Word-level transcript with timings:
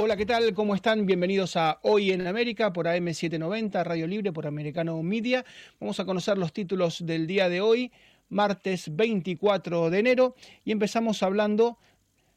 Hola, 0.00 0.16
¿qué 0.16 0.26
tal? 0.26 0.54
¿Cómo 0.54 0.76
están? 0.76 1.06
Bienvenidos 1.06 1.56
a 1.56 1.80
Hoy 1.82 2.12
en 2.12 2.24
América 2.28 2.72
por 2.72 2.86
AM790, 2.86 3.82
Radio 3.82 4.06
Libre, 4.06 4.30
por 4.32 4.46
Americano 4.46 5.02
Media. 5.02 5.44
Vamos 5.80 5.98
a 5.98 6.04
conocer 6.04 6.38
los 6.38 6.52
títulos 6.52 7.04
del 7.04 7.26
día 7.26 7.48
de 7.48 7.60
hoy, 7.60 7.90
martes 8.28 8.94
24 8.94 9.90
de 9.90 9.98
enero, 9.98 10.36
y 10.64 10.70
empezamos 10.70 11.24
hablando 11.24 11.78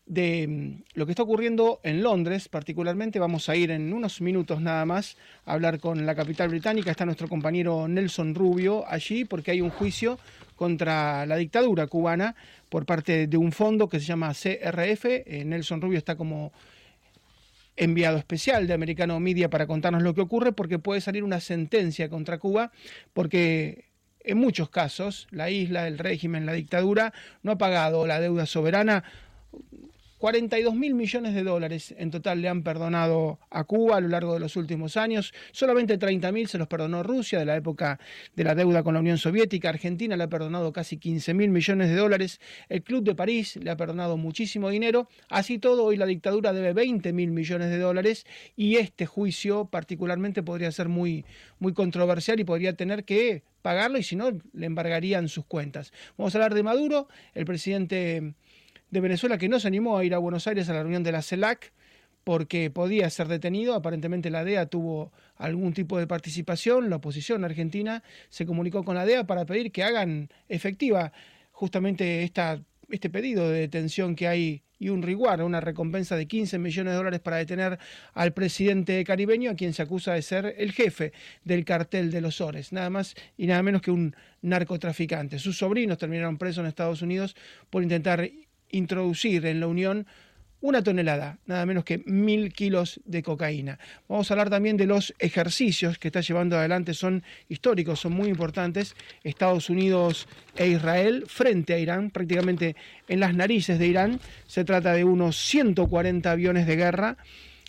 de 0.08 0.48
mm, 0.48 0.84
lo 0.96 1.06
que 1.06 1.12
está 1.12 1.22
ocurriendo 1.22 1.80
en 1.84 2.02
Londres, 2.02 2.50
particularmente. 2.50 3.20
Vamos 3.20 3.48
a 3.48 3.56
ir 3.56 3.70
en 3.70 3.94
unos 3.94 4.22
minutos 4.22 4.60
nada 4.60 4.84
más 4.86 5.16
a 5.46 5.54
hablar 5.54 5.80
con 5.80 6.04
la 6.04 6.16
capital 6.16 6.50
británica. 6.50 6.90
Está 6.90 7.06
nuestro 7.06 7.28
compañero 7.28 7.88
Nelson 7.88 8.34
Rubio 8.34 8.86
allí 8.88 9.24
porque 9.24 9.52
hay 9.52 9.62
un 9.62 9.70
juicio 9.70 10.18
contra 10.56 11.28
la 11.28 11.36
dictadura 11.36 11.86
cubana 11.86 12.36
por 12.70 12.88
parte 12.88 13.28
de 13.28 13.38
un 13.38 13.52
fondo 13.52 13.88
que 13.88 14.00
se 14.00 14.08
llama 14.08 14.34
CRF. 14.34 15.06
Eh, 15.06 15.44
Nelson 15.46 15.80
Rubio 15.80 16.00
está 16.00 16.16
como 16.16 16.52
enviado 17.82 18.18
especial 18.18 18.68
de 18.68 18.74
Americano 18.74 19.20
Media 19.20 19.50
para 19.50 19.66
contarnos 19.66 20.04
lo 20.04 20.14
que 20.14 20.22
ocurre, 20.22 20.52
porque 20.52 20.78
puede 20.78 21.02
salir 21.02 21.24
una 21.24 21.40
sentencia 21.40 22.10
contra 22.10 22.38
Cuba, 22.38 22.72
porque 23.12 23.86
en 24.20 24.38
muchos 24.38 24.70
casos 24.70 25.28
la 25.32 25.50
isla, 25.50 25.88
el 25.88 25.98
régimen, 25.98 26.46
la 26.46 26.54
dictadura 26.54 27.12
no 27.42 27.54
ha 27.54 27.58
pagado 27.58 28.06
la 28.06 28.20
deuda 28.20 28.46
soberana 28.46 29.04
42 30.22 30.76
mil 30.76 30.94
millones 30.94 31.34
de 31.34 31.42
dólares 31.42 31.96
en 31.98 32.12
total 32.12 32.44
le 32.44 32.48
han 32.48 32.62
perdonado 32.62 33.40
a 33.50 33.64
Cuba 33.64 33.98
a 33.98 34.02
lo 34.02 34.08
largo 34.08 34.36
de 34.36 34.40
los 34.40 34.56
últimos 34.56 34.96
años. 34.96 35.34
Solamente 35.52 35.98
30 35.98 36.32
mil 36.32 36.48
se 36.48 36.60
los 36.60 36.68
perdonó 36.68 37.02
Rusia 37.02 37.40
de 37.40 37.46
la 37.46 37.56
época 37.56 38.00
de 38.36 38.44
la 38.44 38.54
deuda 38.54 38.84
con 38.84 38.94
la 38.94 39.00
Unión 39.00 39.18
Soviética. 39.18 39.70
Argentina 39.70 40.16
le 40.16 40.24
ha 40.26 40.30
perdonado 40.30 40.72
casi 40.72 40.98
15 40.98 41.34
mil 41.34 41.50
millones 41.50 41.90
de 41.90 41.96
dólares. 41.96 42.40
El 42.70 42.84
Club 42.84 43.04
de 43.04 43.16
París 43.16 43.56
le 43.56 43.72
ha 43.72 43.76
perdonado 43.76 44.16
muchísimo 44.16 44.70
dinero. 44.70 45.10
Así 45.28 45.58
todo, 45.58 45.86
hoy 45.86 45.98
la 45.98 46.06
dictadura 46.06 46.54
debe 46.54 46.74
20 46.74 47.14
mil 47.14 47.32
millones 47.32 47.72
de 47.72 47.80
dólares 47.80 48.28
y 48.56 48.76
este 48.76 49.08
juicio 49.08 49.66
particularmente 49.66 50.44
podría 50.44 50.72
ser 50.72 50.88
muy, 50.88 51.26
muy 51.58 51.74
controversial 51.74 52.40
y 52.40 52.44
podría 52.44 52.74
tener 52.74 53.06
que 53.06 53.42
pagarlo 53.64 53.98
y 53.98 54.04
si 54.04 54.16
no, 54.16 54.30
le 54.54 54.66
embargarían 54.68 55.30
sus 55.30 55.46
cuentas. 55.46 55.94
Vamos 56.16 56.36
a 56.36 56.38
hablar 56.38 56.54
de 56.54 56.62
Maduro, 56.62 57.08
el 57.34 57.46
presidente 57.46 58.36
de 58.92 59.00
Venezuela 59.00 59.38
que 59.38 59.50
no 59.50 59.60
se 59.60 59.68
animó 59.68 59.98
a 59.98 60.06
ir 60.06 60.14
a 60.14 60.20
Buenos 60.20 60.46
Aires 60.48 60.70
a 60.70 60.74
la 60.74 60.82
reunión 60.82 61.04
de 61.04 61.12
la 61.12 61.22
CELAC 61.22 61.74
porque 62.24 62.70
podía 62.70 63.10
ser 63.10 63.28
detenido. 63.28 63.74
Aparentemente 63.74 64.30
la 64.30 64.44
DEA 64.44 64.68
tuvo 64.68 65.12
algún 65.38 65.74
tipo 65.74 65.98
de 65.98 66.08
participación. 66.08 66.90
La 66.90 66.98
oposición 66.98 67.44
argentina 67.44 68.04
se 68.30 68.46
comunicó 68.46 68.84
con 68.84 68.96
la 68.96 69.06
DEA 69.06 69.26
para 69.26 69.46
pedir 69.46 69.72
que 69.72 69.84
hagan 69.84 70.30
efectiva 70.50 71.14
justamente 71.52 72.24
esta, 72.24 72.62
este 72.90 73.10
pedido 73.10 73.50
de 73.50 73.62
detención 73.62 74.16
que 74.16 74.28
hay 74.28 74.64
y 74.78 74.90
un 74.90 75.04
riguar, 75.04 75.44
una 75.44 75.62
recompensa 75.62 76.16
de 76.16 76.28
15 76.28 76.58
millones 76.58 76.94
de 76.94 76.98
dólares 76.98 77.20
para 77.20 77.38
detener 77.38 77.78
al 78.14 78.34
presidente 78.34 79.04
caribeño, 79.04 79.52
a 79.52 79.56
quien 79.56 79.74
se 79.74 79.84
acusa 79.84 80.14
de 80.14 80.24
ser 80.24 80.56
el 80.58 80.72
jefe 80.72 81.14
del 81.44 81.66
cartel 81.66 82.10
de 82.10 82.20
los 82.20 82.42
Ores, 82.42 82.74
nada 82.74 82.90
más 82.90 83.14
y 83.38 83.46
nada 83.46 83.62
menos 83.62 83.84
que 83.84 83.92
un 83.92 84.16
narcotraficante. 84.42 85.38
Sus 85.38 85.60
sobrinos 85.60 86.00
terminaron 86.00 86.40
presos 86.40 86.64
en 86.64 86.66
Estados 86.66 87.04
Unidos 87.04 87.36
por 87.70 87.84
intentar 87.84 88.28
introducir 88.72 89.46
en 89.46 89.60
la 89.60 89.68
Unión 89.68 90.08
una 90.62 90.84
tonelada, 90.84 91.40
nada 91.48 91.66
menos 91.66 91.84
que 91.84 92.04
mil 92.06 92.54
kilos 92.54 93.02
de 93.06 93.24
cocaína. 93.24 93.80
Vamos 94.08 94.30
a 94.30 94.36
hablar 94.36 94.50
también 94.50 94.78
de 94.78 94.86
los 94.86 95.14
ejercicios 95.18 95.98
que 95.98 96.10
está 96.10 96.22
llevando 96.22 96.56
adelante, 96.56 96.94
son 96.94 97.24
históricos, 97.50 98.00
son 98.00 98.14
muy 98.14 98.30
importantes, 98.30 98.96
Estados 99.24 99.70
Unidos 99.70 100.28
e 100.56 100.68
Israel 100.68 101.26
frente 101.28 101.74
a 101.74 101.80
Irán, 101.80 102.12
prácticamente 102.12 102.76
en 103.08 103.20
las 103.20 103.34
narices 103.34 103.80
de 103.80 103.88
Irán. 103.88 104.20
Se 104.46 104.64
trata 104.64 104.94
de 104.94 105.04
unos 105.04 105.36
140 105.38 106.30
aviones 106.30 106.68
de 106.68 106.76
guerra 106.76 107.18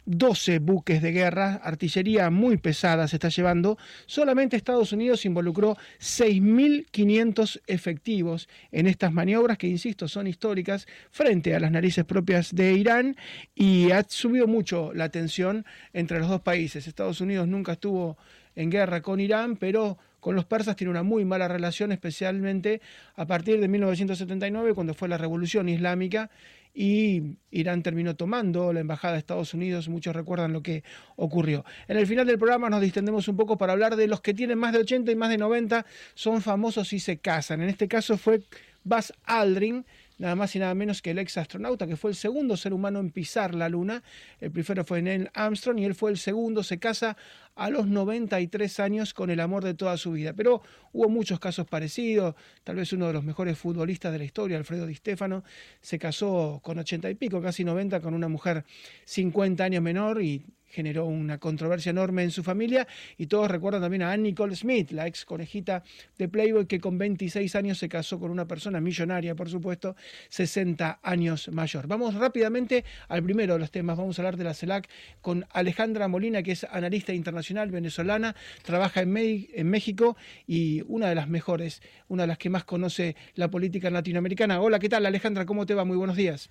12 0.04 0.58
buques 0.58 1.00
de 1.00 1.12
guerra, 1.12 1.60
artillería 1.62 2.30
muy 2.30 2.56
pesada 2.56 3.06
se 3.08 3.16
está 3.16 3.28
llevando. 3.28 3.78
Solamente 4.06 4.56
Estados 4.56 4.92
Unidos 4.92 5.24
involucró 5.24 5.76
6.500 6.00 7.60
efectivos 7.66 8.48
en 8.70 8.86
estas 8.86 9.12
maniobras 9.12 9.58
que, 9.58 9.68
insisto, 9.68 10.08
son 10.08 10.26
históricas 10.26 10.86
frente 11.10 11.54
a 11.54 11.60
las 11.60 11.70
narices 11.70 12.04
propias 12.04 12.54
de 12.54 12.72
Irán 12.72 13.16
y 13.54 13.90
ha 13.92 14.04
subido 14.08 14.46
mucho 14.46 14.92
la 14.94 15.08
tensión 15.10 15.64
entre 15.92 16.18
los 16.18 16.28
dos 16.28 16.40
países. 16.40 16.86
Estados 16.86 17.20
Unidos 17.20 17.46
nunca 17.46 17.72
estuvo 17.72 18.16
en 18.56 18.70
guerra 18.70 19.00
con 19.02 19.20
Irán, 19.20 19.56
pero 19.56 19.98
con 20.20 20.36
los 20.36 20.44
persas 20.44 20.76
tiene 20.76 20.90
una 20.90 21.02
muy 21.02 21.24
mala 21.24 21.48
relación, 21.48 21.90
especialmente 21.90 22.80
a 23.16 23.26
partir 23.26 23.60
de 23.60 23.66
1979, 23.66 24.72
cuando 24.72 24.94
fue 24.94 25.08
la 25.08 25.18
revolución 25.18 25.68
islámica 25.68 26.30
y 26.74 27.36
Irán 27.50 27.82
terminó 27.82 28.16
tomando 28.16 28.72
la 28.72 28.80
embajada 28.80 29.14
de 29.14 29.18
Estados 29.18 29.52
Unidos. 29.54 29.88
Muchos 29.88 30.14
recuerdan 30.16 30.52
lo 30.52 30.62
que 30.62 30.84
ocurrió. 31.16 31.64
En 31.88 31.98
el 31.98 32.06
final 32.06 32.26
del 32.26 32.38
programa 32.38 32.70
nos 32.70 32.80
distendemos 32.80 33.28
un 33.28 33.36
poco 33.36 33.58
para 33.58 33.72
hablar 33.72 33.96
de 33.96 34.06
los 34.06 34.20
que 34.20 34.34
tienen 34.34 34.58
más 34.58 34.72
de 34.72 34.78
80 34.78 35.12
y 35.12 35.16
más 35.16 35.30
de 35.30 35.38
90, 35.38 35.84
son 36.14 36.40
famosos 36.40 36.92
y 36.92 37.00
se 37.00 37.18
casan. 37.18 37.62
En 37.62 37.68
este 37.68 37.88
caso 37.88 38.16
fue 38.16 38.42
Buzz 38.84 39.12
Aldrin 39.24 39.84
nada 40.18 40.34
más 40.34 40.54
y 40.54 40.58
nada 40.58 40.74
menos 40.74 41.02
que 41.02 41.10
el 41.10 41.18
ex 41.18 41.38
astronauta, 41.38 41.86
que 41.86 41.96
fue 41.96 42.10
el 42.10 42.16
segundo 42.16 42.56
ser 42.56 42.72
humano 42.72 43.00
en 43.00 43.10
pisar 43.10 43.54
la 43.54 43.68
Luna. 43.68 44.02
El 44.40 44.50
primero 44.50 44.84
fue 44.84 45.02
Neil 45.02 45.30
Armstrong 45.34 45.78
y 45.78 45.84
él 45.84 45.94
fue 45.94 46.10
el 46.10 46.18
segundo. 46.18 46.62
Se 46.62 46.78
casa 46.78 47.16
a 47.54 47.70
los 47.70 47.86
93 47.86 48.80
años 48.80 49.14
con 49.14 49.30
el 49.30 49.40
amor 49.40 49.64
de 49.64 49.74
toda 49.74 49.96
su 49.96 50.12
vida. 50.12 50.32
Pero 50.32 50.62
hubo 50.92 51.08
muchos 51.08 51.38
casos 51.40 51.66
parecidos. 51.66 52.34
Tal 52.64 52.76
vez 52.76 52.92
uno 52.92 53.06
de 53.06 53.12
los 53.12 53.24
mejores 53.24 53.58
futbolistas 53.58 54.12
de 54.12 54.18
la 54.18 54.24
historia, 54.24 54.56
Alfredo 54.56 54.86
Di 54.86 54.94
Stefano, 54.94 55.44
se 55.80 55.98
casó 55.98 56.60
con 56.62 56.78
80 56.78 57.10
y 57.10 57.14
pico, 57.14 57.40
casi 57.42 57.64
90, 57.64 58.00
con 58.00 58.14
una 58.14 58.28
mujer 58.28 58.64
50 59.04 59.64
años 59.64 59.82
menor 59.82 60.22
y 60.22 60.44
generó 60.72 61.04
una 61.04 61.38
controversia 61.38 61.90
enorme 61.90 62.22
en 62.22 62.30
su 62.30 62.42
familia 62.42 62.88
y 63.18 63.26
todos 63.26 63.50
recuerdan 63.50 63.82
también 63.82 64.02
a 64.02 64.12
Anne 64.12 64.22
Nicole 64.24 64.56
Smith, 64.56 64.90
la 64.90 65.06
ex 65.06 65.24
conejita 65.24 65.82
de 66.18 66.28
Playboy 66.28 66.66
que 66.66 66.80
con 66.80 66.96
26 66.96 67.54
años 67.56 67.78
se 67.78 67.88
casó 67.88 68.18
con 68.18 68.30
una 68.30 68.48
persona 68.48 68.80
millonaria, 68.80 69.34
por 69.34 69.50
supuesto, 69.50 69.94
60 70.30 71.00
años 71.02 71.48
mayor. 71.52 71.86
Vamos 71.86 72.14
rápidamente 72.14 72.84
al 73.08 73.22
primero 73.22 73.54
de 73.54 73.60
los 73.60 73.70
temas, 73.70 73.98
vamos 73.98 74.18
a 74.18 74.22
hablar 74.22 74.36
de 74.36 74.44
la 74.44 74.54
CELAC 74.54 74.88
con 75.20 75.46
Alejandra 75.52 76.08
Molina, 76.08 76.42
que 76.42 76.52
es 76.52 76.64
analista 76.64 77.12
internacional 77.12 77.70
venezolana, 77.70 78.34
trabaja 78.62 79.02
en, 79.02 79.14
en 79.16 79.68
México 79.68 80.16
y 80.46 80.82
una 80.88 81.08
de 81.08 81.14
las 81.14 81.28
mejores, 81.28 81.82
una 82.08 82.22
de 82.22 82.28
las 82.28 82.38
que 82.38 82.48
más 82.48 82.64
conoce 82.64 83.14
la 83.34 83.50
política 83.50 83.90
latinoamericana. 83.90 84.60
Hola, 84.60 84.78
¿qué 84.78 84.88
tal 84.88 85.04
Alejandra? 85.04 85.44
¿Cómo 85.44 85.66
te 85.66 85.74
va? 85.74 85.84
Muy 85.84 85.98
buenos 85.98 86.16
días. 86.16 86.50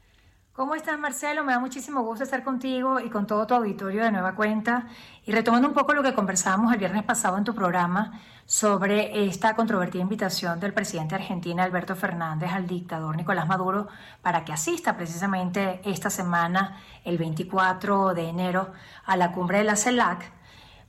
¿Cómo 0.54 0.76
estás, 0.76 1.00
Marcelo? 1.00 1.46
Me 1.46 1.54
da 1.54 1.60
muchísimo 1.60 2.02
gusto 2.02 2.26
estar 2.26 2.44
contigo 2.44 3.00
y 3.00 3.10
con 3.10 3.26
todo 3.26 3.48
tu 3.48 3.54
auditorio 3.54 4.04
de 4.04 4.12
nueva 4.12 4.36
cuenta. 4.36 4.86
Y 5.26 5.32
retomando 5.32 5.70
un 5.70 5.74
poco 5.74 5.94
lo 5.94 6.04
que 6.04 6.14
conversábamos 6.14 6.74
el 6.74 6.78
viernes 6.78 7.04
pasado 7.04 7.38
en 7.38 7.46
tu 7.46 7.56
programa 7.56 8.20
sobre 8.46 9.26
esta 9.26 9.56
controvertida 9.56 10.02
invitación 10.02 10.60
del 10.60 10.74
presidente 10.74 11.16
de 11.16 11.22
Argentina, 11.22 11.64
Alberto 11.64 11.96
Fernández, 11.96 12.52
al 12.52 12.68
dictador 12.68 13.16
Nicolás 13.16 13.48
Maduro 13.48 13.88
para 14.22 14.44
que 14.44 14.52
asista 14.52 14.98
precisamente 14.98 15.80
esta 15.86 16.10
semana, 16.10 16.82
el 17.06 17.18
24 17.18 18.14
de 18.14 18.28
enero, 18.28 18.74
a 19.06 19.16
la 19.16 19.32
cumbre 19.32 19.60
de 19.60 19.64
la 19.64 19.78
CELAC, 19.78 20.34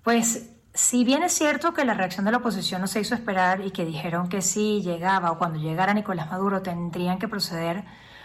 pues 0.03 0.51
si 0.75 1.05
bien 1.05 1.23
es 1.23 1.35
cierto 1.35 1.73
que 1.73 1.85
la 1.85 1.95
reacción 1.95 2.25
de 2.25 2.33
la 2.33 2.39
oposición 2.39 2.81
no 2.81 2.89
se 2.89 2.99
hizo 2.99 3.15
esperar 3.15 3.61
y 3.61 3.71
que 3.71 3.85
dijeron 3.85 4.29
que 4.29 4.43
si 4.43 4.83
llegaba 4.83 5.31
o 5.31 5.39
cuando 5.39 5.61
llegara 5.61 5.95
Nicolás 5.95 6.33
Maduro 6.33 6.63
tendrían 6.63 7.21
que 7.21 7.29
proceder 7.29 7.85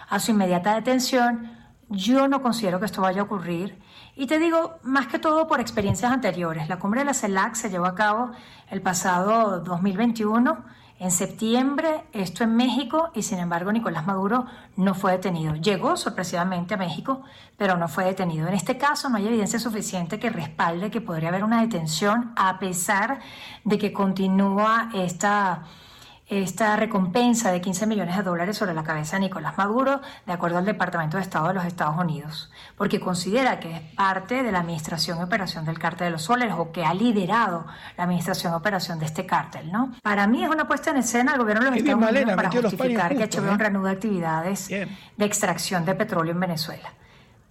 a 0.09 0.19
su 0.19 0.31
inmediata 0.31 0.75
detención. 0.75 1.51
Yo 1.89 2.27
no 2.27 2.41
considero 2.41 2.79
que 2.79 2.85
esto 2.85 3.01
vaya 3.01 3.21
a 3.21 3.25
ocurrir. 3.25 3.79
Y 4.15 4.27
te 4.27 4.39
digo, 4.39 4.79
más 4.83 5.07
que 5.07 5.19
todo 5.19 5.47
por 5.47 5.59
experiencias 5.59 6.11
anteriores. 6.11 6.67
La 6.69 6.79
cumbre 6.79 7.01
de 7.01 7.05
la 7.05 7.13
CELAC 7.13 7.55
se 7.55 7.69
llevó 7.69 7.85
a 7.85 7.95
cabo 7.95 8.31
el 8.69 8.81
pasado 8.81 9.61
2021, 9.61 10.65
en 10.99 11.11
septiembre, 11.11 12.05
esto 12.11 12.43
en 12.43 12.55
México, 12.55 13.11
y 13.13 13.21
sin 13.21 13.37
embargo 13.37 13.71
Nicolás 13.71 14.07
Maduro 14.07 14.47
no 14.75 14.95
fue 14.95 15.11
detenido. 15.11 15.53
Llegó 15.53 15.95
sorpresivamente 15.95 16.73
a 16.73 16.77
México, 16.77 17.21
pero 17.55 17.77
no 17.77 17.87
fue 17.87 18.05
detenido. 18.05 18.47
En 18.47 18.55
este 18.55 18.79
caso 18.79 19.07
no 19.07 19.17
hay 19.17 19.27
evidencia 19.27 19.59
suficiente 19.59 20.19
que 20.19 20.31
respalde 20.31 20.89
que 20.89 20.99
podría 20.99 21.29
haber 21.29 21.43
una 21.43 21.61
detención 21.61 22.33
a 22.35 22.57
pesar 22.57 23.19
de 23.63 23.77
que 23.77 23.93
continúa 23.93 24.89
esta 24.95 25.65
esta 26.27 26.75
recompensa 26.75 27.51
de 27.51 27.61
15 27.61 27.87
millones 27.87 28.17
de 28.17 28.23
dólares 28.23 28.57
sobre 28.57 28.73
la 28.73 28.83
cabeza 28.83 29.15
de 29.15 29.21
Nicolás 29.21 29.57
Maduro, 29.57 30.01
de 30.25 30.33
acuerdo 30.33 30.57
al 30.57 30.65
Departamento 30.65 31.17
de 31.17 31.23
Estado 31.23 31.47
de 31.47 31.53
los 31.53 31.65
Estados 31.65 31.97
Unidos, 31.97 32.51
porque 32.75 32.99
considera 32.99 33.59
que 33.59 33.75
es 33.75 33.81
parte 33.95 34.43
de 34.43 34.51
la 34.51 34.59
administración 34.59 35.19
y 35.19 35.23
operación 35.23 35.65
del 35.65 35.79
cártel 35.79 36.07
de 36.07 36.11
los 36.11 36.23
soles 36.23 36.53
o 36.57 36.71
que 36.71 36.83
ha 36.83 36.93
liderado 36.93 37.65
la 37.97 38.03
administración 38.03 38.53
y 38.53 38.55
operación 38.57 38.99
de 38.99 39.05
este 39.05 39.25
cártel, 39.25 39.71
¿no? 39.71 39.93
Para 40.03 40.27
mí 40.27 40.43
es 40.43 40.49
una 40.49 40.67
puesta 40.67 40.91
en 40.91 40.97
escena 40.97 41.31
del 41.31 41.41
gobierno 41.41 41.63
de 41.63 41.71
los 41.71 41.79
Estados 41.79 42.09
Unidos 42.09 42.35
para 42.35 42.51
justificar 42.51 43.15
que 43.15 43.25
HBO 43.25 43.53
¿eh? 43.53 43.57
reanuda 43.57 43.91
actividades 43.91 44.67
de 44.67 45.25
extracción 45.25 45.85
de 45.85 45.95
petróleo 45.95 46.33
en 46.33 46.39
Venezuela. 46.41 46.93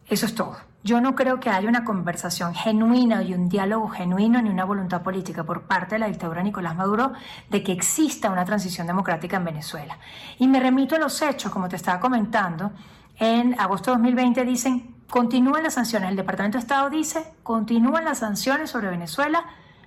Eso 0.08 0.26
es 0.26 0.34
todo. 0.34 0.56
Yo 0.86 1.00
no 1.00 1.16
creo 1.16 1.40
que 1.40 1.50
haya 1.50 1.68
una 1.68 1.84
conversación 1.84 2.54
genuina 2.54 3.20
y 3.20 3.34
un 3.34 3.48
diálogo 3.48 3.88
genuino 3.88 4.40
ni 4.40 4.50
una 4.50 4.64
voluntad 4.64 5.02
política 5.02 5.42
por 5.42 5.62
parte 5.62 5.96
de 5.96 5.98
la 5.98 6.06
dictadura 6.06 6.44
Nicolás 6.44 6.76
Maduro 6.76 7.12
de 7.50 7.64
que 7.64 7.72
exista 7.72 8.30
una 8.30 8.44
transición 8.44 8.86
democrática 8.86 9.36
en 9.36 9.46
Venezuela. 9.46 9.98
Y 10.38 10.46
me 10.46 10.60
remito 10.60 10.94
a 10.94 11.00
los 11.00 11.20
hechos, 11.22 11.50
como 11.50 11.68
te 11.68 11.74
estaba 11.74 11.98
comentando. 11.98 12.70
En 13.18 13.58
agosto 13.58 13.90
de 13.90 13.96
2020 13.96 14.44
dicen 14.44 14.94
continúan 15.10 15.64
las 15.64 15.74
sanciones. 15.74 16.10
El 16.10 16.16
Departamento 16.16 16.56
de 16.56 16.62
Estado 16.62 16.88
dice, 16.88 17.34
continúan 17.42 18.04
las 18.04 18.18
sanciones 18.18 18.70
sobre 18.70 18.88
Venezuela, 18.88 19.44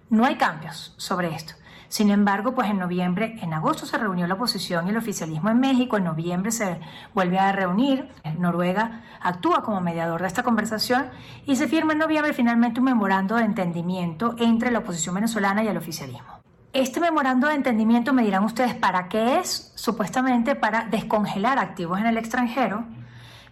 no 0.10 0.26
hay 0.26 0.36
cambios 0.36 0.94
sobre 0.98 1.34
esto. 1.34 1.54
Sin 1.90 2.12
embargo, 2.12 2.54
pues 2.54 2.70
en 2.70 2.78
noviembre, 2.78 3.40
en 3.42 3.52
agosto 3.52 3.88
se 3.88 3.98
reunió 3.98 4.28
la 4.28 4.36
oposición 4.36 4.86
y 4.86 4.92
el 4.92 4.98
oficialismo 4.98 5.50
en 5.50 5.60
México, 5.60 5.98
en 5.98 6.04
noviembre 6.04 6.52
se 6.52 6.80
vuelve 7.16 7.40
a 7.40 7.52
reunir, 7.52 8.08
Noruega 8.38 9.02
actúa 9.20 9.64
como 9.64 9.82
mediador 9.82 10.22
de 10.22 10.28
esta 10.28 10.44
conversación 10.44 11.08
y 11.48 11.56
se 11.56 11.68
firma 11.68 11.94
en 11.94 12.00
noviembre 12.00 12.34
finalmente 12.34 12.80
un 12.80 12.86
memorando 12.86 13.36
de 13.36 13.44
entendimiento 13.44 14.36
entre 14.38 14.70
la 14.70 14.80
oposición 14.80 15.16
venezolana 15.16 15.64
y 15.64 15.68
el 15.68 15.78
oficialismo. 15.78 16.40
Este 16.74 17.00
memorando 17.00 17.48
de 17.48 17.56
entendimiento, 17.56 18.14
me 18.14 18.24
dirán 18.24 18.44
ustedes, 18.44 18.76
¿para 18.76 19.10
qué 19.10 19.40
es? 19.40 19.72
Supuestamente 19.74 20.56
para 20.56 20.86
descongelar 20.86 21.58
activos 21.58 22.00
en 22.00 22.06
el 22.06 22.18
extranjero 22.18 22.86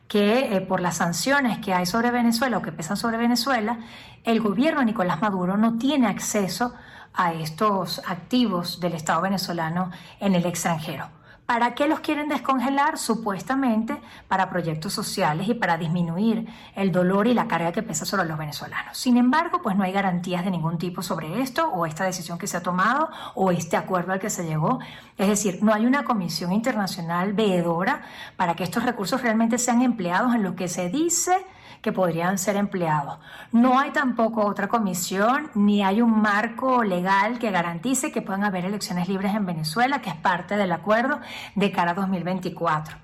que 0.07 0.55
eh, 0.55 0.61
por 0.61 0.79
las 0.79 0.97
sanciones 0.97 1.57
que 1.57 1.73
hay 1.73 1.87
sobre 1.87 2.11
Venezuela 2.11 2.59
o 2.59 2.61
que 2.61 2.71
pesan 2.71 2.97
sobre 2.97 3.17
Venezuela, 3.17 3.79
el 4.23 4.39
gobierno 4.41 4.81
de 4.81 4.85
Nicolás 4.85 5.21
Maduro 5.21 5.57
no 5.57 5.79
tiene 5.79 6.07
acceso 6.07 6.75
a 7.13 7.33
estos 7.33 8.01
activos 8.07 8.79
del 8.79 8.93
Estado 8.93 9.21
venezolano 9.21 9.91
en 10.19 10.35
el 10.35 10.45
extranjero. 10.45 11.09
¿Para 11.47 11.75
qué 11.75 11.87
los 11.87 12.01
quieren 12.01 12.27
descongelar? 12.27 12.97
Supuestamente 12.97 14.01
para 14.27 14.49
proyectos 14.49 14.91
sociales 14.91 15.47
y 15.47 15.53
para 15.53 15.77
disminuir 15.77 16.45
el 16.75 16.91
dolor 16.91 17.25
y 17.25 17.33
la 17.33 17.47
carga 17.47 17.71
que 17.71 17.81
pesa 17.81 18.03
sobre 18.03 18.25
los 18.25 18.37
venezolanos. 18.37 18.97
Sin 18.97 19.15
embargo, 19.15 19.61
pues 19.61 19.77
no 19.77 19.85
hay 19.85 19.93
garantías 19.93 20.43
de 20.43 20.51
ningún 20.51 20.77
tipo 20.77 21.01
sobre 21.01 21.41
esto 21.41 21.69
o 21.69 21.85
esta 21.85 22.03
decisión 22.03 22.37
que 22.37 22.47
se 22.47 22.57
ha 22.57 22.61
tomado 22.61 23.09
o 23.33 23.51
este 23.51 23.77
acuerdo 23.77 24.11
al 24.11 24.19
que 24.19 24.29
se 24.29 24.45
llegó. 24.45 24.79
Es 25.17 25.29
decir, 25.29 25.59
no 25.63 25.73
hay 25.73 25.85
una 25.85 26.03
comisión 26.03 26.51
internacional 26.51 27.31
veedora 27.31 28.01
para 28.35 28.55
que 28.55 28.65
estos 28.65 28.83
recursos 28.83 29.21
realmente 29.21 29.57
sean 29.57 29.81
empleados 29.81 30.35
en 30.35 30.43
lo 30.43 30.53
que 30.53 30.67
se 30.67 30.89
dice 30.89 31.45
que 31.87 31.93
podrían 31.93 32.37
ser 32.37 32.57
empleados. 32.57 33.17
No 33.53 33.79
hay 33.79 33.91
tampoco 33.91 34.45
otra 34.45 34.67
comisión 34.67 35.49
ni 35.55 35.83
hay 35.83 36.01
un 36.01 36.21
marco 36.21 36.83
legal 36.83 37.39
que 37.39 37.49
garantice 37.49 38.11
que 38.11 38.21
puedan 38.21 38.43
haber 38.43 38.65
elecciones 38.65 39.07
libres 39.07 39.33
en 39.33 39.45
Venezuela, 39.45 40.01
que 40.01 40.09
es 40.09 40.15
parte 40.17 40.57
del 40.57 40.73
acuerdo 40.73 41.21
de 41.55 41.71
cara 41.71 41.91
a 41.91 41.93
2024. 41.93 42.97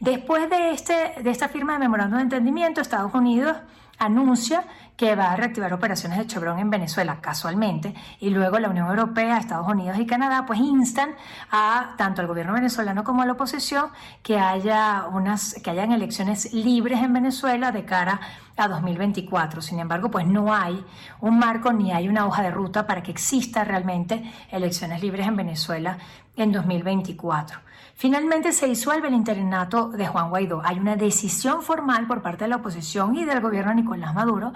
Después 0.00 0.50
de, 0.50 0.72
este, 0.72 1.14
de 1.22 1.30
esta 1.30 1.48
firma 1.48 1.72
de 1.72 1.78
memorando 1.78 2.18
de 2.18 2.24
entendimiento, 2.24 2.82
Estados 2.82 3.14
Unidos 3.14 3.56
anuncia 3.98 4.64
que 4.96 5.14
va 5.14 5.32
a 5.32 5.36
reactivar 5.36 5.72
operaciones 5.72 6.18
de 6.18 6.26
Chevron 6.26 6.58
en 6.58 6.70
Venezuela 6.70 7.20
casualmente 7.20 7.94
y 8.18 8.30
luego 8.30 8.58
la 8.58 8.70
Unión 8.70 8.88
Europea, 8.88 9.38
Estados 9.38 9.68
Unidos 9.68 9.98
y 9.98 10.06
Canadá 10.06 10.44
pues 10.46 10.58
instan 10.58 11.10
a 11.50 11.94
tanto 11.98 12.22
al 12.22 12.26
gobierno 12.26 12.54
venezolano 12.54 13.04
como 13.04 13.22
a 13.22 13.26
la 13.26 13.32
oposición 13.32 13.90
que 14.22 14.38
haya 14.38 15.06
unas 15.12 15.54
que 15.62 15.70
hayan 15.70 15.92
elecciones 15.92 16.52
libres 16.52 17.02
en 17.02 17.12
Venezuela 17.12 17.72
de 17.72 17.84
cara 17.84 18.20
a 18.45 18.45
2024. 18.56 19.60
Sin 19.60 19.78
embargo, 19.78 20.10
pues 20.10 20.26
no 20.26 20.54
hay 20.54 20.84
un 21.20 21.38
marco 21.38 21.72
ni 21.72 21.92
hay 21.92 22.08
una 22.08 22.26
hoja 22.26 22.42
de 22.42 22.50
ruta 22.50 22.86
para 22.86 23.02
que 23.02 23.10
exista 23.10 23.64
realmente 23.64 24.32
elecciones 24.50 25.02
libres 25.02 25.26
en 25.26 25.36
Venezuela 25.36 25.98
en 26.36 26.52
2024. 26.52 27.60
Finalmente 27.94 28.52
se 28.52 28.66
disuelve 28.66 29.08
el 29.08 29.14
interinato 29.14 29.88
de 29.88 30.06
Juan 30.06 30.28
Guaidó. 30.30 30.62
Hay 30.64 30.78
una 30.78 30.96
decisión 30.96 31.62
formal 31.62 32.06
por 32.06 32.22
parte 32.22 32.44
de 32.44 32.48
la 32.48 32.56
oposición 32.56 33.16
y 33.16 33.24
del 33.24 33.40
gobierno 33.40 33.70
de 33.70 33.76
Nicolás 33.76 34.14
Maduro 34.14 34.52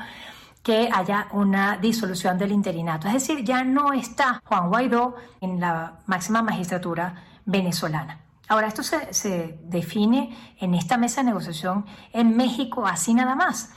que 0.62 0.90
haya 0.92 1.28
una 1.32 1.78
disolución 1.78 2.36
del 2.36 2.52
interinato. 2.52 3.08
Es 3.08 3.14
decir, 3.14 3.44
ya 3.44 3.64
no 3.64 3.92
está 3.92 4.42
Juan 4.44 4.68
Guaidó 4.68 5.16
en 5.40 5.58
la 5.58 6.00
máxima 6.06 6.42
magistratura 6.42 7.14
venezolana. 7.46 8.18
Ahora, 8.48 8.66
esto 8.66 8.82
se, 8.82 9.58
define 9.62 10.36
en 10.58 10.74
esta 10.74 10.96
mesa 10.96 11.20
de 11.20 11.28
negociación 11.28 11.86
en 12.12 12.36
México 12.36 12.84
así 12.84 13.14
nada 13.14 13.36
más. 13.36 13.70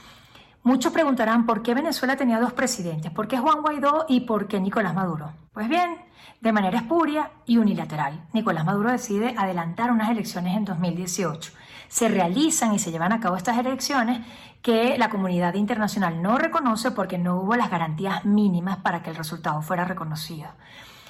Muchos 0.64 0.94
preguntarán 0.94 1.44
por 1.44 1.60
qué 1.60 1.74
Venezuela 1.74 2.16
tenía 2.16 2.40
dos 2.40 2.54
presidentes, 2.54 3.12
por 3.12 3.28
qué 3.28 3.36
Juan 3.36 3.60
Guaidó 3.60 4.06
y 4.08 4.20
por 4.20 4.48
qué 4.48 4.58
Nicolás 4.58 4.94
Maduro. 4.94 5.30
Pues 5.52 5.68
bien, 5.68 5.98
de 6.40 6.52
manera 6.52 6.78
espuria 6.78 7.32
y 7.44 7.58
unilateral. 7.58 8.24
Nicolás 8.32 8.64
Maduro 8.64 8.90
decide 8.90 9.34
adelantar 9.36 9.90
unas 9.90 10.08
elecciones 10.08 10.56
en 10.56 10.64
2018. 10.64 11.52
Se 11.88 12.08
realizan 12.08 12.72
y 12.72 12.78
se 12.78 12.90
llevan 12.90 13.12
a 13.12 13.20
cabo 13.20 13.36
estas 13.36 13.58
elecciones 13.58 14.26
que 14.62 14.96
la 14.96 15.10
comunidad 15.10 15.52
internacional 15.52 16.22
no 16.22 16.38
reconoce 16.38 16.92
porque 16.92 17.18
no 17.18 17.42
hubo 17.42 17.56
las 17.56 17.70
garantías 17.70 18.24
mínimas 18.24 18.78
para 18.78 19.02
que 19.02 19.10
el 19.10 19.16
resultado 19.16 19.60
fuera 19.60 19.84
reconocido. 19.84 20.48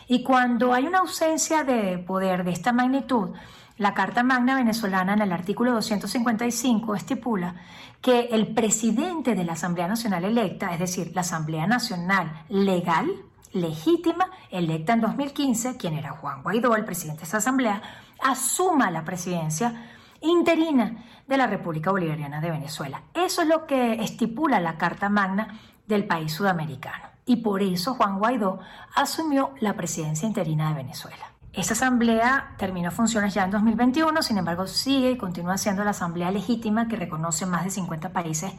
Y 0.09 0.25
cuando 0.25 0.75
hay 0.75 0.89
una 0.89 0.99
ausencia 0.99 1.62
de 1.62 1.99
poder 1.99 2.43
de 2.43 2.50
esta 2.50 2.73
magnitud, 2.73 3.31
la 3.76 3.94
Carta 3.94 4.23
Magna 4.23 4.55
venezolana 4.55 5.15
en 5.15 5.23
el 5.23 5.32
artículo 5.32 5.73
255 5.73 6.94
estipula 6.94 7.56
que 8.00 8.29
el 8.31 8.55
presidente 8.55 9.35
de 9.35 9.44
la 9.44 9.55
Asamblea 9.55 9.88
Nacional 9.88 10.25
electa, 10.25 10.73
es 10.73 10.79
decir, 10.79 11.12
la 11.15 11.23
Asamblea 11.23 11.67
Nacional 11.67 12.44
legal, 12.49 13.11
legítima, 13.53 14.31
electa 14.50 14.93
en 14.93 15.00
2015, 15.00 15.76
quien 15.76 15.94
era 15.94 16.11
Juan 16.11 16.43
Guaidó, 16.43 16.76
el 16.76 16.85
presidente 16.85 17.21
de 17.21 17.26
esa 17.26 17.38
asamblea, 17.38 17.82
asuma 18.23 18.91
la 18.91 19.05
presidencia 19.05 19.91
interina 20.21 21.05
de 21.26 21.37
la 21.37 21.47
República 21.47 21.91
Bolivariana 21.91 22.41
de 22.41 22.50
Venezuela. 22.50 23.03
Eso 23.15 23.43
es 23.43 23.49
lo 23.49 23.67
que 23.67 23.94
estipula 23.94 24.61
la 24.61 24.76
Carta 24.76 25.09
Magna 25.09 25.59
del 25.87 26.06
país 26.06 26.32
sudamericano. 26.32 27.09
Y 27.26 27.37
por 27.37 27.62
eso 27.62 27.94
Juan 27.94 28.19
Guaidó 28.19 28.61
asumió 28.94 29.55
la 29.61 29.75
presidencia 29.75 30.29
interina 30.29 30.69
de 30.69 30.75
Venezuela. 30.75 31.34
Esta 31.56 31.75
asamblea 31.75 32.55
terminó 32.59 32.91
funciones 32.91 33.33
ya 33.33 33.45
en 33.45 33.53
2021, 33.53 34.23
sin 34.23 34.39
embargo 34.39 34.67
sigue 34.67 35.12
y 35.12 35.17
continúa 35.17 35.56
siendo 35.56 35.85
la 35.85 35.91
asamblea 35.91 36.33
legítima 36.33 36.89
que 36.89 36.97
reconoce 36.97 37.47
más 37.47 37.62
de 37.62 37.71
50 37.71 38.09
países 38.09 38.53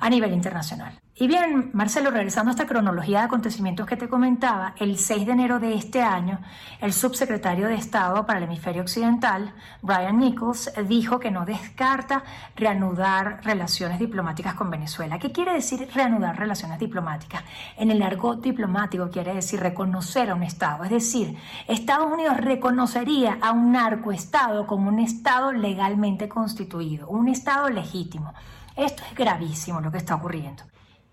a 0.00 0.10
nivel 0.10 0.32
internacional. 0.32 0.98
Y 1.14 1.28
bien, 1.28 1.70
Marcelo, 1.74 2.10
regresando 2.10 2.50
a 2.50 2.52
esta 2.52 2.66
cronología 2.66 3.18
de 3.18 3.24
acontecimientos 3.26 3.86
que 3.86 3.98
te 3.98 4.08
comentaba, 4.08 4.74
el 4.78 4.96
6 4.96 5.26
de 5.26 5.32
enero 5.32 5.60
de 5.60 5.74
este 5.74 6.00
año, 6.00 6.40
el 6.80 6.94
subsecretario 6.94 7.68
de 7.68 7.74
Estado 7.74 8.24
para 8.24 8.38
el 8.38 8.46
Hemisferio 8.46 8.80
Occidental, 8.80 9.52
Brian 9.82 10.18
Nichols, 10.18 10.72
dijo 10.88 11.20
que 11.20 11.30
no 11.30 11.44
descarta 11.44 12.24
reanudar 12.56 13.42
relaciones 13.44 13.98
diplomáticas 13.98 14.54
con 14.54 14.70
Venezuela. 14.70 15.18
¿Qué 15.18 15.30
quiere 15.30 15.52
decir 15.52 15.86
reanudar 15.94 16.38
relaciones 16.38 16.78
diplomáticas? 16.78 17.44
En 17.76 17.90
el 17.90 18.00
argot 18.02 18.40
diplomático 18.40 19.10
quiere 19.10 19.34
decir 19.34 19.60
reconocer 19.60 20.30
a 20.30 20.34
un 20.34 20.42
Estado, 20.42 20.84
es 20.84 20.90
decir, 20.90 21.36
Estados 21.68 22.10
Unidos 22.10 22.39
reconocería 22.40 23.38
a 23.40 23.52
un 23.52 23.72
narcoestado 23.72 24.66
como 24.66 24.88
un 24.88 24.98
Estado 24.98 25.52
legalmente 25.52 26.28
constituido, 26.28 27.08
un 27.08 27.28
Estado 27.28 27.68
legítimo. 27.68 28.34
Esto 28.76 29.02
es 29.08 29.14
gravísimo 29.14 29.80
lo 29.80 29.90
que 29.90 29.98
está 29.98 30.14
ocurriendo. 30.14 30.62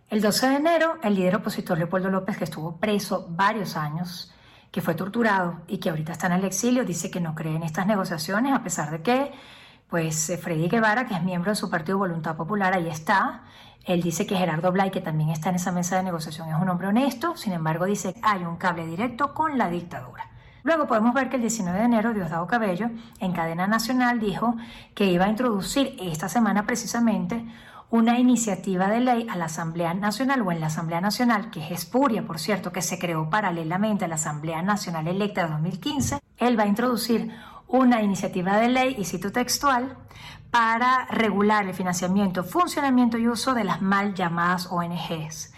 El 0.09 0.21
12 0.21 0.49
de 0.49 0.55
enero, 0.55 0.97
el 1.03 1.15
líder 1.15 1.35
opositor 1.35 1.77
Leopoldo 1.77 2.09
López, 2.09 2.37
que 2.37 2.45
estuvo 2.45 2.77
preso 2.77 3.27
varios 3.29 3.75
años, 3.75 4.33
que 4.71 4.81
fue 4.81 4.95
torturado 4.95 5.61
y 5.67 5.79
que 5.79 5.89
ahorita 5.89 6.13
está 6.13 6.27
en 6.27 6.33
el 6.33 6.45
exilio, 6.45 6.85
dice 6.85 7.11
que 7.11 7.19
no 7.19 7.35
cree 7.35 7.55
en 7.55 7.63
estas 7.63 7.87
negociaciones, 7.87 8.53
a 8.53 8.63
pesar 8.63 8.89
de 8.89 9.01
que, 9.01 9.31
pues, 9.89 10.29
eh, 10.29 10.37
Freddy 10.37 10.69
Guevara, 10.69 11.07
que 11.07 11.13
es 11.13 11.23
miembro 11.23 11.51
de 11.51 11.55
su 11.55 11.69
partido 11.69 11.97
Voluntad 11.97 12.37
Popular, 12.37 12.73
ahí 12.73 12.87
está. 12.87 13.43
Él 13.83 14.01
dice 14.01 14.25
que 14.25 14.37
Gerardo 14.37 14.71
Blay, 14.71 14.91
que 14.91 15.01
también 15.01 15.29
está 15.29 15.49
en 15.49 15.55
esa 15.55 15.71
mesa 15.71 15.97
de 15.97 16.03
negociación, 16.03 16.47
es 16.49 16.55
un 16.55 16.69
hombre 16.69 16.87
honesto, 16.87 17.35
sin 17.35 17.53
embargo, 17.53 17.85
dice 17.85 18.13
que 18.13 18.21
hay 18.23 18.43
un 18.45 18.55
cable 18.55 18.85
directo 18.85 19.33
con 19.33 19.57
la 19.57 19.69
dictadura. 19.69 20.29
Luego 20.67 20.85
podemos 20.85 21.13
ver 21.13 21.29
que 21.29 21.37
el 21.37 21.43
19 21.43 21.79
de 21.79 21.85
enero 21.85 22.13
Diosdado 22.13 22.45
Cabello 22.45 22.89
en 23.21 23.31
cadena 23.31 23.67
nacional 23.67 24.19
dijo 24.19 24.57
que 24.93 25.05
iba 25.05 25.23
a 25.23 25.29
introducir 25.29 25.95
esta 26.01 26.27
semana 26.27 26.65
precisamente 26.65 27.45
una 27.89 28.19
iniciativa 28.19 28.89
de 28.89 28.99
ley 28.99 29.27
a 29.29 29.37
la 29.37 29.45
Asamblea 29.45 29.93
Nacional 29.93 30.41
o 30.41 30.51
en 30.51 30.59
la 30.59 30.67
Asamblea 30.67 30.99
Nacional, 30.99 31.51
que 31.51 31.63
es 31.63 31.71
espuria, 31.71 32.27
por 32.27 32.37
cierto, 32.37 32.73
que 32.73 32.81
se 32.81 32.99
creó 32.99 33.29
paralelamente 33.29 34.03
a 34.03 34.07
la 34.09 34.15
Asamblea 34.15 34.61
Nacional 34.61 35.07
electa 35.07 35.45
de 35.45 35.51
2015, 35.51 36.19
él 36.35 36.59
va 36.59 36.63
a 36.63 36.67
introducir 36.67 37.31
una 37.69 38.01
iniciativa 38.01 38.57
de 38.57 38.67
ley, 38.67 38.95
y 38.99 39.05
cito 39.05 39.31
textual, 39.31 39.95
para 40.51 41.05
regular 41.05 41.65
el 41.65 41.73
financiamiento, 41.75 42.43
funcionamiento 42.43 43.17
y 43.17 43.29
uso 43.29 43.53
de 43.53 43.63
las 43.63 43.81
mal 43.81 44.15
llamadas 44.15 44.67
ONGs. 44.69 45.53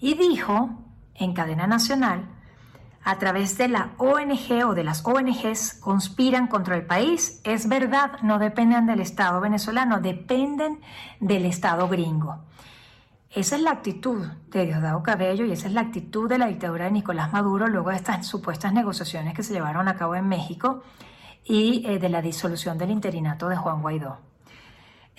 Y 0.00 0.14
dijo, 0.14 0.70
en 1.14 1.32
cadena 1.32 1.68
nacional, 1.68 2.37
a 3.04 3.18
través 3.18 3.56
de 3.56 3.68
la 3.68 3.92
ONG 3.98 4.66
o 4.66 4.74
de 4.74 4.84
las 4.84 5.04
ONGs 5.04 5.74
conspiran 5.80 6.46
contra 6.46 6.76
el 6.76 6.86
país. 6.86 7.40
Es 7.44 7.68
verdad, 7.68 8.20
no 8.22 8.38
dependen 8.38 8.86
del 8.86 9.00
Estado 9.00 9.40
venezolano, 9.40 10.00
dependen 10.00 10.80
del 11.20 11.46
Estado 11.46 11.88
gringo. 11.88 12.40
Esa 13.30 13.56
es 13.56 13.62
la 13.62 13.72
actitud 13.72 14.26
de 14.50 14.66
Diosdado 14.66 15.02
Cabello 15.02 15.44
y 15.44 15.52
esa 15.52 15.66
es 15.66 15.74
la 15.74 15.82
actitud 15.82 16.28
de 16.28 16.38
la 16.38 16.46
dictadura 16.46 16.86
de 16.86 16.92
Nicolás 16.92 17.32
Maduro 17.32 17.66
luego 17.66 17.90
de 17.90 17.96
estas 17.96 18.26
supuestas 18.26 18.72
negociaciones 18.72 19.34
que 19.34 19.42
se 19.42 19.52
llevaron 19.52 19.86
a 19.86 19.96
cabo 19.96 20.14
en 20.14 20.26
México 20.28 20.82
y 21.44 21.86
eh, 21.86 21.98
de 21.98 22.08
la 22.08 22.22
disolución 22.22 22.78
del 22.78 22.90
interinato 22.90 23.48
de 23.48 23.56
Juan 23.56 23.82
Guaidó. 23.82 24.27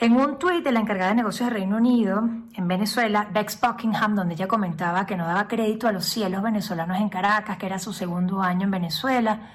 En 0.01 0.15
un 0.15 0.39
tuit 0.39 0.63
de 0.63 0.71
la 0.71 0.79
encargada 0.79 1.09
de 1.09 1.17
negocios 1.17 1.49
de 1.49 1.55
Reino 1.55 1.75
Unido 1.75 2.23
en 2.53 2.67
Venezuela, 2.69 3.27
Bex 3.33 3.59
Buckingham, 3.59 4.15
donde 4.15 4.33
ella 4.33 4.47
comentaba 4.47 5.05
que 5.05 5.17
no 5.17 5.25
daba 5.25 5.49
crédito 5.49 5.89
a 5.89 5.91
los 5.91 6.05
cielos 6.05 6.41
venezolanos 6.41 6.97
en 6.99 7.09
Caracas, 7.09 7.57
que 7.57 7.65
era 7.65 7.79
su 7.79 7.91
segundo 7.91 8.41
año 8.41 8.63
en 8.63 8.71
Venezuela, 8.71 9.51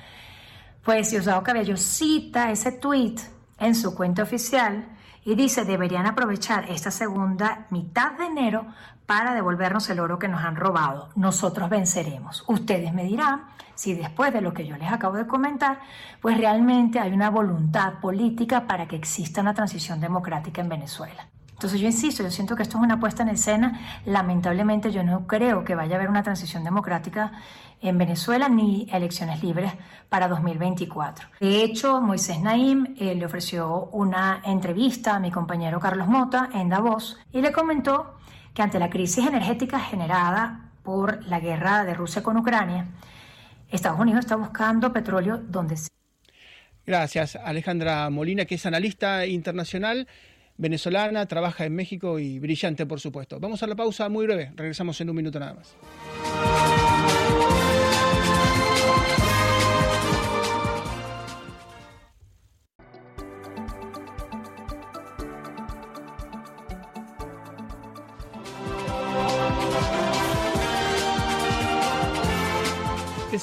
pues 0.83 1.11
Diosdado 1.11 1.43
Cabello 1.43 1.79
cita 1.79 2.51
ese 2.51 2.73
tuit 2.73 3.23
en 3.59 3.75
su 3.75 3.95
cuenta 3.95 4.23
oficial 4.23 4.85
y 5.25 5.35
dice 5.35 5.65
deberían 5.65 6.07
aprovechar 6.07 6.71
esta 6.71 6.91
segunda 6.91 7.67
mitad 7.71 8.13
de 8.13 8.27
enero 8.27 8.67
para 9.07 9.35
devolvernos 9.35 9.89
el 9.91 10.01
oro 10.01 10.19
que 10.19 10.29
nos 10.29 10.43
han 10.43 10.57
robado. 10.57 11.11
Nosotros 11.15 11.69
venceremos. 11.69 12.45
Ustedes 12.47 12.93
me 12.93 13.05
dirán 13.05 13.47
si 13.75 13.95
después 13.95 14.33
de 14.33 14.41
lo 14.41 14.55
que 14.55 14.67
yo 14.67 14.77
les 14.77 14.93
acabo 14.93 15.17
de 15.17 15.27
comentar, 15.27 15.81
pues 16.21 16.39
realmente 16.39 17.01
hay 17.01 17.13
una 17.13 17.31
voluntad 17.31 17.95
política 18.01 18.67
para 18.67 18.87
que 18.87 18.97
exista 18.97 19.41
una 19.41 19.55
transición 19.55 20.01
democrática 20.01 20.61
en 20.61 20.69
Venezuela. 20.69 21.29
Entonces 21.65 21.81
yo 21.81 21.87
insisto, 21.87 22.23
yo 22.23 22.31
siento 22.31 22.57
que 22.57 22.63
esto 22.63 22.77
es 22.77 22.85
una 22.85 23.01
puesta 23.01 23.23
en 23.23 23.31
escena. 23.31 23.81
Lamentablemente 24.05 24.93
yo 24.93 25.03
no 25.03 25.27
creo 25.27 25.65
que 25.65 25.75
vaya 25.75 25.95
a 25.95 25.97
haber 25.97 26.11
una 26.11 26.23
transición 26.23 26.63
democrática 26.63 27.33
en 27.81 27.97
Venezuela 27.97 28.51
ni 28.51 28.87
elecciones 28.93 29.43
libres 29.43 29.73
para 30.11 30.29
2024. 30.29 31.27
De 31.41 31.65
hecho, 31.65 32.03
Moisés 32.03 32.43
Naim 32.43 32.95
eh, 32.99 33.15
le 33.15 33.25
ofreció 33.25 33.87
una 33.93 34.43
entrevista 34.45 35.15
a 35.15 35.21
mi 35.21 35.31
compañero 35.31 35.81
Carlos 35.81 36.07
Mota 36.07 36.51
en 36.53 36.69
Davos 36.69 37.19
y 37.33 37.41
le 37.41 37.51
comentó 37.51 38.19
que 38.53 38.61
ante 38.61 38.79
la 38.79 38.91
crisis 38.91 39.27
energética 39.27 39.81
generada 39.81 40.69
por 40.83 41.25
la 41.25 41.41
guerra 41.41 41.85
de 41.85 41.95
Rusia 41.95 42.23
con 42.23 42.37
Ucrania, 42.37 42.89
Estados 43.71 43.99
Unidos 43.99 44.27
está 44.27 44.37
buscando 44.37 44.93
petróleo 44.93 45.39
donde 45.39 45.79
sea. 45.79 45.89
Gracias, 46.87 47.37
Alejandra 47.37 48.11
Molina, 48.11 48.45
que 48.45 48.57
es 48.57 48.67
analista 48.67 49.25
internacional 49.25 50.07
venezolana, 50.57 51.27
trabaja 51.27 51.65
en 51.65 51.75
México 51.75 52.19
y 52.19 52.39
brillante, 52.39 52.87
por 52.87 53.01
supuesto. 53.01 53.41
Vamos 53.41 53.63
a 53.63 53.67
la 53.67 53.75
pausa 53.75 54.09
muy 54.09 54.27
breve, 54.27 54.53
regresamos 54.57 55.01
en 55.01 55.11
un 55.11 55.17
minuto 55.17 55.39
nada 55.41 55.55
más. 55.55 55.75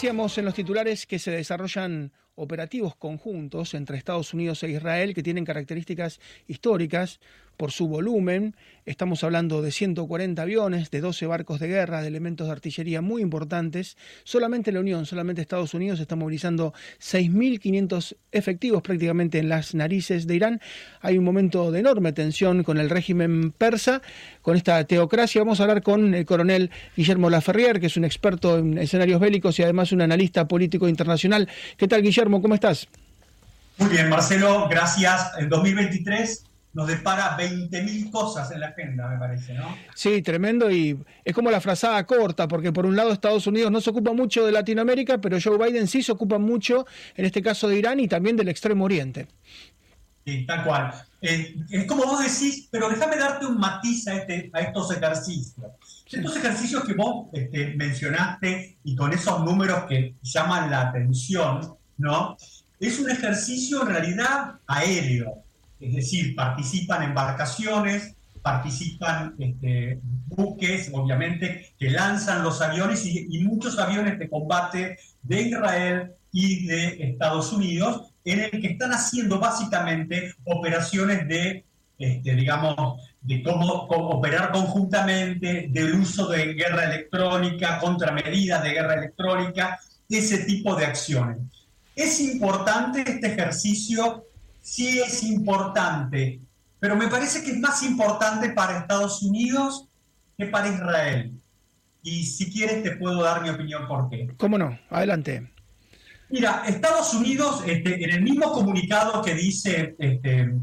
Decíamos 0.01 0.35
en 0.39 0.45
los 0.45 0.55
titulares 0.55 1.05
que 1.05 1.19
se 1.19 1.29
desarrollan 1.29 2.11
operativos 2.33 2.95
conjuntos 2.95 3.75
entre 3.75 3.99
Estados 3.99 4.33
Unidos 4.33 4.63
e 4.63 4.71
Israel 4.71 5.13
que 5.13 5.21
tienen 5.21 5.45
características 5.45 6.19
históricas 6.47 7.19
por 7.61 7.71
su 7.71 7.87
volumen. 7.87 8.55
Estamos 8.87 9.23
hablando 9.23 9.61
de 9.61 9.71
140 9.71 10.41
aviones, 10.41 10.89
de 10.89 10.99
12 10.99 11.27
barcos 11.27 11.59
de 11.59 11.67
guerra, 11.67 12.01
de 12.01 12.07
elementos 12.07 12.47
de 12.47 12.53
artillería 12.53 13.01
muy 13.01 13.21
importantes. 13.21 13.97
Solamente 14.23 14.71
la 14.71 14.79
Unión, 14.79 15.05
solamente 15.05 15.43
Estados 15.43 15.75
Unidos 15.75 15.99
está 15.99 16.15
movilizando 16.15 16.73
6.500 16.99 18.15
efectivos 18.31 18.81
prácticamente 18.81 19.37
en 19.37 19.47
las 19.47 19.75
narices 19.75 20.25
de 20.25 20.37
Irán. 20.37 20.61
Hay 21.01 21.19
un 21.19 21.23
momento 21.23 21.71
de 21.71 21.81
enorme 21.81 22.13
tensión 22.13 22.63
con 22.63 22.79
el 22.79 22.89
régimen 22.89 23.51
persa, 23.51 24.01
con 24.41 24.57
esta 24.57 24.83
teocracia. 24.85 25.41
Vamos 25.41 25.59
a 25.59 25.63
hablar 25.65 25.83
con 25.83 26.15
el 26.15 26.25
coronel 26.25 26.71
Guillermo 26.97 27.29
Laferrier, 27.29 27.79
que 27.79 27.85
es 27.85 27.95
un 27.95 28.05
experto 28.05 28.57
en 28.57 28.79
escenarios 28.79 29.21
bélicos 29.21 29.59
y 29.59 29.61
además 29.61 29.91
un 29.91 30.01
analista 30.01 30.47
político 30.47 30.89
internacional. 30.89 31.47
¿Qué 31.77 31.87
tal, 31.87 32.01
Guillermo? 32.01 32.41
¿Cómo 32.41 32.55
estás? 32.55 32.87
Muy 33.77 33.89
bien, 33.89 34.09
Marcelo, 34.09 34.67
gracias. 34.67 35.33
En 35.37 35.47
2023 35.47 36.45
nos 36.73 36.87
depara 36.87 37.37
20.000 37.37 38.11
cosas 38.11 38.49
en 38.51 38.61
la 38.61 38.67
agenda, 38.67 39.09
me 39.09 39.17
parece, 39.17 39.53
¿no? 39.53 39.75
Sí, 39.93 40.21
tremendo 40.21 40.71
y 40.71 40.97
es 41.23 41.33
como 41.35 41.51
la 41.51 41.59
frazada 41.59 42.05
corta, 42.05 42.47
porque 42.47 42.71
por 42.71 42.85
un 42.85 42.95
lado 42.95 43.11
Estados 43.11 43.45
Unidos 43.47 43.71
no 43.71 43.81
se 43.81 43.89
ocupa 43.89 44.13
mucho 44.13 44.45
de 44.45 44.51
Latinoamérica, 44.51 45.19
pero 45.19 45.37
Joe 45.41 45.57
Biden 45.57 45.87
sí 45.87 46.01
se 46.01 46.13
ocupa 46.13 46.37
mucho, 46.37 46.85
en 47.15 47.25
este 47.25 47.41
caso 47.41 47.67
de 47.67 47.77
Irán 47.77 47.99
y 47.99 48.07
también 48.07 48.37
del 48.37 48.47
Extremo 48.47 48.85
Oriente. 48.85 49.27
Sí, 50.25 50.45
tal 50.45 50.63
cual. 50.63 50.93
Eh, 51.21 51.55
es 51.69 51.85
como 51.85 52.05
vos 52.05 52.19
decís, 52.19 52.67
pero 52.71 52.89
déjame 52.89 53.17
darte 53.17 53.45
un 53.45 53.57
matiz 53.57 54.07
a, 54.07 54.15
este, 54.15 54.49
a 54.53 54.61
estos 54.61 54.91
ejercicios. 54.91 55.71
Estos 56.09 56.37
ejercicios 56.37 56.83
que 56.83 56.93
vos 56.93 57.27
este, 57.33 57.73
mencionaste 57.75 58.77
y 58.83 58.95
con 58.95 59.13
esos 59.13 59.43
números 59.43 59.85
que 59.87 60.15
llaman 60.21 60.69
la 60.69 60.89
atención, 60.89 61.75
¿no? 61.97 62.37
Es 62.79 62.99
un 62.99 63.09
ejercicio 63.09 63.81
en 63.83 63.87
realidad 63.87 64.55
aéreo 64.67 65.43
es 65.81 65.95
decir, 65.95 66.35
participan 66.35 67.03
embarcaciones, 67.03 68.15
participan 68.41 69.35
este, 69.37 69.99
buques, 70.27 70.89
obviamente, 70.93 71.73
que 71.77 71.89
lanzan 71.89 72.43
los 72.43 72.61
aviones 72.61 73.05
y, 73.05 73.39
muchos 73.39 73.77
aviones 73.79 74.17
de 74.19 74.29
combate 74.29 74.97
de 75.23 75.41
Israel 75.41 76.11
y 76.31 76.65
de 76.65 77.03
Estados 77.11 77.51
Unidos, 77.51 78.13
en 78.23 78.41
el 78.41 78.51
que 78.51 78.67
están 78.67 78.91
haciendo 78.91 79.39
básicamente 79.39 80.33
operaciones 80.45 81.27
de, 81.27 81.65
este, 81.97 82.35
digamos, 82.35 83.01
de 83.21 83.43
cómo, 83.43 83.87
cómo, 83.87 84.09
operar 84.09 84.51
conjuntamente, 84.51 85.67
del 85.69 85.95
uso 85.95 86.27
de 86.27 86.53
guerra 86.53 86.85
electrónica, 86.85 87.79
contramedidas 87.79 88.63
de 88.63 88.69
guerra 88.71 88.95
electrónica, 88.95 89.79
ese 90.09 90.39
tipo 90.39 90.75
de 90.75 90.85
acciones. 90.85 91.37
Es 91.95 92.19
importante 92.19 93.03
este 93.05 93.27
ejercicio 93.27 94.25
sí 94.61 94.99
es 94.99 95.23
importante, 95.23 96.39
pero 96.79 96.95
me 96.95 97.07
parece 97.07 97.43
que 97.43 97.51
es 97.51 97.59
más 97.59 97.83
importante 97.83 98.49
para 98.51 98.79
Estados 98.79 99.21
Unidos 99.23 99.87
que 100.37 100.45
para 100.45 100.69
Israel. 100.69 101.31
Y 102.03 102.25
si 102.25 102.51
quieres 102.51 102.81
te 102.83 102.95
puedo 102.95 103.21
dar 103.21 103.41
mi 103.43 103.49
opinión 103.49 103.87
por 103.87 104.09
qué. 104.09 104.33
¿Cómo 104.37 104.57
no? 104.57 104.79
Adelante. 104.89 105.51
Mira, 106.29 106.63
Estados 106.65 107.13
Unidos, 107.13 107.63
este, 107.67 108.03
en 108.03 108.09
el 108.09 108.21
mismo 108.23 108.51
comunicado 108.51 109.21
que 109.21 109.35
dice, 109.35 109.95
este, 109.99 110.53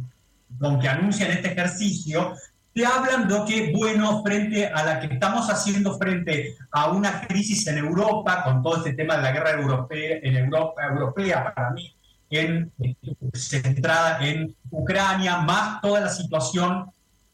con 0.59 0.81
que 0.81 0.89
anuncian 0.89 1.31
este 1.31 1.53
ejercicio, 1.53 2.35
te 2.73 2.87
hablan 2.87 3.29
de 3.29 3.45
que, 3.47 3.73
bueno, 3.77 4.23
frente 4.23 4.67
a 4.67 4.85
la 4.85 5.01
que 5.01 5.13
estamos 5.13 5.49
haciendo 5.51 5.99
frente 5.99 6.57
a 6.71 6.91
una 6.91 7.21
crisis 7.27 7.67
en 7.67 7.79
Europa, 7.79 8.43
con 8.45 8.63
todo 8.63 8.79
este 8.79 8.95
tema 8.95 9.17
de 9.17 9.23
la 9.23 9.33
guerra 9.33 9.51
europea, 9.61 10.19
en 10.23 10.37
Europa 10.37 10.87
europea, 10.87 11.53
para 11.55 11.71
mí 11.71 11.95
en, 12.31 12.73
centrada 13.35 14.27
en 14.27 14.55
Ucrania, 14.71 15.39
más 15.39 15.81
toda 15.81 16.01
la 16.01 16.11
situación 16.11 16.91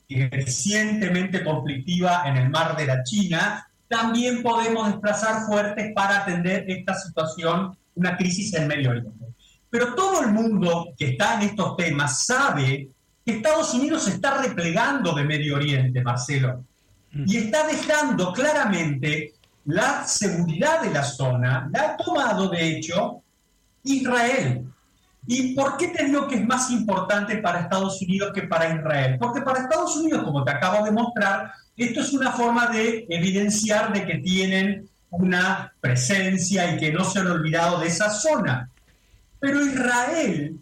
recientemente 0.09 1.43
conflictiva 1.43 2.23
en 2.27 2.37
el 2.37 2.51
mar 2.51 2.77
de 2.77 2.87
la 2.87 3.03
China, 3.03 3.67
también 3.89 4.43
podemos 4.43 4.89
desplazar 4.89 5.47
fuertes 5.47 5.93
para 5.95 6.19
atender 6.19 6.65
esta 6.69 6.95
situación, 6.95 7.77
una 7.95 8.17
crisis 8.17 8.55
en 8.55 8.69
Medio 8.69 8.91
Oriente. 8.91 9.27
Pero 9.71 9.95
todo 9.95 10.23
el 10.23 10.33
mundo 10.33 10.95
que 10.97 11.11
está 11.11 11.35
en 11.35 11.49
estos 11.49 11.77
temas 11.77 12.25
sabe 12.25 12.89
que 13.25 13.37
Estados 13.37 13.75
Unidos 13.75 14.05
se 14.05 14.11
está 14.11 14.41
replegando 14.43 15.15
de 15.15 15.25
Medio 15.25 15.57
Oriente, 15.57 16.03
Marcelo, 16.03 16.65
mm. 17.13 17.25
y 17.27 17.37
está 17.39 17.67
dejando 17.67 18.33
claramente 18.33 19.35
la 19.67 20.05
seguridad 20.07 20.83
de 20.83 20.91
la 20.91 21.03
zona, 21.03 21.69
la 21.73 21.91
ha 21.91 21.97
tomado 21.97 22.49
de 22.49 22.77
hecho 22.77 23.23
Israel. 23.83 24.67
¿Y 25.26 25.54
por 25.54 25.76
qué 25.76 25.88
te 25.88 26.04
digo 26.04 26.28
que 26.28 26.37
es 26.37 26.47
más 26.47 26.71
importante 26.71 27.38
para 27.38 27.61
Estados 27.61 28.00
Unidos 28.02 28.33
que 28.35 28.43
para 28.43 28.75
Israel? 28.75 29.16
Porque 29.19 29.40
para 29.40 29.61
Estados 29.61 29.97
Unidos, 29.97 30.23
como 30.23 30.45
te 30.45 30.50
acabo 30.50 30.85
de 30.85 30.90
mostrar, 30.90 31.50
esto 31.76 32.00
es 32.00 32.12
una 32.12 32.33
forma 32.33 32.69
de 32.69 33.07
evidenciar 33.09 33.93
de 33.93 34.04
que 34.04 34.19
tienen 34.19 34.88
una 35.11 35.73
presencia 35.81 36.75
y 36.75 36.78
que 36.78 36.93
no 36.93 37.04
se 37.04 37.21
han 37.21 37.28
olvidado 37.28 37.81
de 37.81 37.88
esa 37.88 38.11
zona. 38.11 38.69
Pero 39.40 39.64
Israel 39.64 40.59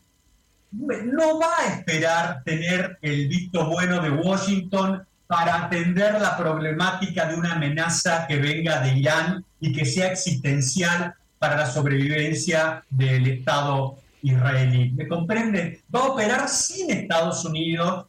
no 0.71 1.39
va 1.39 1.51
a 1.59 1.67
esperar 1.75 2.43
tener 2.45 2.99
el 3.03 3.29
visto 3.29 3.67
bueno 3.69 4.01
de 4.01 4.11
Washington 4.11 5.03
para 5.27 5.65
atender 5.65 6.21
la 6.21 6.37
problemática 6.37 7.27
de 7.27 7.35
una 7.35 7.55
amenaza 7.55 8.27
que 8.27 8.37
venga 8.37 8.81
de 8.81 8.99
Irán 8.99 9.45
y 9.61 9.73
que 9.73 9.85
sea 9.85 10.13
existencial 10.13 11.15
para 11.39 11.57
la 11.57 11.67
sobrevivencia 11.67 12.85
del 12.91 13.27
Estado 13.27 13.99
israelí. 14.23 14.91
¿Me 14.93 15.09
comprende? 15.09 15.83
Va 15.95 16.01
a 16.01 16.09
operar 16.09 16.49
sin 16.49 16.91
Estados 16.91 17.45
Unidos, 17.45 18.07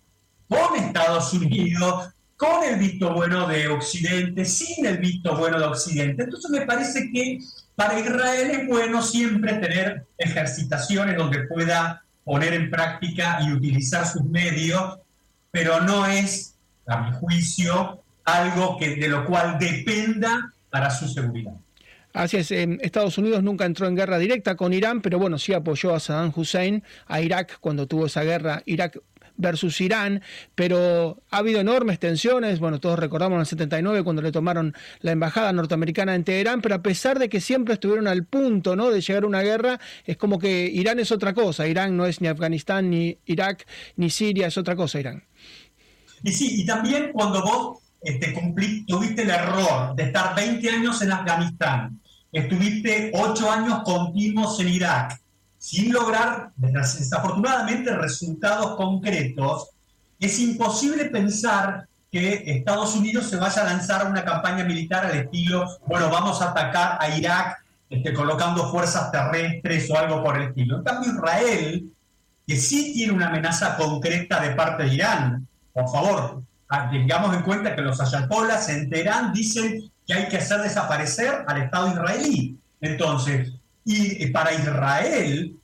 con 0.47 0.75
Estados 0.75 1.33
Unidos, 1.33 2.09
con 2.37 2.63
el 2.63 2.77
visto 2.77 3.13
bueno 3.13 3.47
de 3.47 3.67
Occidente, 3.67 4.45
sin 4.45 4.85
el 4.85 4.97
visto 4.97 5.35
bueno 5.35 5.59
de 5.59 5.65
Occidente. 5.65 6.23
Entonces 6.23 6.51
me 6.51 6.61
parece 6.65 7.11
que 7.11 7.39
para 7.75 7.99
Israel 7.99 8.51
es 8.51 8.67
bueno 8.67 9.01
siempre 9.01 9.53
tener 9.53 10.05
ejercitaciones 10.17 11.17
donde 11.17 11.47
pueda 11.47 12.03
poner 12.23 12.53
en 12.53 12.69
práctica 12.69 13.39
y 13.41 13.51
utilizar 13.51 14.07
sus 14.07 14.23
medios, 14.23 14.99
pero 15.51 15.81
no 15.81 16.05
es, 16.05 16.55
a 16.87 16.97
mi 17.01 17.11
juicio, 17.13 18.03
algo 18.23 18.77
que, 18.77 18.95
de 18.95 19.07
lo 19.07 19.25
cual 19.25 19.57
dependa 19.59 20.53
para 20.69 20.89
su 20.89 21.07
seguridad. 21.07 21.53
Así 22.13 22.37
es, 22.37 22.51
Estados 22.51 23.17
Unidos 23.17 23.41
nunca 23.41 23.65
entró 23.65 23.87
en 23.87 23.95
guerra 23.95 24.19
directa 24.19 24.55
con 24.55 24.71
Irán, 24.71 25.01
pero 25.01 25.17
bueno, 25.17 25.39
sí 25.39 25.51
apoyó 25.53 25.95
a 25.95 25.99
Saddam 25.99 26.31
Hussein, 26.35 26.83
a 27.07 27.21
Irak, 27.21 27.57
cuando 27.59 27.87
tuvo 27.87 28.05
esa 28.05 28.23
guerra. 28.23 28.61
Irak 28.67 28.99
versus 29.35 29.81
Irán, 29.81 30.21
pero 30.55 31.21
ha 31.31 31.37
habido 31.37 31.59
enormes 31.59 31.99
tensiones, 31.99 32.59
bueno, 32.59 32.79
todos 32.79 32.99
recordamos 32.99 33.35
en 33.37 33.41
el 33.41 33.45
79 33.47 34.03
cuando 34.03 34.21
le 34.21 34.31
tomaron 34.31 34.73
la 35.01 35.11
embajada 35.11 35.51
norteamericana 35.53 36.15
en 36.15 36.23
Teherán, 36.23 36.61
pero 36.61 36.75
a 36.75 36.83
pesar 36.83 37.19
de 37.19 37.29
que 37.29 37.41
siempre 37.41 37.75
estuvieron 37.75 38.07
al 38.07 38.25
punto 38.25 38.75
¿no? 38.75 38.91
de 38.91 39.01
llegar 39.01 39.23
a 39.23 39.27
una 39.27 39.41
guerra, 39.41 39.79
es 40.05 40.17
como 40.17 40.39
que 40.39 40.65
Irán 40.65 40.99
es 40.99 41.11
otra 41.11 41.33
cosa, 41.33 41.67
Irán 41.67 41.97
no 41.97 42.05
es 42.05 42.21
ni 42.21 42.27
Afganistán, 42.27 42.89
ni 42.89 43.17
Irak, 43.25 43.67
ni 43.95 44.09
Siria, 44.09 44.47
es 44.47 44.57
otra 44.57 44.75
cosa 44.75 44.99
Irán. 44.99 45.23
Y 46.21 46.31
sí, 46.31 46.61
y 46.61 46.65
también 46.65 47.11
cuando 47.11 47.41
vos 47.41 47.79
este, 48.01 48.33
tuviste 48.87 49.23
el 49.23 49.29
error 49.29 49.95
de 49.95 50.03
estar 50.03 50.35
20 50.35 50.69
años 50.69 51.01
en 51.01 51.11
Afganistán, 51.11 51.99
estuviste 52.33 53.11
8 53.13 53.51
años 53.51 53.83
continuos 53.83 54.59
en 54.59 54.69
Irak, 54.69 55.21
sin 55.57 55.93
lograr 55.93 56.51
desafortunadamente 56.57 57.95
resultados 57.95 58.75
concretos, 58.75 59.69
es 60.19 60.39
imposible 60.39 61.05
pensar 61.05 61.87
que 62.11 62.43
Estados 62.45 62.95
Unidos 62.95 63.29
se 63.29 63.37
vaya 63.37 63.61
a 63.61 63.65
lanzar 63.65 64.07
una 64.07 64.25
campaña 64.25 64.63
militar 64.63 65.05
al 65.05 65.15
estilo, 65.15 65.65
bueno, 65.87 66.09
vamos 66.09 66.41
a 66.41 66.49
atacar 66.49 66.97
a 66.99 67.15
Irak 67.15 67.63
este, 67.89 68.13
colocando 68.13 68.71
fuerzas 68.71 69.11
terrestres 69.11 69.89
o 69.89 69.97
algo 69.97 70.23
por 70.23 70.37
el 70.37 70.49
estilo. 70.49 70.77
En 70.77 70.83
cambio, 70.83 71.11
Israel, 71.13 71.85
que 72.45 72.55
sí 72.55 72.93
tiene 72.93 73.13
una 73.13 73.27
amenaza 73.27 73.77
concreta 73.77 74.41
de 74.41 74.55
parte 74.55 74.83
de 74.83 74.95
Irán, 74.95 75.47
por 75.71 75.89
favor, 75.91 76.43
ah, 76.69 76.89
tengamos 76.89 77.35
en 77.35 77.43
cuenta 77.43 77.75
que 77.75 77.81
los 77.81 77.99
ayatolas 77.99 78.69
en 78.69 78.89
Teherán 78.89 79.33
dicen 79.33 79.91
que 80.05 80.13
hay 80.13 80.27
que 80.27 80.37
hacer 80.37 80.61
desaparecer 80.61 81.43
al 81.47 81.61
Estado 81.63 81.89
israelí. 81.89 82.57
Entonces, 82.81 83.53
y 83.85 84.25
para 84.27 84.53
Israel, 84.53 85.57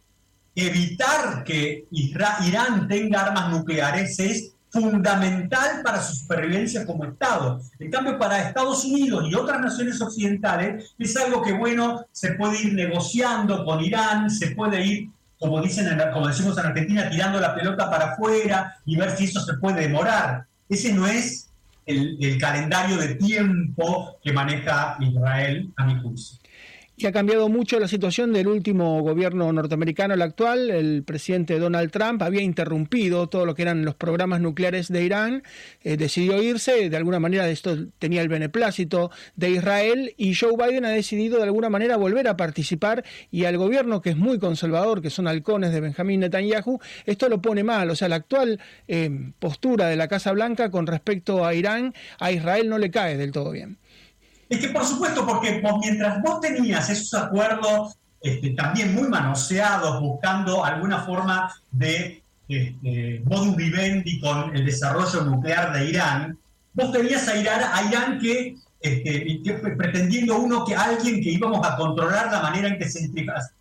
evitar 0.56 1.44
que 1.44 1.86
Irán 1.92 2.88
tenga 2.88 3.22
armas 3.22 3.52
nucleares 3.52 4.20
es 4.20 4.54
fundamental 4.72 5.82
para 5.84 6.02
su 6.02 6.16
supervivencia 6.16 6.86
como 6.86 7.06
Estado. 7.06 7.62
En 7.80 7.90
cambio, 7.90 8.20
para 8.20 8.48
Estados 8.48 8.86
Unidos 8.86 9.26
y 9.28 9.34
otras 9.34 9.60
naciones 9.62 10.00
occidentales 10.00 10.94
es 10.98 11.18
algo 11.18 11.42
que, 11.42 11.54
bueno, 11.54 12.06
se 12.12 12.34
puede 12.34 12.62
ir 12.62 12.74
negociando 12.74 13.66
con 13.66 13.84
Irán, 13.84 14.30
se 14.30 14.52
puede 14.52 14.86
ir, 14.86 15.10
como, 15.40 15.62
dicen 15.62 15.88
como 16.14 16.28
decimos 16.28 16.58
en 16.58 16.68
Argentina, 16.68 17.10
tirando 17.10 17.40
la 17.40 17.56
pelota 17.56 17.90
para 17.90 18.12
afuera 18.12 18.78
y 18.86 18.96
ver 18.96 19.16
si 19.18 19.26
eso 19.26 19.42
se 19.42 19.56
puede 19.56 19.82
demorar. 19.82 20.46
Ese 20.68 20.94
no 20.94 21.08
es 21.08 21.49
el, 21.90 22.38
calendario 22.40 22.98
de 22.98 23.16
tiempo 23.16 24.20
que 24.24 24.32
maneja 24.32 24.98
Israel, 25.00 25.74
a 25.76 25.86
mi 25.86 26.00
juicio 26.02 26.40
y 27.00 27.08
ha 27.08 27.14
cambiado 27.14 27.48
mucho 27.48 27.80
la 27.80 27.88
situación 27.88 28.34
del 28.34 28.50
último 28.50 29.02
gobierno 29.02 29.52
norteamericano, 29.54 30.16
el 30.16 30.22
actual. 30.22 30.70
El 30.70 31.04
presidente 31.04 31.58
Donald 31.58 31.92
Trump 31.92 32.22
había 32.22 32.42
interrumpido 32.42 33.30
todo 33.30 33.46
lo 33.46 33.56
que 33.56 33.62
eran 33.62 33.86
los 33.86 33.96
programas 33.96 34.42
nucleares 34.42 34.90
de 34.90 35.06
Irán, 35.06 35.44
eh, 35.82 35.96
decidió 35.96 36.42
irse, 36.44 36.90
de 36.90 36.98
alguna 36.98 37.22
manera 37.22 37.48
esto 37.50 37.88
tenía 38.00 38.22
el 38.22 38.28
beneplácito 38.28 39.12
de 39.38 39.52
Israel 39.52 40.14
y 40.18 40.36
Joe 40.36 40.58
Biden 40.58 40.84
ha 40.84 40.90
decidido 40.90 41.38
de 41.38 41.44
alguna 41.44 41.70
manera 41.70 41.96
volver 41.96 42.28
a 42.28 42.36
participar 42.36 43.06
y 43.32 43.46
al 43.46 43.58
gobierno 43.58 44.02
que 44.02 44.10
es 44.10 44.18
muy 44.18 44.38
conservador, 44.38 45.02
que 45.02 45.10
son 45.10 45.30
halcones 45.30 45.72
de 45.72 45.80
Benjamín 45.80 46.20
Netanyahu, 46.20 46.80
esto 47.06 47.30
lo 47.30 47.42
pone 47.42 47.64
mal. 47.64 47.90
O 47.92 47.96
sea, 47.96 48.10
la 48.10 48.18
actual 48.18 48.60
eh, 48.90 49.32
postura 49.40 49.88
de 49.88 49.96
la 49.96 50.10
Casa 50.10 50.34
Blanca 50.34 50.70
con 50.70 50.86
respecto 50.86 51.46
a 51.46 51.54
Irán, 51.54 51.94
a 52.20 52.34
Israel 52.34 52.68
no 52.68 52.78
le 52.78 52.92
cae 52.92 53.16
del 53.16 53.32
todo 53.32 53.52
bien. 53.52 53.78
Es 54.50 54.60
que 54.60 54.70
por 54.70 54.84
supuesto, 54.84 55.26
porque 55.26 55.62
mientras 55.80 56.22
vos 56.24 56.42
tenías 56.42 56.90
esos 56.90 57.14
acuerdos 57.14 57.96
este, 58.20 58.50
también 58.52 58.96
muy 58.96 59.08
manoseados, 59.08 60.02
buscando 60.02 60.66
alguna 60.66 61.04
forma 61.04 61.54
de 61.72 62.24
este, 62.48 63.22
modus 63.26 63.56
vivendi 63.56 64.20
con 64.20 64.56
el 64.56 64.66
desarrollo 64.66 65.22
nuclear 65.22 65.72
de 65.72 65.90
Irán, 65.90 66.38
vos 66.74 66.92
tenías 66.92 67.28
a 67.28 67.38
Irán, 67.38 68.20
que, 68.20 68.56
este, 68.82 69.54
pretendiendo 69.78 70.40
uno 70.40 70.66
que 70.66 70.76
alguien 70.76 71.22
que 71.22 71.30
íbamos 71.30 71.66
a 71.66 71.78
controlar 71.78 72.32
la 72.32 72.42
manera 72.42 72.70
en 72.70 72.80
que 72.80 72.88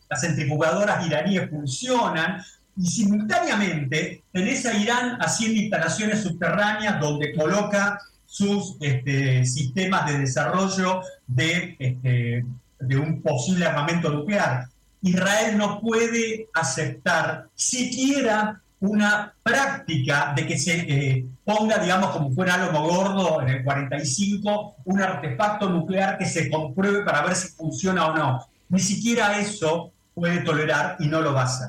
las 0.09 0.21
centrifugadoras 0.21 1.07
iraníes 1.07 1.51
funcionan, 1.51 2.43
y 2.77 2.87
simultáneamente 2.87 4.23
tenés 4.33 4.65
a 4.65 4.77
Irán 4.77 5.19
haciendo 5.21 5.61
instalaciones 5.61 6.23
subterráneas 6.23 7.01
donde 7.01 7.35
coloca 7.35 8.01
sus 8.29 8.77
este, 8.81 9.45
sistemas 9.47 10.07
de 10.07 10.19
desarrollo 10.19 11.01
de, 11.27 11.77
este, 11.79 12.45
de 12.79 12.97
un 12.97 13.23
posible 13.23 13.65
armamento 13.67 14.11
nuclear. 14.11 14.67
Israel 15.01 15.57
no 15.57 15.81
puede 15.81 16.49
aceptar 16.53 17.47
siquiera 17.55 18.61
una 18.81 19.33
práctica 19.43 20.35
de 20.37 20.47
que 20.47 20.59
se 20.59 20.73
eh, 20.77 21.25
ponga, 21.43 21.79
digamos, 21.79 22.11
como 22.11 22.31
fuera 22.33 22.55
algo 22.55 22.83
gordo 22.83 23.43
en 23.43 23.49
el 23.49 23.65
45, 23.65 24.77
un 24.85 25.03
artefacto 25.03 25.69
nuclear 25.71 26.19
que 26.19 26.27
se 26.27 26.51
compruebe 26.51 27.05
para 27.05 27.23
ver 27.23 27.35
si 27.35 27.49
funciona 27.49 28.09
o 28.09 28.15
no. 28.15 28.47
Ni 28.69 28.79
siquiera 28.79 29.41
eso 29.41 29.91
puede 30.15 30.41
tolerar 30.41 30.97
y 31.01 31.09
no 31.09 31.23
lo 31.23 31.33
va 31.33 31.43
a 31.43 31.45
hacer. 31.45 31.69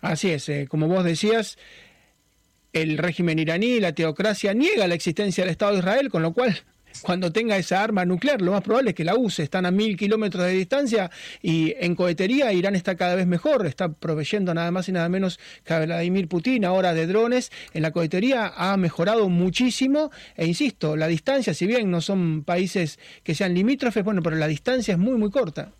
Así 0.00 0.30
es, 0.30 0.48
eh, 0.48 0.66
como 0.68 0.88
vos 0.88 1.04
decías, 1.04 1.56
el 2.74 2.98
régimen 2.98 3.38
iraní, 3.38 3.80
la 3.80 3.92
teocracia, 3.92 4.52
niega 4.52 4.86
la 4.86 4.94
existencia 4.94 5.44
del 5.44 5.52
Estado 5.52 5.72
de 5.72 5.78
Israel, 5.78 6.10
con 6.10 6.22
lo 6.22 6.32
cual 6.32 6.62
cuando 7.02 7.32
tenga 7.32 7.56
esa 7.56 7.82
arma 7.82 8.04
nuclear, 8.04 8.40
lo 8.40 8.52
más 8.52 8.62
probable 8.62 8.90
es 8.90 8.96
que 8.96 9.04
la 9.04 9.14
use. 9.16 9.42
Están 9.42 9.66
a 9.66 9.70
mil 9.70 9.96
kilómetros 9.96 10.44
de 10.44 10.52
distancia 10.52 11.10
y 11.42 11.74
en 11.78 11.94
cohetería 11.94 12.52
Irán 12.52 12.76
está 12.76 12.94
cada 12.94 13.14
vez 13.14 13.26
mejor. 13.26 13.66
Está 13.66 13.92
proveyendo 13.92 14.54
nada 14.54 14.70
más 14.70 14.88
y 14.88 14.92
nada 14.92 15.08
menos 15.08 15.38
que 15.64 15.86
Vladimir 15.86 16.28
Putin 16.28 16.64
ahora 16.64 16.94
de 16.94 17.06
drones. 17.06 17.50
En 17.72 17.82
la 17.82 17.90
cohetería 17.90 18.52
ha 18.56 18.76
mejorado 18.76 19.28
muchísimo. 19.28 20.10
E 20.36 20.46
insisto, 20.46 20.96
la 20.96 21.08
distancia, 21.08 21.54
si 21.54 21.66
bien 21.66 21.90
no 21.90 22.00
son 22.00 22.44
países 22.44 22.98
que 23.22 23.34
sean 23.34 23.54
limítrofes, 23.54 24.04
bueno, 24.04 24.22
pero 24.22 24.36
la 24.36 24.46
distancia 24.46 24.92
es 24.92 24.98
muy, 24.98 25.18
muy 25.18 25.30
corta. 25.30 25.72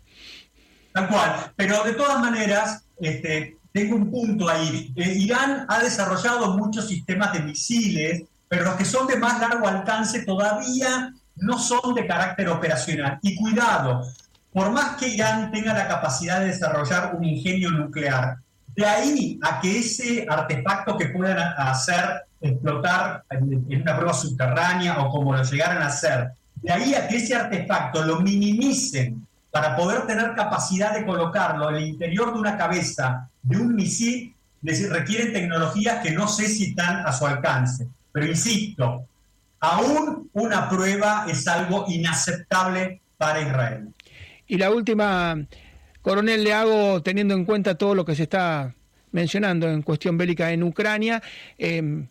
Tal 0.93 1.07
cual. 1.07 1.51
Pero 1.55 1.83
de 1.83 1.93
todas 1.93 2.19
maneras, 2.19 2.85
este, 2.99 3.57
tengo 3.75 3.97
un 3.97 4.09
punto 4.09 4.47
ahí. 4.47 4.93
Eh, 4.95 5.15
Irán 5.17 5.65
ha 5.67 5.79
desarrollado 5.79 6.55
muchos 6.55 6.87
sistemas 6.87 7.33
de 7.33 7.41
misiles, 7.41 8.23
pero 8.47 8.63
los 8.63 8.75
que 8.75 8.85
son 8.85 9.05
de 9.05 9.17
más 9.17 9.37
largo 9.41 9.67
alcance 9.67 10.23
todavía 10.23 11.13
no 11.35 11.59
son 11.59 11.93
de 11.93 12.07
carácter 12.07 12.47
operacional. 12.47 13.19
Y 13.21 13.35
cuidado, 13.35 14.01
por 14.53 14.71
más 14.71 14.95
que 14.95 15.09
Irán 15.09 15.51
tenga 15.51 15.73
la 15.73 15.89
capacidad 15.89 16.39
de 16.39 16.47
desarrollar 16.47 17.15
un 17.15 17.25
ingenio 17.25 17.69
nuclear, 17.69 18.37
de 18.77 18.85
ahí 18.85 19.39
a 19.43 19.59
que 19.59 19.79
ese 19.79 20.25
artefacto 20.29 20.97
que 20.97 21.09
puedan 21.09 21.37
hacer 21.37 22.23
explotar 22.39 23.25
en 23.29 23.81
una 23.81 23.97
prueba 23.97 24.13
subterránea 24.13 24.99
o 24.99 25.09
como 25.09 25.35
lo 25.35 25.43
llegaran 25.43 25.81
a 25.81 25.87
hacer, 25.87 26.29
de 26.61 26.71
ahí 26.71 26.93
a 26.93 27.09
que 27.09 27.17
ese 27.17 27.35
artefacto 27.35 28.05
lo 28.05 28.21
minimicen 28.21 29.27
para 29.51 29.75
poder 29.75 30.07
tener 30.07 30.33
capacidad 30.33 30.93
de 30.93 31.05
colocarlo 31.05 31.71
en 31.71 31.75
el 31.75 31.87
interior 31.87 32.33
de 32.33 32.39
una 32.39 32.57
cabeza 32.57 33.27
de 33.45 33.57
un 33.57 33.75
misil, 33.75 34.33
requieren 34.89 35.33
tecnologías 35.33 36.03
que 36.03 36.11
no 36.11 36.27
sé 36.27 36.47
si 36.47 36.69
están 36.69 37.05
a 37.05 37.13
su 37.13 37.25
alcance. 37.25 37.87
Pero 38.11 38.27
insisto, 38.27 39.05
aún 39.59 40.29
una 40.33 40.69
prueba 40.69 41.25
es 41.29 41.47
algo 41.47 41.85
inaceptable 41.87 43.01
para 43.17 43.41
Israel. 43.41 43.87
Y 44.47 44.57
la 44.57 44.71
última, 44.71 45.37
coronel, 46.01 46.43
le 46.43 46.53
hago, 46.53 47.01
teniendo 47.01 47.33
en 47.33 47.45
cuenta 47.45 47.75
todo 47.75 47.95
lo 47.95 48.05
que 48.05 48.15
se 48.15 48.23
está 48.23 48.73
mencionando 49.11 49.69
en 49.69 49.81
cuestión 49.81 50.17
bélica 50.17 50.51
en 50.51 50.63
Ucrania, 50.63 51.21
eh, 51.57 52.05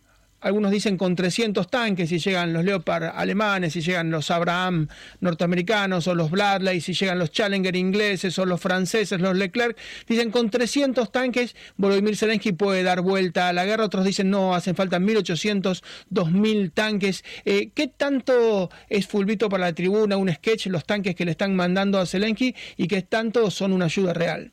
algunos 0.45 0.71
dicen 0.71 0.99
con 0.99 1.17
300 1.17 1.69
tanques, 1.71 2.11
si 2.11 2.19
llegan 2.19 2.53
los 2.53 2.65
Leopard 2.65 3.13
alemanes, 3.15 3.73
si 3.73 3.81
llegan 3.81 4.11
los 4.11 4.31
Abraham 4.31 4.89
norteamericanos 5.21 6.07
o 6.07 6.15
los 6.15 6.31
Bradley, 6.31 6.83
si 6.83 6.93
llegan 6.93 7.19
los 7.19 7.33
Challenger 7.33 7.75
ingleses 7.75 8.39
o 8.39 8.45
los 8.45 8.61
franceses, 8.61 9.19
los 9.23 9.35
Leclerc, 9.35 9.75
dicen 10.07 10.31
con 10.31 10.51
300 10.51 11.11
tanques 11.11 11.57
Volodymyr 11.79 12.15
Zelensky 12.15 12.53
puede 12.53 12.83
dar 12.83 13.01
vuelta 13.01 13.49
a 13.49 13.55
la 13.55 13.65
guerra, 13.65 13.87
otros 13.87 14.05
dicen 14.05 14.29
no, 14.29 14.55
hacen 14.55 14.77
falta 14.77 14.99
1.800, 14.99 15.83
2.000 16.13 16.73
tanques. 16.75 17.25
Eh, 17.47 17.71
¿Qué 17.75 17.89
tanto 17.89 18.69
es 18.91 19.07
fulvito 19.07 19.49
para 19.49 19.65
la 19.65 19.73
tribuna, 19.73 20.19
un 20.19 20.31
sketch, 20.31 20.67
los 20.67 20.85
tanques 20.85 21.15
que 21.15 21.25
le 21.25 21.31
están 21.31 21.57
mandando 21.57 21.99
a 21.99 22.05
Zelensky 22.05 22.55
y 22.77 22.87
qué 22.87 23.01
tanto 23.01 23.51
son 23.51 23.73
una 23.73 23.87
ayuda 23.87 24.13
real? 24.13 24.53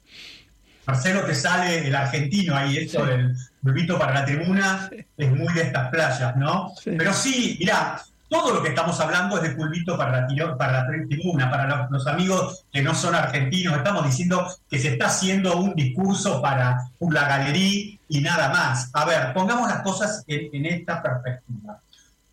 Marcelo, 0.88 1.26
que 1.26 1.36
sale 1.36 1.86
el 1.86 1.94
argentino 1.94 2.56
ahí, 2.56 2.78
esto 2.78 3.06
del 3.06 3.36
Bulbito 3.62 3.98
para 3.98 4.14
la 4.14 4.26
tribuna, 4.26 4.90
es 5.18 5.32
muy 5.32 5.54
de 5.54 5.62
estas 5.62 5.90
playas, 5.90 6.36
¿no? 6.36 6.74
Pero 6.84 7.14
sí, 7.14 7.58
mirá, 7.60 8.02
todo 8.32 8.54
lo 8.54 8.64
que 8.64 8.70
estamos 8.70 8.98
hablando 9.00 9.36
es 9.38 9.44
de 9.44 9.56
pulvito 9.56 9.98
para 9.98 10.22
la, 10.22 10.58
para 10.58 10.72
la 10.72 10.88
tribuna, 10.88 11.52
para 11.52 11.88
los, 11.90 12.08
amigos 12.08 12.64
que 12.72 12.82
no 12.82 12.96
son 12.96 13.14
argentinos. 13.14 13.76
Estamos 13.76 14.06
diciendo 14.06 14.48
que 14.70 14.80
se 14.80 14.94
está 14.94 15.08
haciendo 15.08 15.58
un 15.58 15.76
discurso 15.76 16.42
para 16.42 16.78
la 17.00 17.28
galería 17.28 17.98
y 18.08 18.22
nada 18.22 18.50
más. 18.50 18.90
A 18.94 19.04
ver, 19.04 19.34
pongamos 19.34 19.70
las 19.70 19.82
cosas 19.82 20.24
en, 20.28 20.50
en 20.54 20.66
esta 20.66 21.04
perspectiva. 21.04 21.80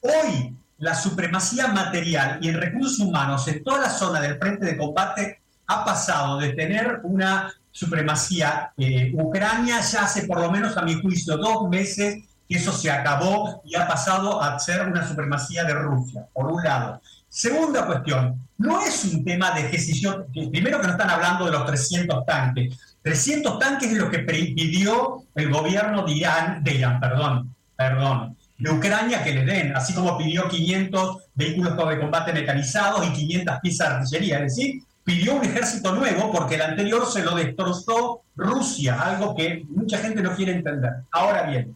Hoy, 0.00 0.56
la 0.78 0.94
supremacía 0.94 1.66
material 1.66 2.38
y 2.40 2.48
en 2.48 2.60
recursos 2.60 3.00
humanos 3.00 3.48
en 3.48 3.64
toda 3.64 3.80
la 3.80 3.90
zona 3.90 4.20
del 4.20 4.38
frente 4.38 4.66
de 4.66 4.76
combate 4.76 5.40
ha 5.68 5.84
pasado 5.84 6.38
de 6.38 6.50
tener 6.54 7.00
una 7.04 7.52
supremacía. 7.70 8.72
Eh, 8.76 9.12
Ucrania 9.14 9.80
ya 9.80 10.02
hace 10.02 10.26
por 10.26 10.40
lo 10.40 10.50
menos, 10.50 10.76
a 10.76 10.82
mi 10.82 11.00
juicio, 11.00 11.36
dos 11.36 11.68
meses 11.68 12.24
eso 12.48 12.72
se 12.72 12.90
acabó 12.90 13.62
y 13.64 13.76
ha 13.76 13.86
pasado 13.86 14.42
a 14.42 14.58
ser 14.58 14.88
una 14.88 15.06
supremacía 15.06 15.64
de 15.64 15.74
Rusia, 15.74 16.26
por 16.32 16.50
un 16.50 16.62
lado. 16.62 17.00
Segunda 17.28 17.86
cuestión, 17.86 18.48
no 18.56 18.80
es 18.80 19.04
un 19.04 19.22
tema 19.22 19.50
de 19.52 19.68
decisión, 19.68 20.26
primero 20.32 20.80
que 20.80 20.86
no 20.86 20.92
están 20.94 21.10
hablando 21.10 21.44
de 21.44 21.52
los 21.52 21.66
300 21.66 22.24
tanques, 22.24 22.78
300 23.02 23.58
tanques 23.58 23.92
es 23.92 23.98
lo 23.98 24.10
que 24.10 24.18
impidió 24.20 25.24
el 25.34 25.50
gobierno 25.50 26.04
de 26.04 26.12
Irán, 26.12 26.64
de 26.64 26.74
Irán, 26.74 26.98
perdón, 26.98 27.54
perdón, 27.76 28.36
de 28.56 28.70
Ucrania 28.70 29.22
que 29.22 29.34
le 29.34 29.44
den, 29.44 29.76
así 29.76 29.92
como 29.92 30.16
pidió 30.16 30.48
500 30.48 31.18
vehículos 31.34 31.76
de 31.76 32.00
combate 32.00 32.32
mecanizados 32.32 33.06
y 33.06 33.12
500 33.12 33.60
piezas 33.60 33.88
de 33.88 33.94
artillería, 33.94 34.36
es 34.38 34.56
decir, 34.56 34.82
pidió 35.08 35.36
un 35.36 35.44
ejército 35.44 35.94
nuevo 35.94 36.30
porque 36.30 36.56
el 36.56 36.60
anterior 36.60 37.10
se 37.10 37.22
lo 37.22 37.34
destrozó 37.34 38.24
Rusia, 38.36 39.00
algo 39.00 39.34
que 39.34 39.64
mucha 39.70 39.96
gente 39.96 40.20
no 40.20 40.36
quiere 40.36 40.52
entender. 40.52 40.92
Ahora 41.10 41.44
bien, 41.44 41.74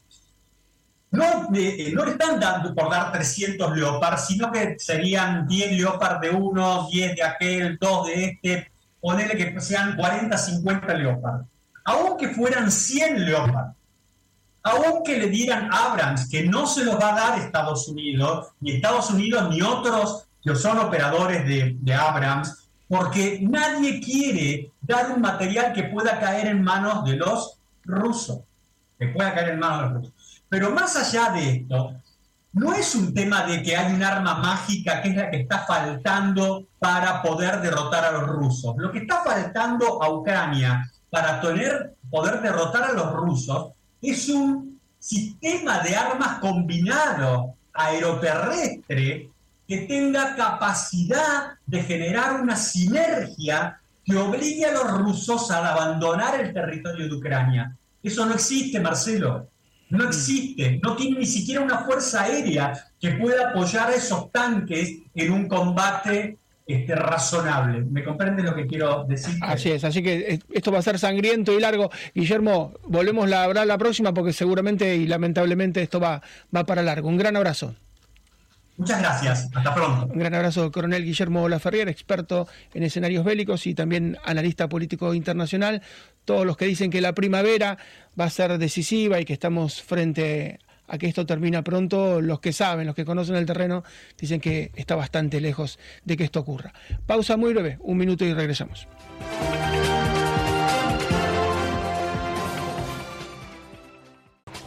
no, 1.11 1.49
eh, 1.55 1.91
no 1.95 2.05
le 2.05 2.11
están 2.11 2.39
dando 2.39 2.75
por 2.75 2.91
dar 2.91 3.11
300 3.11 3.75
Leopard, 3.75 4.19
sino 4.19 4.53
que 4.53 4.77
serían 4.79 5.47
10 5.49 5.79
Leopard 5.79 6.21
de 6.21 6.29
uno, 6.29 6.87
10 6.91 7.17
de 7.17 7.23
aquel, 7.23 7.79
2 7.81 8.07
de 8.07 8.25
este, 8.25 8.71
ponerle 9.01 9.35
que 9.35 9.59
sean 9.63 9.97
40, 9.97 10.37
50 10.37 10.93
Leopard. 10.93 11.41
Aunque 11.87 12.29
fueran 12.29 12.71
100 12.71 13.25
Leopard, 13.25 13.71
aunque 14.63 15.17
le 15.17 15.29
dieran 15.29 15.71
Abrams, 15.73 16.29
que 16.29 16.45
no 16.45 16.67
se 16.67 16.85
los 16.85 16.97
va 17.01 17.15
a 17.15 17.31
dar 17.31 17.39
Estados 17.39 17.89
Unidos, 17.89 18.49
ni 18.61 18.73
Estados 18.73 19.09
Unidos 19.09 19.49
ni 19.49 19.63
otros 19.63 20.27
que 20.45 20.55
son 20.55 20.79
operadores 20.81 21.47
de 21.47 21.95
Abrams, 21.95 22.62
porque 22.93 23.39
nadie 23.41 24.03
quiere 24.03 24.71
dar 24.83 25.13
un 25.13 25.23
material 25.23 25.73
que 25.73 25.85
pueda 25.85 26.21
caer 26.21 26.49
en 26.49 26.63
manos 26.63 27.07
de 27.07 27.17
los 27.17 27.59
rusos, 27.85 28.41
que 28.99 29.07
pueda 29.07 29.33
caer 29.33 29.55
en 29.55 29.61
manos 29.61 29.79
de 29.79 29.85
los 29.85 30.03
rusos. 30.03 30.43
Pero 30.51 30.71
más 30.73 30.95
allá 30.97 31.31
de 31.31 31.53
esto, 31.53 31.95
no 32.53 32.75
es 32.75 32.95
un 32.95 33.15
tema 33.15 33.45
de 33.45 33.63
que 33.63 33.75
hay 33.75 33.95
un 33.95 34.03
arma 34.03 34.35
mágica 34.35 35.01
que 35.01 35.09
es 35.09 35.17
la 35.17 35.31
que 35.31 35.39
está 35.39 35.61
faltando 35.61 36.67
para 36.79 37.23
poder 37.23 37.63
derrotar 37.63 38.05
a 38.05 38.13
los 38.13 38.27
rusos. 38.27 38.75
Lo 38.77 38.93
que 38.93 38.99
está 38.99 39.23
faltando 39.25 40.03
a 40.03 40.11
Ucrania 40.11 40.87
para 41.09 41.41
poder 41.41 42.43
derrotar 42.43 42.91
a 42.91 42.93
los 42.93 43.11
rusos 43.15 43.69
es 44.03 44.29
un 44.29 44.79
sistema 44.99 45.79
de 45.79 45.97
armas 45.97 46.41
combinado 46.41 47.55
aeroterrestre 47.73 49.32
que 49.67 49.79
tenga 49.79 50.35
capacidad 50.37 51.55
de 51.67 51.83
generar 51.83 52.41
una 52.41 52.57
sinergia 52.57 53.79
que 54.05 54.17
obligue 54.17 54.65
a 54.67 54.73
los 54.73 54.99
rusos 54.99 55.51
a 55.51 55.73
abandonar 55.73 56.41
el 56.41 56.53
territorio 56.53 57.09
de 57.09 57.15
Ucrania. 57.15 57.77
Eso 58.03 58.27
no 58.27 58.35
existe, 58.35 58.81
Marcelo. 58.81 59.49
No 59.91 60.05
existe, 60.05 60.81
no 60.83 60.97
tiene 60.97 61.19
ni 61.19 61.27
siquiera 61.27 61.61
una 61.61 61.81
fuerza 61.81 62.23
aérea 62.23 62.73
que 62.99 63.11
pueda 63.11 63.51
apoyar 63.51 63.91
a 63.91 63.95
esos 63.95 64.33
tanques 64.33 65.01
en 65.15 65.33
un 65.33 65.47
combate 65.47 66.39
este, 66.67 66.95
razonable. 66.95 67.83
¿Me 67.83 68.03
comprende 68.03 68.43
lo 68.43 68.55
que 68.55 68.67
quiero 68.67 69.05
decir? 69.05 69.35
Así 69.43 69.71
es, 69.71 69.85
así 69.85 70.03
que 70.03 70.15
eh, 70.15 70.41
esto 70.51 70.73
va 70.73 70.79
a 70.79 70.83
ser 70.83 70.99
sangriento 70.99 71.53
y 71.53 71.61
largo. 71.61 71.91
Guillermo, 72.15 72.73
volvemos 72.87 73.31
a 73.31 73.45
hablar 73.45 73.67
la 73.67 73.77
próxima 73.77 74.15
porque 74.15 74.33
seguramente 74.33 74.97
y 74.97 75.07
lamentablemente 75.07 75.83
esto 75.83 76.01
va, 76.01 76.23
va 76.55 76.65
para 76.65 76.83
largo. 76.83 77.09
Un 77.09 77.19
gran 77.19 77.37
abrazo. 77.37 77.75
Muchas 78.77 79.01
gracias. 79.01 79.51
Hasta 79.55 79.75
pronto. 79.75 80.13
Un 80.13 80.19
gran 80.19 80.35
abrazo, 80.35 80.71
coronel 80.73 81.05
Guillermo 81.05 81.49
Laferrier, 81.49 81.89
experto 81.89 82.49
en 82.75 82.83
escenarios 82.83 83.25
bélicos 83.25 83.67
y 83.67 83.75
también 83.75 84.19
analista 84.25 84.69
político 84.69 85.15
internacional. 85.15 85.83
Todos 86.25 86.47
los 86.47 86.57
que 86.57 86.67
dicen 86.67 86.91
que 86.91 87.01
la 87.01 87.13
primavera 87.13 87.79
va 88.19 88.25
a 88.25 88.31
ser 88.31 88.57
decisiva 88.59 89.21
y 89.21 89.25
que 89.25 89.35
estamos 89.35 89.83
frente 89.83 90.59
a 90.89 90.99
que 90.99 91.07
esto 91.07 91.25
termina 91.25 91.63
pronto, 91.63 92.21
los 92.21 92.41
que 92.41 92.53
saben, 92.53 92.87
los 92.87 92.95
que 92.95 93.05
conocen 93.05 93.37
el 93.37 93.47
terreno, 93.47 93.83
dicen 94.19 94.41
que 94.41 94.73
está 94.75 94.95
bastante 94.95 95.41
lejos 95.41 95.79
de 96.05 96.17
que 96.17 96.25
esto 96.25 96.41
ocurra. 96.41 96.73
Pausa 97.07 97.37
muy 97.37 97.53
breve, 97.53 97.79
un 97.81 97.97
minuto 97.97 98.25
y 98.25 98.35
regresamos. 98.35 98.87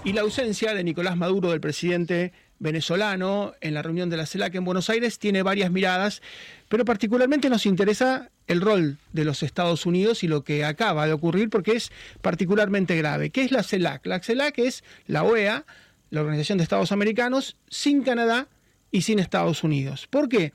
Y 0.03 0.13
la 0.13 0.21
ausencia 0.21 0.73
de 0.75 0.83
Nicolás 0.83 1.17
Maduro, 1.17 1.49
del 1.49 1.61
presidente 1.61 2.31
venezolano 2.59 3.53
en 3.61 3.73
la 3.73 3.81
reunión 3.81 4.09
de 4.09 4.17
la 4.17 4.25
CELAC 4.25 4.55
en 4.55 4.65
Buenos 4.65 4.89
Aires 4.89 5.19
tiene 5.19 5.43
varias 5.43 5.71
miradas, 5.71 6.21
pero 6.69 6.85
particularmente 6.85 7.49
nos 7.49 7.65
interesa 7.65 8.29
el 8.47 8.61
rol 8.61 8.97
de 9.13 9.25
los 9.25 9.43
Estados 9.43 9.85
Unidos 9.85 10.23
y 10.23 10.27
lo 10.27 10.43
que 10.43 10.63
acaba 10.65 11.07
de 11.07 11.13
ocurrir 11.13 11.49
porque 11.49 11.73
es 11.73 11.91
particularmente 12.21 12.95
grave. 12.95 13.29
¿Qué 13.29 13.43
es 13.43 13.51
la 13.51 13.63
CELAC? 13.63 14.05
La 14.05 14.21
CELAC 14.21 14.59
es 14.59 14.83
la 15.07 15.23
OEA, 15.23 15.65
la 16.09 16.21
Organización 16.21 16.57
de 16.57 16.63
Estados 16.63 16.91
Americanos, 16.91 17.57
sin 17.69 18.03
Canadá 18.03 18.47
y 18.91 19.01
sin 19.01 19.19
Estados 19.19 19.63
Unidos. 19.63 20.07
¿Por 20.07 20.29
qué? 20.29 20.53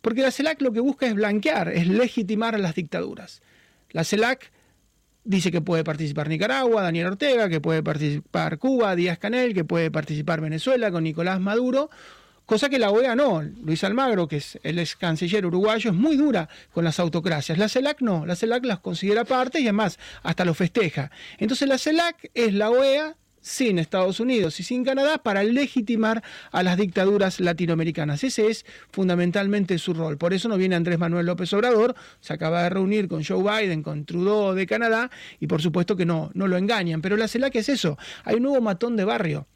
Porque 0.00 0.22
la 0.22 0.30
CELAC 0.30 0.60
lo 0.62 0.72
que 0.72 0.80
busca 0.80 1.06
es 1.06 1.14
blanquear, 1.14 1.68
es 1.68 1.86
legitimar 1.86 2.54
a 2.54 2.58
las 2.58 2.74
dictaduras. 2.74 3.42
La 3.90 4.04
CELAC 4.04 4.50
dice 5.24 5.50
que 5.50 5.60
puede 5.60 5.84
participar 5.84 6.28
Nicaragua, 6.28 6.82
Daniel 6.82 7.06
Ortega, 7.08 7.48
que 7.48 7.60
puede 7.60 7.82
participar 7.82 8.58
Cuba, 8.58 8.96
Díaz 8.96 9.18
Canel, 9.18 9.54
que 9.54 9.64
puede 9.64 9.90
participar 9.90 10.40
Venezuela 10.40 10.90
con 10.90 11.04
Nicolás 11.04 11.40
Maduro, 11.40 11.90
cosa 12.46 12.68
que 12.68 12.78
la 12.78 12.90
OEA 12.90 13.14
no. 13.14 13.42
Luis 13.42 13.84
Almagro, 13.84 14.28
que 14.28 14.36
es 14.36 14.58
el 14.62 14.78
ex 14.78 14.96
canciller 14.96 15.46
uruguayo, 15.46 15.90
es 15.90 15.96
muy 15.96 16.16
dura 16.16 16.48
con 16.72 16.84
las 16.84 16.98
autocracias. 16.98 17.58
La 17.58 17.68
CELAC 17.68 18.00
no, 18.00 18.26
la 18.26 18.36
CELAC 18.36 18.64
las 18.64 18.80
considera 18.80 19.24
parte 19.24 19.60
y 19.60 19.64
además 19.64 19.98
hasta 20.22 20.44
lo 20.44 20.54
festeja. 20.54 21.10
Entonces 21.38 21.68
la 21.68 21.78
CELAC 21.78 22.30
es 22.34 22.52
la 22.54 22.70
OEA 22.70 23.16
sin 23.42 23.78
Estados 23.78 24.20
Unidos 24.20 24.58
y 24.60 24.62
sin 24.62 24.84
Canadá 24.84 25.18
para 25.18 25.42
legitimar 25.42 26.22
a 26.50 26.62
las 26.62 26.78
dictaduras 26.78 27.40
latinoamericanas. 27.40 28.24
Ese 28.24 28.46
es 28.46 28.64
fundamentalmente 28.90 29.76
su 29.76 29.92
rol. 29.92 30.16
Por 30.16 30.32
eso 30.32 30.48
no 30.48 30.56
viene 30.56 30.76
Andrés 30.76 30.98
Manuel 30.98 31.26
López 31.26 31.52
Obrador, 31.52 31.94
se 32.20 32.32
acaba 32.32 32.62
de 32.62 32.70
reunir 32.70 33.08
con 33.08 33.22
Joe 33.22 33.42
Biden, 33.42 33.82
con 33.82 34.06
Trudeau 34.06 34.54
de 34.54 34.66
Canadá, 34.66 35.10
y 35.40 35.46
por 35.46 35.60
supuesto 35.60 35.96
que 35.96 36.06
no, 36.06 36.30
no 36.32 36.48
lo 36.48 36.56
engañan. 36.56 37.02
Pero 37.02 37.18
la 37.18 37.28
CELAC 37.28 37.56
es 37.56 37.68
eso. 37.68 37.98
Hay 38.24 38.36
un 38.36 38.44
nuevo 38.44 38.62
matón 38.62 38.96
de 38.96 39.04
barrio 39.04 39.46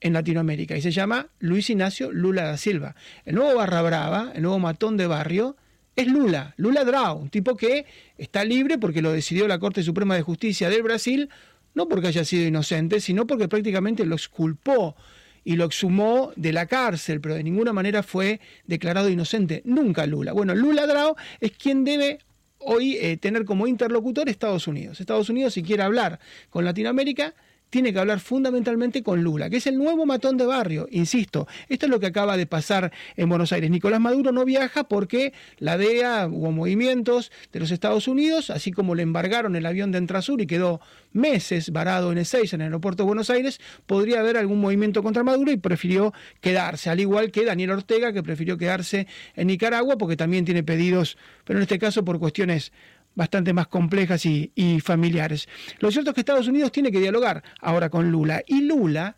en 0.00 0.12
Latinoamérica 0.12 0.76
y 0.76 0.82
se 0.82 0.90
llama 0.90 1.28
Luis 1.38 1.70
Ignacio 1.70 2.12
Lula 2.12 2.44
da 2.44 2.56
Silva. 2.58 2.94
El 3.24 3.36
nuevo 3.36 3.56
barra 3.56 3.80
brava, 3.80 4.32
el 4.34 4.42
nuevo 4.42 4.58
matón 4.58 4.98
de 4.98 5.06
barrio, 5.06 5.56
es 5.96 6.08
Lula, 6.08 6.54
Lula 6.56 6.84
Drau, 6.84 7.18
un 7.18 7.30
tipo 7.30 7.56
que 7.56 7.86
está 8.18 8.44
libre 8.44 8.78
porque 8.78 9.00
lo 9.00 9.12
decidió 9.12 9.46
la 9.46 9.58
Corte 9.58 9.82
Suprema 9.82 10.14
de 10.14 10.22
Justicia 10.22 10.68
del 10.68 10.82
Brasil 10.82 11.30
no 11.74 11.88
porque 11.88 12.08
haya 12.08 12.24
sido 12.24 12.46
inocente, 12.46 13.00
sino 13.00 13.26
porque 13.26 13.48
prácticamente 13.48 14.06
lo 14.06 14.14
exculpó 14.14 14.96
y 15.44 15.56
lo 15.56 15.64
exhumó 15.64 16.32
de 16.36 16.52
la 16.52 16.66
cárcel, 16.66 17.20
pero 17.20 17.34
de 17.34 17.42
ninguna 17.42 17.72
manera 17.72 18.02
fue 18.02 18.40
declarado 18.66 19.10
inocente. 19.10 19.62
Nunca 19.64 20.06
Lula. 20.06 20.32
Bueno, 20.32 20.54
Lula 20.54 20.86
Drao 20.86 21.16
es 21.40 21.52
quien 21.52 21.84
debe 21.84 22.20
hoy 22.58 22.96
eh, 22.96 23.18
tener 23.18 23.44
como 23.44 23.66
interlocutor 23.66 24.28
Estados 24.28 24.66
Unidos. 24.66 25.00
Estados 25.00 25.28
Unidos, 25.28 25.52
si 25.54 25.62
quiere 25.62 25.82
hablar 25.82 26.18
con 26.48 26.64
Latinoamérica, 26.64 27.34
tiene 27.70 27.92
que 27.92 27.98
hablar 27.98 28.20
fundamentalmente 28.20 29.02
con 29.02 29.22
Lula, 29.22 29.50
que 29.50 29.56
es 29.56 29.66
el 29.66 29.76
nuevo 29.76 30.06
matón 30.06 30.36
de 30.36 30.46
barrio. 30.46 30.86
Insisto, 30.90 31.48
esto 31.68 31.86
es 31.86 31.90
lo 31.90 31.98
que 31.98 32.06
acaba 32.06 32.36
de 32.36 32.46
pasar 32.46 32.92
en 33.16 33.28
Buenos 33.28 33.52
Aires. 33.52 33.70
Nicolás 33.70 34.00
Maduro 34.00 34.30
no 34.30 34.44
viaja 34.44 34.84
porque 34.84 35.32
la 35.58 35.76
DEA 35.76 36.28
hubo 36.30 36.52
movimientos 36.52 37.32
de 37.52 37.60
los 37.60 37.70
Estados 37.70 38.06
Unidos, 38.06 38.50
así 38.50 38.70
como 38.70 38.94
le 38.94 39.02
embargaron 39.02 39.56
el 39.56 39.66
avión 39.66 39.90
de 39.90 39.98
Entrasur 39.98 40.40
y 40.40 40.46
quedó 40.46 40.80
meses 41.12 41.70
varado 41.70 42.12
en 42.12 42.18
E6 42.18 42.52
en 42.54 42.60
el 42.60 42.66
aeropuerto 42.66 43.02
de 43.02 43.06
Buenos 43.06 43.30
Aires, 43.30 43.60
podría 43.86 44.20
haber 44.20 44.36
algún 44.36 44.60
movimiento 44.60 45.02
contra 45.02 45.22
Maduro 45.22 45.50
y 45.50 45.56
prefirió 45.56 46.12
quedarse, 46.40 46.90
al 46.90 47.00
igual 47.00 47.30
que 47.30 47.44
Daniel 47.44 47.70
Ortega, 47.70 48.12
que 48.12 48.22
prefirió 48.22 48.58
quedarse 48.58 49.06
en 49.34 49.46
Nicaragua 49.46 49.96
porque 49.96 50.16
también 50.16 50.44
tiene 50.44 50.62
pedidos, 50.62 51.16
pero 51.44 51.58
en 51.58 51.62
este 51.62 51.78
caso 51.78 52.04
por 52.04 52.18
cuestiones 52.18 52.72
bastante 53.14 53.52
más 53.52 53.68
complejas 53.68 54.24
y, 54.26 54.80
familiares. 54.80 55.48
Lo 55.78 55.90
cierto 55.90 56.10
es 56.10 56.14
que 56.14 56.20
Estados 56.20 56.48
Unidos 56.48 56.72
tiene 56.72 56.90
que 56.90 57.00
dialogar 57.00 57.42
ahora 57.60 57.88
con 57.88 58.10
Lula. 58.10 58.42
Y 58.46 58.62
Lula 58.62 59.16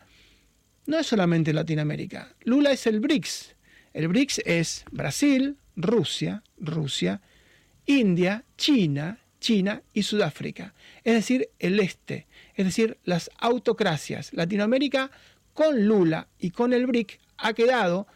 no 0.86 0.98
es 0.98 1.06
solamente 1.06 1.52
Latinoamérica. 1.52 2.34
Lula 2.44 2.72
es 2.72 2.86
el 2.86 3.00
BRICS. 3.00 3.56
El 3.92 4.08
BRICS 4.08 4.42
es 4.44 4.84
Brasil, 4.90 5.56
Rusia, 5.74 6.42
Rusia, 6.58 7.20
India, 7.86 8.44
China, 8.56 9.18
China 9.40 9.82
y 9.92 10.02
Sudáfrica. 10.02 10.74
Es 11.04 11.14
decir, 11.14 11.48
el 11.58 11.80
este. 11.80 12.26
Es 12.54 12.66
decir, 12.66 12.98
las 13.04 13.30
autocracias. 13.38 14.32
Latinoamérica 14.32 15.10
con 15.54 15.86
Lula 15.86 16.28
y 16.38 16.50
con 16.50 16.72
el 16.72 16.86
BRIC 16.86 17.18
ha 17.38 17.52
quedado 17.54 18.06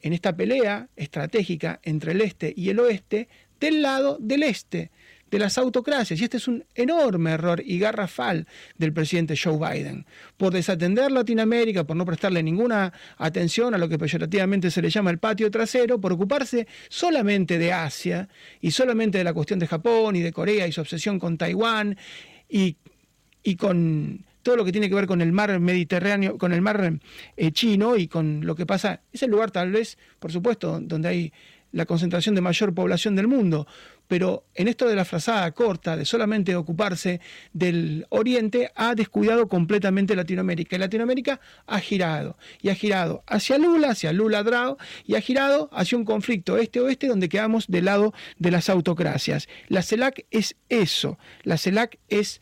en 0.00 0.12
esta 0.12 0.36
pelea 0.36 0.88
estratégica 0.96 1.80
entre 1.82 2.12
el 2.12 2.20
este 2.20 2.52
y 2.56 2.70
el 2.70 2.78
oeste 2.80 3.28
del 3.60 3.82
lado 3.82 4.18
del 4.20 4.42
este 4.42 4.90
de 5.30 5.38
las 5.38 5.58
autocracias. 5.58 6.20
Y 6.20 6.24
este 6.24 6.36
es 6.36 6.48
un 6.48 6.64
enorme 6.74 7.32
error 7.32 7.62
y 7.64 7.78
garrafal 7.78 8.46
del 8.78 8.92
presidente 8.92 9.34
Joe 9.36 9.58
Biden. 9.58 10.06
Por 10.36 10.52
desatender 10.52 11.10
Latinoamérica, 11.10 11.84
por 11.84 11.96
no 11.96 12.06
prestarle 12.06 12.42
ninguna 12.42 12.92
atención 13.18 13.74
a 13.74 13.78
lo 13.78 13.88
que 13.88 13.98
peyorativamente 13.98 14.70
se 14.70 14.82
le 14.82 14.90
llama 14.90 15.10
el 15.10 15.18
patio 15.18 15.50
trasero, 15.50 16.00
por 16.00 16.12
ocuparse 16.12 16.66
solamente 16.88 17.58
de 17.58 17.72
Asia 17.72 18.28
y 18.60 18.70
solamente 18.70 19.18
de 19.18 19.24
la 19.24 19.34
cuestión 19.34 19.58
de 19.58 19.66
Japón 19.66 20.16
y 20.16 20.20
de 20.20 20.32
Corea 20.32 20.66
y 20.66 20.72
su 20.72 20.80
obsesión 20.80 21.18
con 21.18 21.36
Taiwán 21.38 21.96
y, 22.48 22.76
y 23.42 23.56
con 23.56 24.24
todo 24.42 24.56
lo 24.56 24.64
que 24.64 24.70
tiene 24.70 24.88
que 24.88 24.94
ver 24.94 25.08
con 25.08 25.20
el 25.20 25.32
mar 25.32 25.58
Mediterráneo, 25.58 26.38
con 26.38 26.52
el 26.52 26.62
mar 26.62 27.00
eh, 27.36 27.50
chino 27.50 27.96
y 27.96 28.06
con 28.06 28.46
lo 28.46 28.54
que 28.54 28.64
pasa, 28.64 29.00
es 29.12 29.24
el 29.24 29.32
lugar 29.32 29.50
tal 29.50 29.72
vez, 29.72 29.98
por 30.20 30.30
supuesto, 30.30 30.78
donde 30.80 31.08
hay 31.08 31.32
la 31.76 31.84
concentración 31.84 32.34
de 32.34 32.40
mayor 32.40 32.72
población 32.74 33.16
del 33.16 33.28
mundo, 33.28 33.66
pero 34.08 34.46
en 34.54 34.66
esto 34.66 34.88
de 34.88 34.96
la 34.96 35.04
frazada 35.04 35.50
corta, 35.52 35.94
de 35.94 36.06
solamente 36.06 36.56
ocuparse 36.56 37.20
del 37.52 38.06
Oriente, 38.08 38.70
ha 38.74 38.94
descuidado 38.94 39.46
completamente 39.46 40.16
Latinoamérica. 40.16 40.76
Y 40.76 40.78
Latinoamérica 40.78 41.38
ha 41.66 41.78
girado, 41.78 42.38
y 42.62 42.70
ha 42.70 42.74
girado 42.74 43.22
hacia 43.26 43.58
Lula, 43.58 43.90
hacia 43.90 44.14
Lula 44.14 44.42
Drao, 44.42 44.78
y 45.04 45.16
ha 45.16 45.20
girado 45.20 45.68
hacia 45.70 45.98
un 45.98 46.06
conflicto 46.06 46.56
este-oeste 46.56 47.08
donde 47.08 47.28
quedamos 47.28 47.66
del 47.66 47.84
lado 47.84 48.14
de 48.38 48.52
las 48.52 48.70
autocracias. 48.70 49.46
La 49.68 49.82
CELAC 49.82 50.24
es 50.30 50.56
eso, 50.70 51.18
la 51.42 51.58
CELAC 51.58 51.98
es 52.08 52.40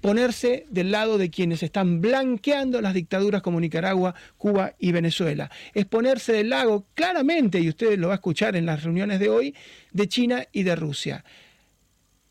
ponerse 0.00 0.66
del 0.70 0.90
lado 0.90 1.18
de 1.18 1.30
quienes 1.30 1.62
están 1.62 2.00
blanqueando 2.00 2.80
las 2.80 2.94
dictaduras 2.94 3.42
como 3.42 3.60
Nicaragua, 3.60 4.14
Cuba 4.36 4.74
y 4.78 4.92
Venezuela. 4.92 5.50
Es 5.74 5.86
ponerse 5.86 6.32
del 6.32 6.50
lado 6.50 6.86
claramente, 6.94 7.60
y 7.60 7.68
usted 7.68 7.98
lo 7.98 8.08
va 8.08 8.14
a 8.14 8.16
escuchar 8.16 8.56
en 8.56 8.66
las 8.66 8.84
reuniones 8.84 9.20
de 9.20 9.28
hoy, 9.28 9.54
de 9.92 10.08
China 10.08 10.44
y 10.52 10.62
de 10.62 10.76
Rusia. 10.76 11.24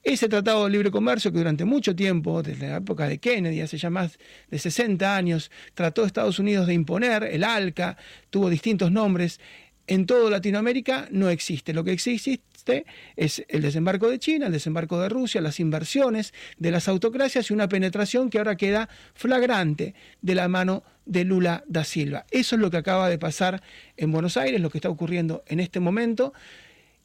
Ese 0.03 0.29
tratado 0.29 0.63
de 0.63 0.71
libre 0.71 0.89
comercio 0.89 1.33
que 1.33 1.39
durante 1.39 1.65
mucho 1.65 1.93
tiempo, 1.93 2.41
desde 2.41 2.69
la 2.69 2.77
época 2.77 3.09
de 3.09 3.17
Kennedy, 3.17 3.59
hace 3.59 3.77
ya 3.77 3.89
más 3.89 4.17
de 4.49 4.57
60 4.57 5.15
años, 5.15 5.51
trató 5.73 6.05
Estados 6.05 6.39
Unidos 6.39 6.65
de 6.67 6.73
imponer, 6.73 7.23
el 7.23 7.43
ALCA, 7.43 7.97
tuvo 8.29 8.49
distintos 8.49 8.89
nombres, 8.89 9.41
en 9.85 10.05
toda 10.05 10.29
Latinoamérica 10.29 11.07
no 11.11 11.29
existe. 11.29 11.73
Lo 11.73 11.83
que 11.83 11.91
existe 11.93 12.41
es 13.15 13.45
el 13.49 13.61
desembarco 13.61 14.09
de 14.09 14.19
China, 14.19 14.47
el 14.47 14.51
desembarco 14.51 14.99
de 14.99 15.09
Rusia, 15.09 15.41
las 15.41 15.59
inversiones 15.59 16.33
de 16.57 16.71
las 16.71 16.87
autocracias 16.87 17.49
y 17.49 17.53
una 17.53 17.67
penetración 17.67 18.29
que 18.29 18.37
ahora 18.37 18.55
queda 18.55 18.89
flagrante 19.13 19.93
de 20.21 20.35
la 20.35 20.47
mano 20.47 20.83
de 21.05 21.23
Lula 21.23 21.63
da 21.67 21.83
Silva. 21.83 22.25
Eso 22.31 22.55
es 22.55 22.61
lo 22.61 22.69
que 22.69 22.77
acaba 22.77 23.09
de 23.09 23.17
pasar 23.17 23.61
en 23.95 24.11
Buenos 24.11 24.37
Aires, 24.37 24.61
lo 24.61 24.69
que 24.69 24.77
está 24.77 24.89
ocurriendo 24.89 25.43
en 25.47 25.59
este 25.59 25.79
momento. 25.79 26.33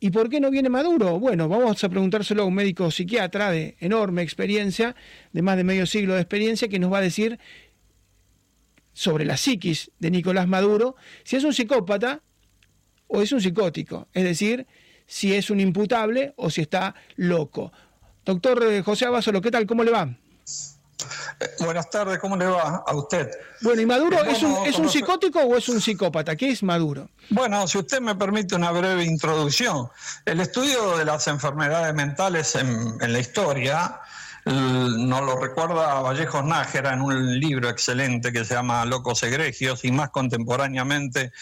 ¿Y 0.00 0.10
por 0.10 0.28
qué 0.28 0.40
no 0.40 0.50
viene 0.50 0.68
Maduro? 0.68 1.20
Bueno, 1.20 1.48
vamos 1.48 1.84
a 1.84 1.88
preguntárselo 1.88 2.42
a 2.42 2.46
un 2.46 2.54
médico 2.54 2.90
psiquiatra 2.90 3.52
de 3.52 3.76
enorme 3.78 4.22
experiencia, 4.22 4.96
de 5.32 5.42
más 5.42 5.56
de 5.56 5.64
medio 5.64 5.86
siglo 5.86 6.14
de 6.14 6.20
experiencia, 6.20 6.66
que 6.68 6.80
nos 6.80 6.92
va 6.92 6.98
a 6.98 7.02
decir 7.02 7.38
sobre 8.92 9.24
la 9.24 9.36
psiquis 9.36 9.92
de 10.00 10.10
Nicolás 10.10 10.48
Maduro, 10.48 10.96
si 11.22 11.36
es 11.36 11.44
un 11.44 11.54
psicópata 11.54 12.20
o 13.06 13.22
es 13.22 13.30
un 13.30 13.40
psicótico. 13.40 14.08
Es 14.12 14.24
decir, 14.24 14.66
si 15.06 15.34
es 15.34 15.50
un 15.50 15.60
imputable 15.60 16.34
o 16.36 16.50
si 16.50 16.62
está 16.62 16.94
loco. 17.16 17.72
Doctor 18.24 18.62
eh, 18.64 18.82
José 18.82 19.06
Abasolo, 19.06 19.40
¿qué 19.40 19.50
tal? 19.50 19.66
¿Cómo 19.66 19.82
le 19.82 19.90
va? 19.90 20.08
Eh, 21.40 21.50
buenas 21.60 21.90
tardes, 21.90 22.18
¿cómo 22.18 22.36
le 22.36 22.46
va 22.46 22.84
a 22.86 22.94
usted? 22.94 23.28
Bueno, 23.60 23.82
¿y 23.82 23.86
Maduro 23.86 24.22
es, 24.24 24.42
un, 24.42 24.66
es 24.66 24.78
un 24.78 24.88
psicótico 24.88 25.40
o 25.40 25.56
es 25.56 25.68
un 25.68 25.80
psicópata? 25.80 26.36
¿Qué 26.36 26.50
es 26.50 26.62
Maduro? 26.62 27.08
Bueno, 27.30 27.66
si 27.66 27.78
usted 27.78 28.00
me 28.00 28.14
permite 28.14 28.54
una 28.54 28.70
breve 28.70 29.04
introducción. 29.04 29.88
El 30.24 30.40
estudio 30.40 30.96
de 30.96 31.04
las 31.04 31.26
enfermedades 31.26 31.94
mentales 31.94 32.54
en, 32.54 32.96
en 33.00 33.12
la 33.12 33.18
historia 33.18 34.00
nos 34.44 35.22
lo 35.22 35.38
recuerda 35.38 36.00
Vallejos 36.00 36.44
Nájera 36.44 36.94
en 36.94 37.02
un 37.02 37.38
libro 37.38 37.68
excelente 37.68 38.32
que 38.32 38.44
se 38.44 38.54
llama 38.54 38.84
Locos 38.84 39.22
Egregios 39.22 39.84
y 39.84 39.92
más 39.92 40.10
contemporáneamente 40.10 41.32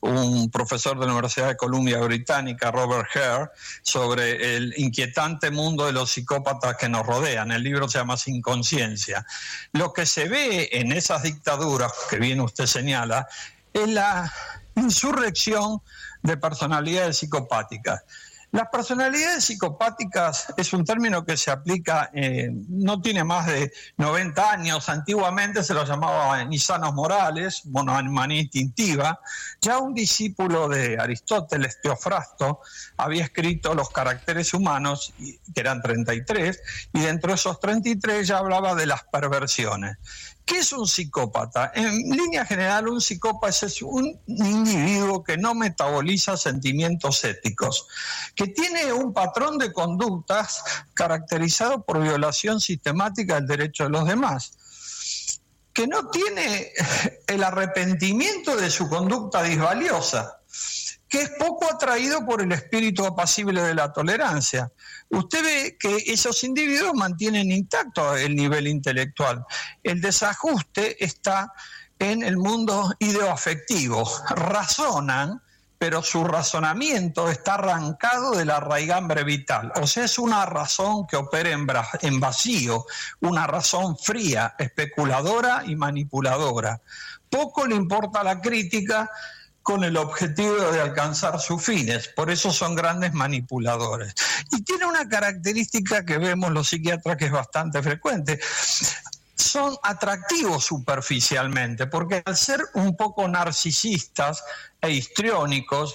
un 0.00 0.50
profesor 0.50 0.98
de 0.98 1.06
la 1.06 1.12
Universidad 1.12 1.48
de 1.48 1.56
Columbia 1.56 1.98
Británica, 2.00 2.70
Robert 2.70 3.08
Hare, 3.14 3.50
sobre 3.82 4.56
el 4.56 4.74
inquietante 4.76 5.50
mundo 5.50 5.86
de 5.86 5.92
los 5.92 6.10
psicópatas 6.10 6.76
que 6.76 6.88
nos 6.88 7.06
rodean. 7.06 7.50
El 7.50 7.62
libro 7.62 7.88
se 7.88 7.98
llama 7.98 8.16
Sin 8.16 8.42
Conciencia. 8.42 9.24
Lo 9.72 9.92
que 9.92 10.04
se 10.04 10.28
ve 10.28 10.68
en 10.72 10.92
esas 10.92 11.22
dictaduras, 11.22 11.92
que 12.10 12.18
bien 12.18 12.40
usted 12.40 12.66
señala, 12.66 13.26
es 13.72 13.88
la 13.88 14.30
insurrección 14.76 15.80
de 16.22 16.36
personalidades 16.36 17.18
psicopáticas. 17.18 18.02
Las 18.52 18.68
personalidades 18.68 19.44
psicopáticas 19.44 20.52
es 20.56 20.72
un 20.72 20.84
término 20.84 21.24
que 21.24 21.36
se 21.36 21.52
aplica, 21.52 22.10
eh, 22.12 22.50
no 22.68 23.00
tiene 23.00 23.22
más 23.22 23.46
de 23.46 23.72
90 23.96 24.50
años, 24.50 24.88
antiguamente 24.88 25.62
se 25.62 25.72
lo 25.72 25.84
llamaba 25.84 26.42
insanos 26.42 26.92
morales, 26.92 27.64
monomanía 27.66 28.40
instintiva. 28.40 29.20
Ya 29.60 29.78
un 29.78 29.94
discípulo 29.94 30.68
de 30.68 30.98
Aristóteles, 30.98 31.80
Teofrasto, 31.80 32.60
había 32.96 33.24
escrito 33.24 33.74
los 33.74 33.90
caracteres 33.90 34.52
humanos, 34.52 35.14
que 35.16 35.60
eran 35.60 35.80
33, 35.80 36.60
y 36.92 37.00
dentro 37.00 37.28
de 37.28 37.36
esos 37.36 37.60
33 37.60 38.26
ya 38.26 38.38
hablaba 38.38 38.74
de 38.74 38.86
las 38.86 39.04
perversiones. 39.04 39.98
¿Qué 40.44 40.58
es 40.58 40.72
un 40.72 40.86
psicópata? 40.86 41.70
En 41.74 41.92
línea 42.10 42.44
general, 42.44 42.88
un 42.88 43.00
psicópata 43.00 43.66
es 43.66 43.82
un 43.82 44.20
individuo 44.26 45.22
que 45.22 45.36
no 45.36 45.54
metaboliza 45.54 46.36
sentimientos 46.36 47.22
éticos, 47.24 47.86
que 48.34 48.48
tiene 48.48 48.92
un 48.92 49.12
patrón 49.12 49.58
de 49.58 49.72
conductas 49.72 50.62
caracterizado 50.94 51.84
por 51.84 52.02
violación 52.02 52.60
sistemática 52.60 53.36
del 53.36 53.46
derecho 53.46 53.84
de 53.84 53.90
los 53.90 54.06
demás 54.06 54.52
que 55.72 55.86
no 55.86 56.08
tiene 56.08 56.72
el 57.26 57.42
arrepentimiento 57.42 58.56
de 58.56 58.70
su 58.70 58.88
conducta 58.88 59.42
disvaliosa, 59.42 60.40
que 61.08 61.22
es 61.22 61.30
poco 61.38 61.72
atraído 61.72 62.24
por 62.26 62.42
el 62.42 62.52
espíritu 62.52 63.06
apacible 63.06 63.62
de 63.62 63.74
la 63.74 63.92
tolerancia. 63.92 64.70
Usted 65.10 65.42
ve 65.42 65.76
que 65.78 65.96
esos 66.06 66.44
individuos 66.44 66.94
mantienen 66.94 67.50
intacto 67.50 68.16
el 68.16 68.36
nivel 68.36 68.68
intelectual. 68.68 69.44
El 69.82 70.00
desajuste 70.00 71.02
está 71.04 71.52
en 71.98 72.22
el 72.22 72.36
mundo 72.36 72.94
ideoafectivo. 73.00 74.08
Razonan, 74.30 75.42
pero 75.78 76.02
su 76.02 76.22
razonamiento 76.24 77.28
está 77.28 77.54
arrancado 77.54 78.36
de 78.36 78.44
la 78.44 78.60
raigambre 78.60 79.24
vital. 79.24 79.72
O 79.80 79.86
sea, 79.86 80.04
es 80.04 80.18
una 80.18 80.46
razón 80.46 81.06
que 81.06 81.16
opera 81.16 81.50
en 81.50 82.20
vacío, 82.20 82.84
una 83.20 83.46
razón 83.46 83.96
fría, 83.96 84.54
especuladora 84.58 85.64
y 85.66 85.74
manipuladora. 85.74 86.80
Poco 87.28 87.66
le 87.66 87.74
importa 87.74 88.22
la 88.22 88.40
crítica 88.40 89.10
con 89.70 89.84
el 89.84 89.96
objetivo 89.96 90.72
de 90.72 90.80
alcanzar 90.80 91.38
sus 91.38 91.62
fines. 91.62 92.08
Por 92.08 92.28
eso 92.28 92.52
son 92.52 92.74
grandes 92.74 93.12
manipuladores. 93.12 94.12
Y 94.50 94.62
tiene 94.62 94.84
una 94.84 95.08
característica 95.08 96.04
que 96.04 96.18
vemos 96.18 96.50
los 96.50 96.66
psiquiatras 96.66 97.16
que 97.16 97.26
es 97.26 97.30
bastante 97.30 97.80
frecuente. 97.80 98.40
Son 99.36 99.76
atractivos 99.84 100.64
superficialmente, 100.64 101.86
porque 101.86 102.20
al 102.24 102.36
ser 102.36 102.64
un 102.74 102.96
poco 102.96 103.28
narcisistas 103.28 104.42
e 104.80 104.90
histriónicos, 104.90 105.94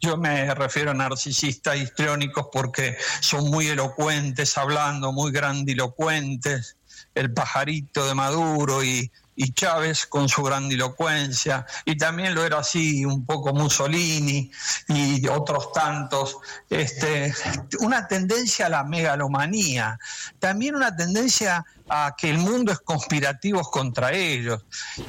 yo 0.00 0.16
me 0.16 0.54
refiero 0.54 0.92
a 0.92 0.94
narcisistas 0.94 1.74
e 1.74 1.78
histriónicos 1.78 2.46
porque 2.52 2.96
son 3.18 3.50
muy 3.50 3.66
elocuentes 3.66 4.56
hablando, 4.56 5.10
muy 5.10 5.32
grandilocuentes, 5.32 6.76
el 7.16 7.34
pajarito 7.34 8.06
de 8.06 8.14
Maduro 8.14 8.84
y 8.84 9.10
y 9.40 9.52
Chávez 9.52 10.04
con 10.06 10.28
su 10.28 10.42
grandilocuencia, 10.42 11.64
y 11.84 11.96
también 11.96 12.34
lo 12.34 12.44
era 12.44 12.58
así 12.58 13.04
un 13.04 13.24
poco 13.24 13.54
Mussolini 13.54 14.50
y 14.88 15.28
otros 15.28 15.70
tantos, 15.72 16.38
este, 16.68 17.32
una 17.78 18.08
tendencia 18.08 18.66
a 18.66 18.68
la 18.68 18.82
megalomanía, 18.82 19.96
también 20.40 20.74
una 20.74 20.94
tendencia 20.96 21.64
a 21.88 22.16
que 22.18 22.30
el 22.30 22.38
mundo 22.38 22.72
es 22.72 22.80
conspirativo 22.80 23.62
contra 23.62 24.12
ellos. 24.12 24.64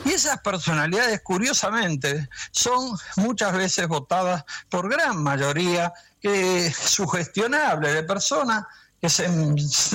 Y 0.05 0.11
esas 0.11 0.39
personalidades, 0.41 1.21
curiosamente, 1.23 2.29
son 2.51 2.95
muchas 3.15 3.53
veces 3.53 3.87
votadas 3.87 4.43
por 4.69 4.89
gran 4.89 5.23
mayoría 5.23 5.91
que 6.21 6.71
sugestionable 6.71 7.91
de 7.93 8.03
personas 8.03 8.63
que 9.01 9.09
se 9.09 9.27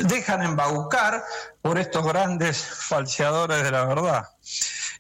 dejan 0.05 0.43
embaucar 0.43 1.23
por 1.63 1.79
estos 1.79 2.05
grandes 2.05 2.59
falseadores 2.59 3.63
de 3.63 3.71
la 3.71 3.85
verdad. 3.85 4.29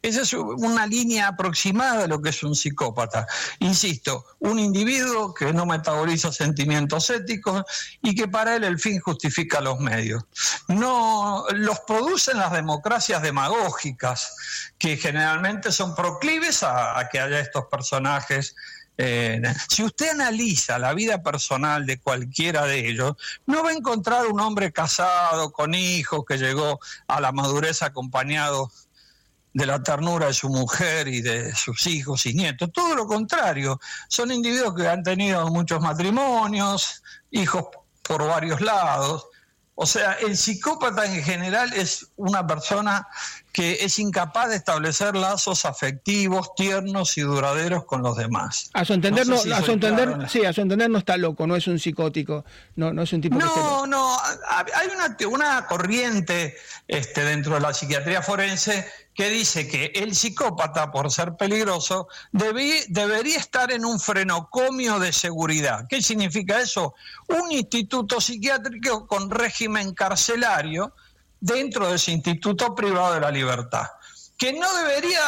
Esa 0.04 0.20
es 0.20 0.34
una 0.34 0.86
línea 0.86 1.28
aproximada 1.28 2.02
de 2.02 2.08
lo 2.08 2.20
que 2.20 2.28
es 2.28 2.42
un 2.42 2.54
psicópata. 2.54 3.26
Insisto, 3.60 4.26
un 4.38 4.58
individuo 4.58 5.32
que 5.32 5.50
no 5.54 5.64
metaboliza 5.64 6.30
sentimientos 6.30 7.08
éticos 7.08 7.64
y 8.02 8.14
que 8.14 8.28
para 8.28 8.56
él 8.56 8.64
el 8.64 8.78
fin 8.78 9.00
justifica 9.00 9.62
los 9.62 9.80
medios. 9.80 10.22
No 10.68 11.46
los 11.52 11.80
producen 11.80 12.36
las 12.36 12.52
democracias 12.52 13.22
demagógicas, 13.22 14.36
que 14.78 14.98
generalmente 14.98 15.72
son 15.72 15.94
proclives 15.94 16.62
a, 16.62 16.98
a 16.98 17.08
que 17.08 17.20
haya 17.20 17.40
estos 17.40 17.64
personajes 17.70 18.54
eh, 18.96 19.42
si 19.68 19.82
usted 19.82 20.10
analiza 20.10 20.78
la 20.78 20.94
vida 20.94 21.22
personal 21.22 21.84
de 21.84 21.98
cualquiera 21.98 22.64
de 22.66 22.88
ellos, 22.88 23.14
no 23.46 23.64
va 23.64 23.70
a 23.70 23.74
encontrar 23.74 24.26
un 24.26 24.40
hombre 24.40 24.72
casado, 24.72 25.50
con 25.52 25.74
hijos, 25.74 26.24
que 26.26 26.38
llegó 26.38 26.78
a 27.08 27.20
la 27.20 27.32
madurez 27.32 27.82
acompañado 27.82 28.70
de 29.52 29.66
la 29.66 29.82
ternura 29.82 30.26
de 30.26 30.34
su 30.34 30.48
mujer 30.48 31.08
y 31.08 31.22
de 31.22 31.54
sus 31.54 31.86
hijos 31.86 32.26
y 32.26 32.34
nietos. 32.34 32.72
Todo 32.72 32.94
lo 32.94 33.06
contrario, 33.06 33.80
son 34.08 34.32
individuos 34.32 34.74
que 34.74 34.88
han 34.88 35.02
tenido 35.02 35.48
muchos 35.48 35.80
matrimonios, 35.80 37.02
hijos 37.30 37.64
por 38.02 38.26
varios 38.26 38.60
lados, 38.60 39.26
O 39.76 39.86
sea, 39.86 40.12
el 40.12 40.36
psicópata 40.36 41.04
en 41.04 41.22
general 41.24 41.72
es 41.72 42.06
una 42.16 42.46
persona 42.46 43.08
que 43.52 43.84
es 43.84 43.98
incapaz 43.98 44.50
de 44.50 44.56
establecer 44.56 45.16
lazos 45.16 45.64
afectivos, 45.64 46.54
tiernos 46.54 47.18
y 47.18 47.22
duraderos 47.22 47.84
con 47.84 48.02
los 48.02 48.16
demás. 48.16 48.70
A 48.72 48.84
su 48.84 48.92
entender, 48.92 49.26
no, 49.26 49.34
a 49.34 49.62
su 49.62 49.72
entender, 49.72 50.28
sí, 50.28 50.44
a 50.44 50.52
su 50.52 50.60
entender 50.60 50.90
no 50.90 50.98
está 50.98 51.16
loco, 51.16 51.46
no 51.46 51.56
es 51.56 51.66
un 51.66 51.80
psicótico, 51.80 52.44
no, 52.76 52.92
no 52.92 53.02
es 53.02 53.12
un 53.12 53.20
tipo. 53.20 53.36
No, 53.36 53.86
no, 53.86 54.16
hay 54.20 54.88
una, 54.94 55.16
una 55.28 55.66
corriente 55.66 56.56
este, 56.86 57.24
dentro 57.24 57.54
de 57.54 57.60
la 57.60 57.74
psiquiatría 57.74 58.22
forense 58.22 58.88
que 59.14 59.30
dice 59.30 59.68
que 59.68 59.92
el 59.94 60.14
psicópata, 60.14 60.90
por 60.90 61.10
ser 61.10 61.36
peligroso, 61.36 62.08
debería 62.32 63.38
estar 63.38 63.70
en 63.70 63.84
un 63.84 64.00
frenocomio 64.00 64.98
de 64.98 65.12
seguridad. 65.12 65.86
¿Qué 65.88 66.02
significa 66.02 66.60
eso? 66.60 66.94
Un 67.28 67.52
instituto 67.52 68.20
psiquiátrico 68.20 69.06
con 69.06 69.30
régimen 69.30 69.94
carcelario 69.94 70.94
dentro 71.40 71.88
de 71.88 71.96
ese 71.96 72.10
instituto 72.10 72.74
privado 72.74 73.14
de 73.14 73.20
la 73.20 73.30
libertad. 73.30 73.86
Que 74.36 74.52
no 74.52 74.74
debería 74.74 75.20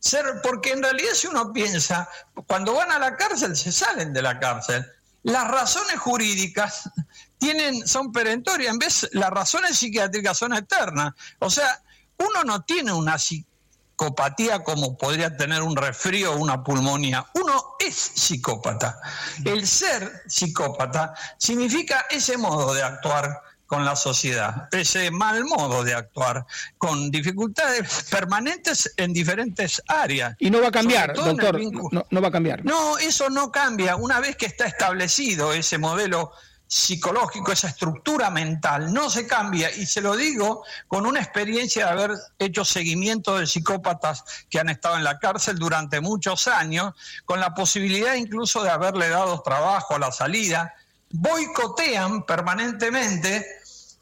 ser, 0.00 0.24
porque 0.42 0.72
en 0.72 0.82
realidad 0.82 1.12
si 1.14 1.28
uno 1.28 1.52
piensa, 1.52 2.08
cuando 2.46 2.74
van 2.74 2.90
a 2.90 2.98
la 2.98 3.16
cárcel 3.16 3.54
se 3.54 3.70
salen 3.70 4.12
de 4.12 4.22
la 4.22 4.40
cárcel. 4.40 4.84
Las 5.22 5.46
razones 5.46 5.98
jurídicas 5.98 6.90
tienen, 7.38 7.86
son 7.86 8.10
perentorias, 8.10 8.72
en 8.72 8.78
vez 8.78 9.08
las 9.12 9.30
razones 9.30 9.78
psiquiátricas 9.78 10.38
son 10.38 10.54
eternas. 10.54 11.12
O 11.38 11.50
sea, 11.50 11.82
uno 12.20 12.44
no 12.44 12.62
tiene 12.62 12.92
una 12.92 13.18
psicopatía 13.18 14.62
como 14.62 14.96
podría 14.96 15.36
tener 15.36 15.62
un 15.62 15.76
resfrío 15.76 16.32
o 16.32 16.36
una 16.36 16.62
pulmonía. 16.62 17.26
Uno 17.34 17.76
es 17.78 17.94
psicópata. 17.94 18.98
El 19.44 19.66
ser 19.66 20.22
psicópata 20.26 21.14
significa 21.38 22.06
ese 22.10 22.36
modo 22.36 22.74
de 22.74 22.82
actuar 22.82 23.40
con 23.70 23.84
la 23.84 23.94
sociedad, 23.94 24.68
ese 24.72 25.12
mal 25.12 25.44
modo 25.44 25.84
de 25.84 25.94
actuar, 25.94 26.44
con 26.76 27.08
dificultades 27.12 28.04
permanentes 28.10 28.92
en 28.96 29.12
diferentes 29.12 29.80
áreas. 29.86 30.34
Y 30.40 30.50
no 30.50 30.60
va 30.60 30.68
a 30.68 30.72
cambiar, 30.72 31.14
doctor, 31.14 31.60
no, 31.92 32.04
no, 32.10 32.20
va 32.20 32.28
a 32.28 32.32
cambiar. 32.32 32.64
No, 32.64 32.98
eso 32.98 33.30
no 33.30 33.52
cambia. 33.52 33.94
Una 33.94 34.18
vez 34.18 34.34
que 34.34 34.46
está 34.46 34.66
establecido 34.66 35.52
ese 35.52 35.78
modelo 35.78 36.32
psicológico, 36.70 37.50
esa 37.50 37.66
estructura 37.66 38.30
mental, 38.30 38.94
no 38.94 39.10
se 39.10 39.26
cambia. 39.26 39.74
Y 39.74 39.86
se 39.86 40.00
lo 40.00 40.14
digo 40.14 40.62
con 40.86 41.04
una 41.04 41.18
experiencia 41.20 41.86
de 41.86 41.90
haber 41.90 42.10
hecho 42.38 42.64
seguimiento 42.64 43.36
de 43.36 43.48
psicópatas 43.48 44.24
que 44.48 44.60
han 44.60 44.68
estado 44.68 44.96
en 44.96 45.02
la 45.02 45.18
cárcel 45.18 45.58
durante 45.58 46.00
muchos 46.00 46.46
años, 46.46 46.94
con 47.24 47.40
la 47.40 47.54
posibilidad 47.54 48.14
incluso 48.14 48.62
de 48.62 48.70
haberle 48.70 49.08
dado 49.08 49.42
trabajo 49.42 49.96
a 49.96 49.98
la 49.98 50.12
salida, 50.12 50.72
boicotean 51.10 52.24
permanentemente 52.24 53.44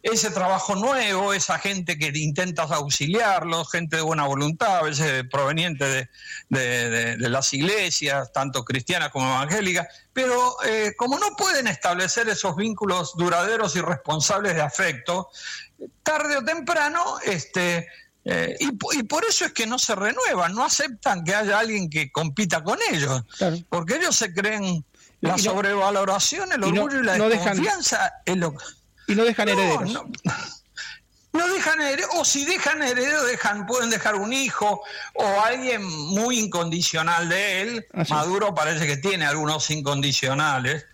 ese 0.02 0.30
trabajo 0.30 0.76
nuevo, 0.76 1.32
esa 1.32 1.58
gente 1.58 1.98
que 1.98 2.12
intentas 2.14 2.70
auxiliarlos, 2.70 3.70
gente 3.70 3.96
de 3.96 4.02
buena 4.02 4.26
voluntad, 4.26 4.78
a 4.78 4.82
veces 4.82 5.24
proveniente 5.30 6.08
de, 6.48 7.16
las 7.18 7.52
iglesias, 7.52 8.32
tanto 8.32 8.64
cristianas 8.64 9.10
como 9.10 9.26
evangélicas, 9.26 9.88
pero 10.12 10.56
eh, 10.64 10.94
como 10.96 11.18
no 11.18 11.36
pueden 11.36 11.66
establecer 11.66 12.28
esos 12.28 12.56
vínculos 12.56 13.16
duraderos 13.16 13.74
y 13.76 13.80
responsables 13.80 14.54
de 14.54 14.62
afecto, 14.62 15.28
tarde 16.02 16.36
o 16.36 16.44
temprano, 16.44 17.18
este, 17.24 17.88
eh, 18.24 18.56
y, 18.60 18.72
por 19.02 19.24
eso 19.24 19.46
es 19.46 19.52
que 19.52 19.66
no 19.66 19.78
se 19.78 19.94
renuevan, 19.94 20.54
no 20.54 20.64
aceptan 20.64 21.24
que 21.24 21.34
haya 21.34 21.58
alguien 21.58 21.90
que 21.90 22.12
compita 22.12 22.62
con 22.62 22.78
ellos, 22.92 23.22
porque 23.68 23.96
ellos 23.96 24.14
se 24.14 24.32
creen 24.32 24.84
la 25.20 25.36
sobrevaloración, 25.38 26.52
el 26.52 26.62
orgullo 26.62 27.00
y, 27.00 27.04
la 27.04 27.18
desconfianza 27.28 28.12
lo 28.26 28.54
y 29.08 29.14
no 29.14 29.24
dejan 29.24 29.48
herederos. 29.48 29.92
No, 31.32 31.46
dejan 31.48 31.80
herederos, 31.80 32.10
o 32.14 32.24
si 32.24 32.44
dejan 32.44 32.82
herederos, 32.82 33.26
dejan, 33.26 33.66
pueden 33.66 33.90
dejar 33.90 34.14
un 34.14 34.32
hijo 34.32 34.82
o 35.14 35.40
alguien 35.40 35.82
muy 35.84 36.38
incondicional 36.38 37.28
de 37.28 37.62
él. 37.62 37.86
Maduro 38.08 38.54
parece 38.54 38.86
que 38.86 38.96
tiene 38.96 39.26
algunos 39.26 39.70
incondicionales. 39.70 40.86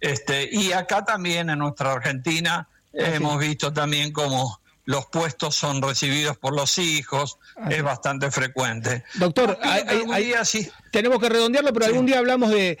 Este, 0.00 0.48
y 0.50 0.72
acá 0.72 1.04
también 1.04 1.50
en 1.50 1.58
nuestra 1.58 1.92
Argentina 1.92 2.68
hemos 2.92 3.38
visto 3.38 3.72
también 3.72 4.12
como 4.12 4.60
los 4.84 5.06
puestos 5.06 5.54
son 5.54 5.80
recibidos 5.80 6.36
por 6.36 6.54
los 6.54 6.78
hijos, 6.78 7.38
es 7.70 7.82
bastante 7.82 8.30
frecuente. 8.30 9.04
Doctor, 9.14 9.58
hay, 9.62 10.32
tenemos 10.94 11.18
que 11.18 11.28
redondearlo, 11.28 11.72
pero 11.72 11.86
algún 11.86 12.06
día 12.06 12.18
hablamos 12.18 12.50
de, 12.50 12.78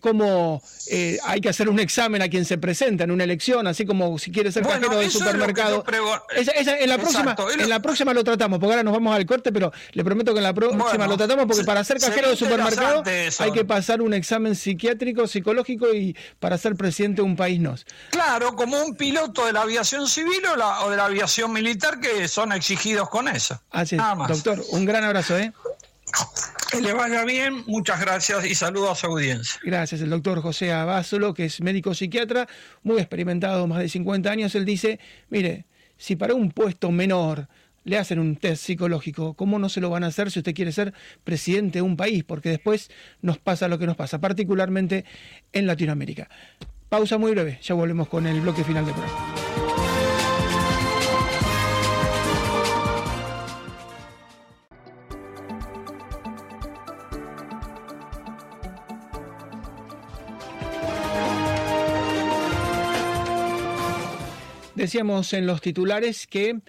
cómo 0.00 0.62
eh, 0.88 1.18
hay 1.24 1.40
que 1.40 1.48
hacer 1.48 1.68
un 1.68 1.80
examen 1.80 2.22
a 2.22 2.28
quien 2.28 2.44
se 2.44 2.58
presenta 2.58 3.02
en 3.02 3.10
una 3.10 3.24
elección, 3.24 3.66
así 3.66 3.84
como 3.84 4.18
si 4.20 4.30
quiere 4.30 4.52
ser 4.52 4.62
cajero 4.62 4.96
del 4.96 5.10
supermercado. 5.10 5.84
en, 6.30 6.88
la 6.88 6.96
próxima, 6.96 7.34
en 7.58 7.68
la 7.68 7.82
próxima 7.82 8.14
lo 8.14 8.22
tratamos, 8.22 8.60
porque 8.60 8.74
ahora 8.74 8.84
nos 8.84 8.92
vamos 8.92 9.16
al 9.16 9.26
corte, 9.26 9.50
pero 9.50 9.72
le 9.92 10.04
prometo 10.04 10.32
que 10.32 10.38
en 10.38 10.44
la 10.44 10.54
próxima 10.54 11.08
lo 11.08 11.16
tratamos, 11.16 11.46
porque 11.46 11.64
para 11.64 11.82
ser 11.82 11.98
cajero 11.98 12.30
de 12.30 12.36
supermercado 12.36 13.02
hay 13.40 13.50
que 13.50 13.64
pasar 13.64 14.00
un 14.00 14.14
examen 14.14 14.54
psiquiátrico, 14.54 15.26
psicológico 15.26 15.92
y 15.92 16.16
para 16.38 16.58
ser 16.58 16.76
presidente 16.76 17.16
de 17.16 17.22
un 17.22 17.34
país 17.34 17.58
no. 17.58 17.74
Claro, 18.10 18.54
como 18.54 18.80
un 18.80 18.94
piloto 18.94 19.44
de 19.44 19.52
la 19.52 19.62
aviación 19.62 20.06
civil 20.06 20.40
o, 20.46 20.88
de 20.88 20.96
la 20.96 21.06
aviación 21.06 21.52
militar 21.52 21.98
que 21.98 22.28
son 22.28 22.52
exigidos 22.52 23.08
con 23.08 23.26
eso. 23.26 23.60
Así 23.72 23.96
es. 23.96 24.02
Doctor, 24.28 24.62
un 24.70 24.84
gran 24.84 25.02
abrazo, 25.02 25.36
¿eh? 25.36 25.52
Que 26.70 26.80
le 26.80 26.92
vaya 26.92 27.24
bien, 27.24 27.64
muchas 27.66 28.00
gracias 28.00 28.44
y 28.44 28.54
saludos 28.54 28.90
a 28.90 28.94
su 28.94 29.06
audiencia. 29.06 29.60
Gracias, 29.64 30.00
el 30.00 30.10
doctor 30.10 30.40
José 30.42 30.72
Abásolo, 30.72 31.32
que 31.32 31.44
es 31.44 31.60
médico 31.60 31.94
psiquiatra, 31.94 32.48
muy 32.82 32.98
experimentado, 32.98 33.66
más 33.66 33.78
de 33.78 33.88
50 33.88 34.30
años, 34.30 34.54
él 34.54 34.64
dice, 34.64 34.98
mire, 35.30 35.66
si 35.96 36.16
para 36.16 36.34
un 36.34 36.50
puesto 36.50 36.90
menor 36.90 37.48
le 37.84 37.98
hacen 37.98 38.18
un 38.18 38.36
test 38.36 38.64
psicológico, 38.64 39.34
¿cómo 39.34 39.58
no 39.58 39.68
se 39.68 39.80
lo 39.80 39.90
van 39.90 40.02
a 40.02 40.08
hacer 40.08 40.30
si 40.30 40.40
usted 40.40 40.54
quiere 40.54 40.72
ser 40.72 40.92
presidente 41.22 41.78
de 41.78 41.82
un 41.82 41.96
país? 41.96 42.24
Porque 42.24 42.48
después 42.48 42.90
nos 43.22 43.38
pasa 43.38 43.68
lo 43.68 43.78
que 43.78 43.86
nos 43.86 43.96
pasa, 43.96 44.18
particularmente 44.20 45.04
en 45.52 45.66
Latinoamérica. 45.66 46.28
Pausa 46.88 47.16
muy 47.16 47.30
breve, 47.30 47.60
ya 47.62 47.74
volvemos 47.74 48.08
con 48.08 48.26
el 48.26 48.40
bloque 48.40 48.64
final 48.64 48.84
del 48.84 48.94
programa. 48.94 49.55
Decíamos 64.76 65.32
en 65.32 65.46
los 65.46 65.62
titulares 65.62 66.26
que 66.26 66.60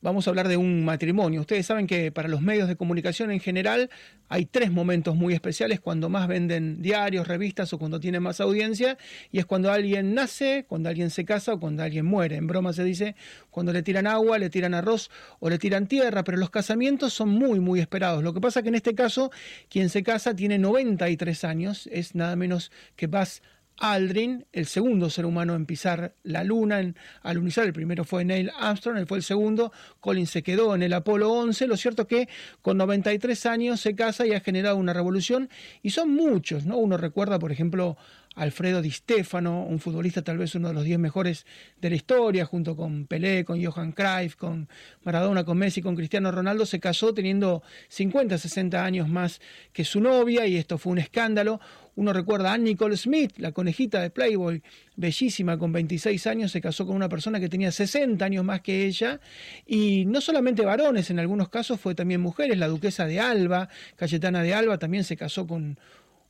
vamos 0.00 0.24
a 0.24 0.30
hablar 0.30 0.46
de 0.46 0.56
un 0.56 0.84
matrimonio. 0.84 1.40
Ustedes 1.40 1.66
saben 1.66 1.88
que 1.88 2.12
para 2.12 2.28
los 2.28 2.42
medios 2.42 2.68
de 2.68 2.76
comunicación 2.76 3.32
en 3.32 3.40
general 3.40 3.90
hay 4.28 4.46
tres 4.46 4.70
momentos 4.70 5.16
muy 5.16 5.34
especiales 5.34 5.80
cuando 5.80 6.08
más 6.08 6.28
venden 6.28 6.80
diarios, 6.80 7.26
revistas 7.26 7.72
o 7.72 7.78
cuando 7.78 7.98
tienen 7.98 8.22
más 8.22 8.40
audiencia 8.40 8.98
y 9.32 9.40
es 9.40 9.46
cuando 9.46 9.72
alguien 9.72 10.14
nace, 10.14 10.64
cuando 10.68 10.88
alguien 10.88 11.10
se 11.10 11.24
casa 11.24 11.54
o 11.54 11.58
cuando 11.58 11.82
alguien 11.82 12.06
muere. 12.06 12.36
En 12.36 12.46
broma 12.46 12.72
se 12.72 12.84
dice 12.84 13.16
cuando 13.50 13.72
le 13.72 13.82
tiran 13.82 14.06
agua, 14.06 14.38
le 14.38 14.48
tiran 14.48 14.72
arroz 14.72 15.10
o 15.40 15.50
le 15.50 15.58
tiran 15.58 15.88
tierra, 15.88 16.22
pero 16.22 16.38
los 16.38 16.50
casamientos 16.50 17.14
son 17.14 17.30
muy 17.30 17.58
muy 17.58 17.80
esperados. 17.80 18.22
Lo 18.22 18.32
que 18.32 18.40
pasa 18.40 18.62
que 18.62 18.68
en 18.68 18.76
este 18.76 18.94
caso 18.94 19.32
quien 19.68 19.88
se 19.88 20.04
casa 20.04 20.36
tiene 20.36 20.56
93 20.58 21.42
años, 21.42 21.88
es 21.90 22.14
nada 22.14 22.36
menos 22.36 22.70
que 22.94 23.08
Buzz 23.08 23.42
Aldrin, 23.78 24.46
el 24.52 24.66
segundo 24.66 25.10
ser 25.10 25.26
humano 25.26 25.54
en 25.54 25.66
pisar 25.66 26.14
la 26.22 26.44
luna, 26.44 26.80
en 26.80 26.96
alunizar. 27.22 27.66
El 27.66 27.72
primero 27.72 28.04
fue 28.04 28.24
Neil 28.24 28.50
Armstrong, 28.58 28.98
él 28.98 29.06
fue 29.06 29.18
el 29.18 29.24
segundo. 29.24 29.72
Collins 30.00 30.30
se 30.30 30.42
quedó 30.42 30.74
en 30.74 30.82
el 30.82 30.92
Apolo 30.92 31.32
11. 31.32 31.66
Lo 31.66 31.76
cierto 31.76 32.02
es 32.02 32.08
que 32.08 32.28
con 32.62 32.76
93 32.78 33.46
años 33.46 33.80
se 33.80 33.94
casa 33.94 34.26
y 34.26 34.32
ha 34.32 34.40
generado 34.40 34.76
una 34.76 34.92
revolución. 34.92 35.48
Y 35.82 35.90
son 35.90 36.14
muchos, 36.14 36.66
¿no? 36.66 36.78
Uno 36.78 36.96
recuerda, 36.96 37.38
por 37.38 37.50
ejemplo, 37.50 37.96
Alfredo 38.34 38.82
Di 38.82 38.90
Stefano, 38.90 39.64
un 39.64 39.78
futbolista 39.78 40.22
tal 40.22 40.38
vez 40.38 40.54
uno 40.54 40.68
de 40.68 40.74
los 40.74 40.84
10 40.84 40.98
mejores 40.98 41.46
de 41.80 41.90
la 41.90 41.96
historia, 41.96 42.44
junto 42.44 42.74
con 42.74 43.06
Pelé, 43.06 43.44
con 43.44 43.62
Johan 43.62 43.92
Cruyff, 43.92 44.34
con 44.34 44.68
Maradona, 45.04 45.44
con 45.44 45.56
Messi, 45.58 45.80
con 45.80 45.94
Cristiano 45.94 46.32
Ronaldo, 46.32 46.66
se 46.66 46.80
casó 46.80 47.14
teniendo 47.14 47.62
50, 47.88 48.36
60 48.36 48.84
años 48.84 49.08
más 49.08 49.40
que 49.72 49.84
su 49.84 50.00
novia 50.00 50.46
y 50.46 50.56
esto 50.56 50.78
fue 50.78 50.92
un 50.92 50.98
escándalo. 50.98 51.60
Uno 51.96 52.12
recuerda 52.12 52.52
a 52.52 52.58
Nicole 52.58 52.96
Smith, 52.96 53.34
la 53.36 53.52
conejita 53.52 54.02
de 54.02 54.10
Playboy, 54.10 54.62
bellísima, 54.96 55.56
con 55.56 55.70
26 55.70 56.26
años, 56.26 56.50
se 56.50 56.60
casó 56.60 56.86
con 56.86 56.96
una 56.96 57.08
persona 57.08 57.38
que 57.38 57.48
tenía 57.48 57.70
60 57.70 58.24
años 58.24 58.44
más 58.44 58.62
que 58.62 58.84
ella. 58.84 59.20
Y 59.64 60.04
no 60.06 60.20
solamente 60.20 60.64
varones, 60.64 61.10
en 61.10 61.20
algunos 61.20 61.48
casos 61.50 61.80
fue 61.80 61.94
también 61.94 62.20
mujeres. 62.20 62.58
La 62.58 62.66
duquesa 62.66 63.06
de 63.06 63.20
Alba, 63.20 63.68
Cayetana 63.94 64.42
de 64.42 64.54
Alba, 64.54 64.78
también 64.78 65.04
se 65.04 65.16
casó 65.16 65.46
con 65.46 65.78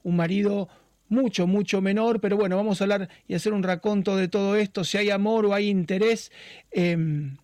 un 0.03 0.17
marido 0.17 0.69
mucho, 1.09 1.47
mucho 1.47 1.81
menor, 1.81 2.21
pero 2.21 2.37
bueno, 2.37 2.57
vamos 2.57 2.81
a 2.81 2.85
hablar 2.85 3.09
y 3.29 3.35
hacer 3.35 3.53
un 3.53 3.63
raconto 3.63 4.17
de 4.17 4.29
todo 4.29 4.57
esto, 4.57 4.85
si 4.85 4.99
hay 4.99 5.11
amor 5.11 5.47
o 5.47 5.55
hay 5.55 5.69
interés, 5.69 6.33
em, 6.71 7.37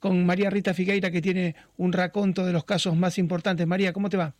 con 0.00 0.24
María 0.24 0.50
Rita 0.50 0.74
Figueira, 0.74 1.10
que 1.10 1.22
tiene 1.22 1.56
un 1.76 1.92
raconto 1.92 2.44
de 2.44 2.52
los 2.52 2.64
casos 2.64 2.96
más 2.96 3.18
importantes. 3.18 3.66
María, 3.66 3.92
¿cómo 3.92 4.08
te 4.08 4.16
va? 4.16 4.34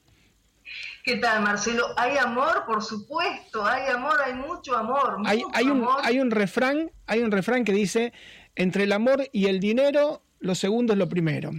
¿Qué 1.04 1.16
tal, 1.16 1.42
Marcelo? 1.42 1.86
Hay 1.96 2.16
amor, 2.16 2.64
por 2.66 2.82
supuesto, 2.82 3.64
hay 3.64 3.88
amor, 3.88 4.16
hay 4.24 4.34
mucho 4.34 4.76
amor. 4.76 5.18
hay, 5.24 5.42
un, 5.42 5.86
hay 6.02 6.20
un 6.20 6.30
refrán, 6.30 6.90
hay 7.07 7.20
un 7.20 7.30
refrán 7.30 7.64
que 7.64 7.72
dice 7.72 8.12
entre 8.57 8.84
el 8.84 8.92
amor 8.92 9.28
y 9.32 9.46
el 9.46 9.61
dinero, 9.61 10.22
lo 10.40 10.54
segundo 10.54 10.92
es 10.92 10.98
lo 10.98 11.09
primero. 11.09 11.52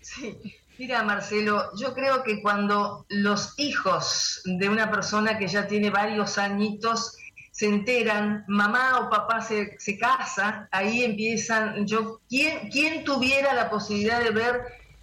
Sí, 0.00 0.36
mira 0.78 1.02
Marcelo, 1.02 1.70
yo 1.76 1.94
creo 1.94 2.22
que 2.22 2.40
cuando 2.42 3.06
los 3.08 3.54
hijos 3.58 4.42
de 4.44 4.68
una 4.68 4.90
persona 4.90 5.38
que 5.38 5.48
ya 5.48 5.66
tiene 5.66 5.90
varios 5.90 6.38
añitos 6.38 7.16
se 7.50 7.66
enteran, 7.66 8.44
mamá 8.48 9.00
o 9.00 9.10
papá 9.10 9.40
se, 9.40 9.76
se 9.78 9.98
casa, 9.98 10.68
ahí 10.70 11.04
empiezan, 11.04 11.86
yo, 11.86 12.20
¿quién, 12.28 12.68
¿quién 12.70 13.02
tuviera 13.04 13.54
la 13.54 13.70
posibilidad 13.70 14.20
de 14.20 14.30
ver 14.30 14.60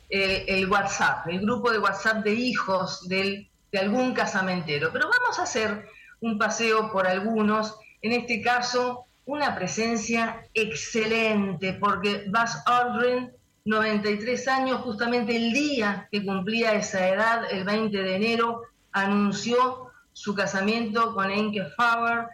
el, 0.10 0.44
el 0.48 0.70
WhatsApp, 0.70 1.28
el 1.30 1.40
grupo 1.40 1.72
de 1.72 1.80
WhatsApp 1.80 2.24
de 2.24 2.34
hijos 2.34 3.08
del, 3.08 3.50
de 3.72 3.80
algún 3.80 4.14
casamentero? 4.14 4.92
Pero 4.94 5.10
vamos 5.10 5.40
a 5.40 5.44
hacer 5.44 5.90
un 6.22 6.38
paseo 6.38 6.92
por 6.92 7.08
algunos, 7.08 7.76
en 8.04 8.12
este 8.12 8.42
caso 8.42 9.08
una 9.26 9.56
presencia 9.56 10.46
excelente, 10.54 11.74
porque 11.74 12.26
Buzz 12.28 12.58
Aldrin, 12.66 13.32
93 13.66 14.48
años, 14.50 14.82
justamente 14.82 15.36
el 15.36 15.54
día 15.54 16.08
que 16.12 16.26
cumplía 16.26 16.74
esa 16.74 17.08
edad, 17.08 17.46
el 17.50 17.64
20 17.64 17.98
de 17.98 18.16
enero, 18.16 18.64
anunció 18.92 19.92
su 20.12 20.36
casamiento 20.36 21.14
con 21.14 21.32
Enke 21.32 21.66
Fauer, 21.78 22.28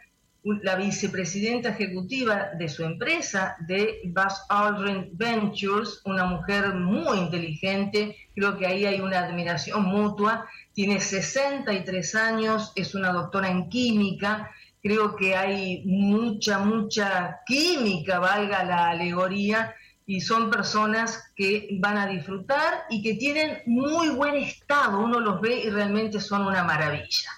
la 0.44 0.76
vicepresidenta 0.76 1.70
ejecutiva 1.70 2.50
de 2.58 2.68
su 2.68 2.84
empresa, 2.84 3.58
de 3.68 4.00
Buzz 4.06 4.42
Aldrin 4.50 5.10
Ventures, 5.14 6.02
una 6.06 6.26
mujer 6.26 6.74
muy 6.74 7.20
inteligente, 7.20 8.16
creo 8.34 8.58
que 8.58 8.66
ahí 8.66 8.86
hay 8.86 9.00
una 9.00 9.20
admiración 9.20 9.84
mutua, 9.84 10.48
tiene 10.74 11.00
63 11.00 12.16
años, 12.16 12.72
es 12.76 12.96
una 12.96 13.12
doctora 13.12 13.50
en 13.50 13.70
química, 13.70 14.50
creo 14.82 15.16
que 15.16 15.36
hay 15.36 15.84
mucha, 15.86 16.60
mucha 16.60 17.42
química, 17.46 18.18
valga 18.18 18.64
la 18.64 18.90
alegoría, 18.90 19.76
y 20.10 20.22
son 20.22 20.50
personas 20.50 21.32
que 21.36 21.78
van 21.80 21.96
a 21.96 22.08
disfrutar 22.08 22.86
y 22.90 23.04
que 23.04 23.14
tienen 23.14 23.62
muy 23.68 24.10
buen 24.10 24.38
estado, 24.38 25.02
uno 25.02 25.20
los 25.20 25.40
ve 25.40 25.60
y 25.60 25.70
realmente 25.70 26.20
son 26.20 26.48
una 26.48 26.64
maravilla. 26.64 27.30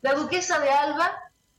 La 0.00 0.14
duquesa 0.14 0.60
de 0.60 0.70
Alba, 0.70 1.10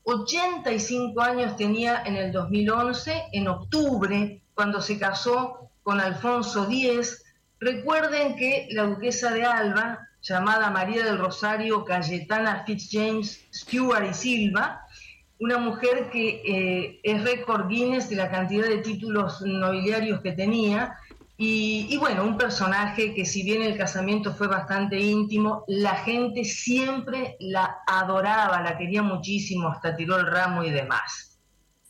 85 0.03 1.21
años 1.21 1.57
tenía 1.57 2.03
en 2.05 2.15
el 2.15 2.31
2011, 2.31 3.23
en 3.33 3.49
octubre, 3.49 4.41
cuando 4.53 4.81
se 4.81 4.97
casó 4.97 5.71
con 5.83 5.99
Alfonso 5.99 6.65
X. 6.71 7.21
Recuerden 7.59 8.37
que 8.37 8.69
la 8.71 8.83
duquesa 8.83 9.33
de 9.33 9.43
Alba, 9.43 10.07
llamada 10.21 10.69
María 10.69 11.03
del 11.03 11.17
Rosario 11.17 11.83
Cayetana 11.83 12.63
Fitzjames 12.65 13.45
Stewart 13.53 14.09
y 14.09 14.13
Silva, 14.13 14.84
una 15.39 15.57
mujer 15.57 16.09
que 16.11 16.41
eh, 16.45 16.99
es 17.03 17.23
récord 17.23 17.67
Guinness 17.67 18.09
de 18.09 18.15
la 18.15 18.31
cantidad 18.31 18.67
de 18.67 18.77
títulos 18.77 19.41
nobiliarios 19.41 20.21
que 20.21 20.31
tenía. 20.31 20.95
Y, 21.37 21.97
bueno, 21.97 22.23
un 22.23 22.37
personaje 22.37 23.13
que 23.13 23.25
si 23.25 23.43
bien 23.43 23.61
el 23.61 23.77
casamiento 23.77 24.33
fue 24.33 24.47
bastante 24.47 24.97
íntimo, 24.97 25.65
la 25.67 25.95
gente 25.95 26.45
siempre 26.45 27.35
la 27.41 27.79
adoraba, 27.85 28.61
la 28.61 28.77
quería 28.77 29.01
muchísimo, 29.01 29.67
hasta 29.67 29.97
tiró 29.97 30.17
el 30.17 30.27
ramo 30.27 30.63
y 30.63 30.69
demás. 30.69 31.37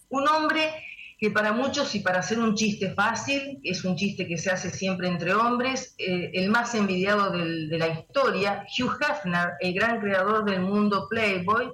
Un 0.09 0.27
hombre 0.27 0.71
que 1.19 1.29
para 1.29 1.53
muchos 1.53 1.93
y 1.93 1.99
para 1.99 2.19
hacer 2.19 2.39
un 2.39 2.55
chiste 2.55 2.95
fácil, 2.95 3.59
es 3.63 3.85
un 3.85 3.95
chiste 3.95 4.27
que 4.27 4.39
se 4.39 4.49
hace 4.49 4.71
siempre 4.71 5.07
entre 5.07 5.35
hombres, 5.35 5.93
eh, 5.99 6.31
el 6.33 6.49
más 6.49 6.73
envidiado 6.73 7.29
de 7.29 7.77
la 7.77 7.87
historia, 7.87 8.65
Hugh 8.77 8.97
Hefner, 8.99 9.51
el 9.59 9.75
gran 9.75 10.01
creador 10.01 10.43
del 10.43 10.61
mundo 10.61 11.07
Playboy, 11.07 11.71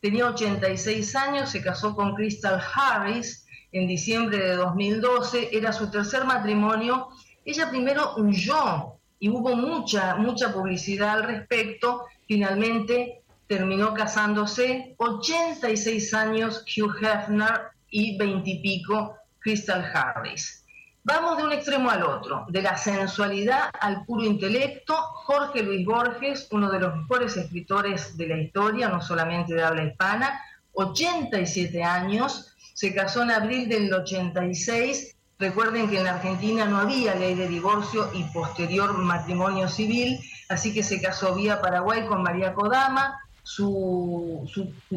tenía 0.00 0.28
86 0.28 1.16
años, 1.16 1.50
se 1.50 1.62
casó 1.62 1.94
con 1.94 2.14
Crystal 2.14 2.60
Harris 2.74 3.46
en 3.72 3.86
diciembre 3.86 4.38
de 4.38 4.56
2012, 4.56 5.50
era 5.52 5.72
su 5.72 5.90
tercer 5.90 6.24
matrimonio. 6.24 7.08
Ella 7.44 7.68
primero 7.68 8.14
huyó 8.16 8.98
y 9.18 9.28
hubo 9.28 9.54
mucha, 9.56 10.16
mucha 10.16 10.52
publicidad 10.52 11.10
al 11.10 11.24
respecto. 11.24 12.04
Finalmente 12.26 13.22
terminó 13.46 13.94
casándose, 13.94 14.94
86 14.98 16.14
años 16.14 16.64
Hugh 16.76 16.94
Hefner 17.02 17.70
y 17.90 18.16
20 18.18 18.50
y 18.50 18.60
pico 18.60 19.16
Crystal 19.40 19.84
Harris. 19.92 20.64
Vamos 21.08 21.38
de 21.38 21.44
un 21.44 21.52
extremo 21.52 21.88
al 21.88 22.02
otro, 22.02 22.44
de 22.50 22.60
la 22.60 22.76
sensualidad 22.76 23.70
al 23.80 24.04
puro 24.04 24.24
intelecto. 24.24 24.94
Jorge 24.94 25.62
Luis 25.62 25.86
Borges, 25.86 26.48
uno 26.50 26.70
de 26.70 26.80
los 26.80 26.94
mejores 26.94 27.34
escritores 27.38 28.14
de 28.18 28.26
la 28.28 28.36
historia, 28.36 28.90
no 28.90 29.00
solamente 29.00 29.54
de 29.54 29.62
habla 29.62 29.84
hispana, 29.84 30.38
87 30.72 31.82
años, 31.82 32.54
se 32.74 32.94
casó 32.94 33.22
en 33.22 33.30
abril 33.30 33.70
del 33.70 33.90
86. 33.90 35.16
Recuerden 35.38 35.88
que 35.88 35.98
en 35.98 36.08
Argentina 36.08 36.66
no 36.66 36.76
había 36.76 37.14
ley 37.14 37.34
de 37.34 37.48
divorcio 37.48 38.10
y 38.12 38.24
posterior 38.24 38.92
matrimonio 38.98 39.66
civil, 39.66 40.20
así 40.50 40.74
que 40.74 40.82
se 40.82 41.00
casó 41.00 41.34
vía 41.34 41.62
Paraguay 41.62 42.04
con 42.04 42.22
María 42.22 42.52
Kodama, 42.52 43.18
su, 43.42 44.46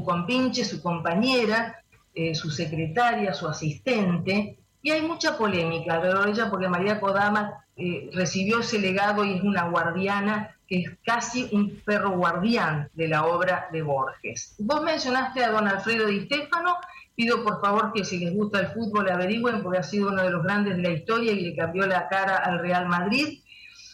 compinche, 0.04 0.66
su 0.66 0.82
compañera, 0.82 1.82
eh, 2.14 2.36
su 2.36 2.52
secretaria, 2.52 3.34
su 3.34 3.48
asistente, 3.48 4.58
y 4.82 4.92
hay 4.92 5.02
mucha 5.02 5.38
polémica 5.38 5.96
alrededor 5.96 6.26
de 6.26 6.32
ella 6.32 6.50
porque 6.50 6.68
María 6.68 7.00
Kodama 7.00 7.66
eh, 7.76 8.10
recibió 8.14 8.60
ese 8.60 8.80
legado 8.80 9.24
y 9.24 9.34
es 9.34 9.44
una 9.44 9.70
guardiana 9.70 10.56
que 10.68 10.80
es 10.80 10.92
casi 11.06 11.50
un 11.52 11.82
perro 11.86 12.12
guardián 12.12 12.90
de 12.94 13.08
la 13.08 13.26
obra 13.26 13.68
de 13.72 13.82
Borges. 13.82 14.56
Vos 14.60 14.82
mencionaste 14.82 15.44
a 15.44 15.52
don 15.52 15.68
Alfredo 15.68 16.08
Di 16.08 16.26
Stefano, 16.26 16.78
pido 17.16 17.44
por 17.44 17.60
favor 17.60 17.92
que 17.94 18.06
si 18.06 18.20
les 18.20 18.34
gusta 18.34 18.60
el 18.60 18.68
fútbol 18.68 19.10
averigüen 19.10 19.62
porque 19.62 19.80
ha 19.80 19.84
sido 19.84 20.10
uno 20.10 20.24
de 20.24 20.32
los 20.32 20.44
grandes 20.44 20.78
de 20.78 20.84
la 20.84 20.92
historia 20.92 21.34
y 21.34 21.42
le 21.42 21.56
cambió 21.56 21.86
la 21.86 22.08
cara 22.08 22.38
al 22.38 22.60
Real 22.60 22.88
Madrid. 22.88 23.40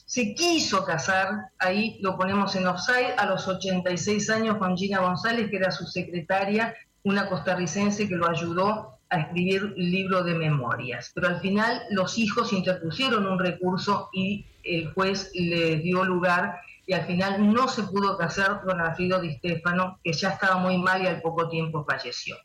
Se 0.05 0.33
quiso 0.35 0.85
casar, 0.85 1.49
ahí 1.59 1.97
lo 2.01 2.15
ponemos 2.15 2.55
en 2.55 2.67
offside, 2.67 3.15
a 3.17 3.25
los 3.25 3.47
86 3.47 4.29
años 4.29 4.57
con 4.57 4.77
Gina 4.77 4.99
González, 4.99 5.49
que 5.49 5.57
era 5.57 5.71
su 5.71 5.85
secretaria, 5.85 6.75
una 7.03 7.27
costarricense 7.27 8.07
que 8.07 8.15
lo 8.15 8.29
ayudó 8.29 8.96
a 9.09 9.19
escribir 9.19 9.63
un 9.63 9.73
libro 9.75 10.23
de 10.23 10.35
memorias. 10.35 11.11
Pero 11.13 11.27
al 11.27 11.39
final 11.39 11.81
los 11.91 12.17
hijos 12.17 12.53
interpusieron 12.53 13.25
un 13.25 13.39
recurso 13.39 14.09
y 14.13 14.45
el 14.63 14.91
juez 14.93 15.31
le 15.33 15.77
dio 15.77 16.03
lugar 16.03 16.59
y 16.85 16.93
al 16.93 17.05
final 17.05 17.53
no 17.53 17.67
se 17.67 17.83
pudo 17.83 18.17
casar 18.17 18.61
con 18.63 18.79
Alfredo 18.79 19.19
Di 19.19 19.35
Stefano, 19.35 19.99
que 20.03 20.13
ya 20.13 20.29
estaba 20.29 20.57
muy 20.57 20.77
mal 20.77 21.01
y 21.03 21.07
al 21.07 21.21
poco 21.21 21.49
tiempo 21.49 21.85
falleció. 21.85 22.37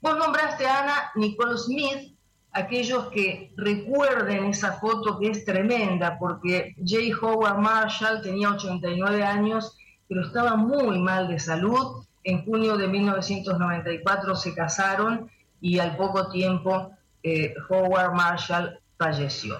Vos 0.00 0.16
nombraste 0.16 0.66
a 0.66 0.82
Ana 0.82 1.12
Nicole 1.16 1.58
Smith, 1.58 2.16
aquellos 2.52 3.08
que 3.08 3.52
recuerden 3.56 4.44
esa 4.44 4.74
foto 4.74 5.18
que 5.18 5.28
es 5.28 5.44
tremenda, 5.44 6.18
porque 6.18 6.74
J. 6.78 7.16
Howard 7.20 7.58
Marshall 7.58 8.22
tenía 8.22 8.50
89 8.50 9.24
años, 9.24 9.76
pero 10.08 10.22
estaba 10.22 10.56
muy 10.56 10.98
mal 11.00 11.28
de 11.28 11.38
salud. 11.38 12.04
En 12.22 12.44
junio 12.44 12.76
de 12.76 12.86
1994 12.86 14.36
se 14.36 14.54
casaron 14.54 15.30
y 15.60 15.78
al 15.78 15.96
poco 15.96 16.30
tiempo 16.30 16.92
eh, 17.22 17.54
Howard 17.68 18.14
Marshall 18.14 18.78
falleció. 18.96 19.58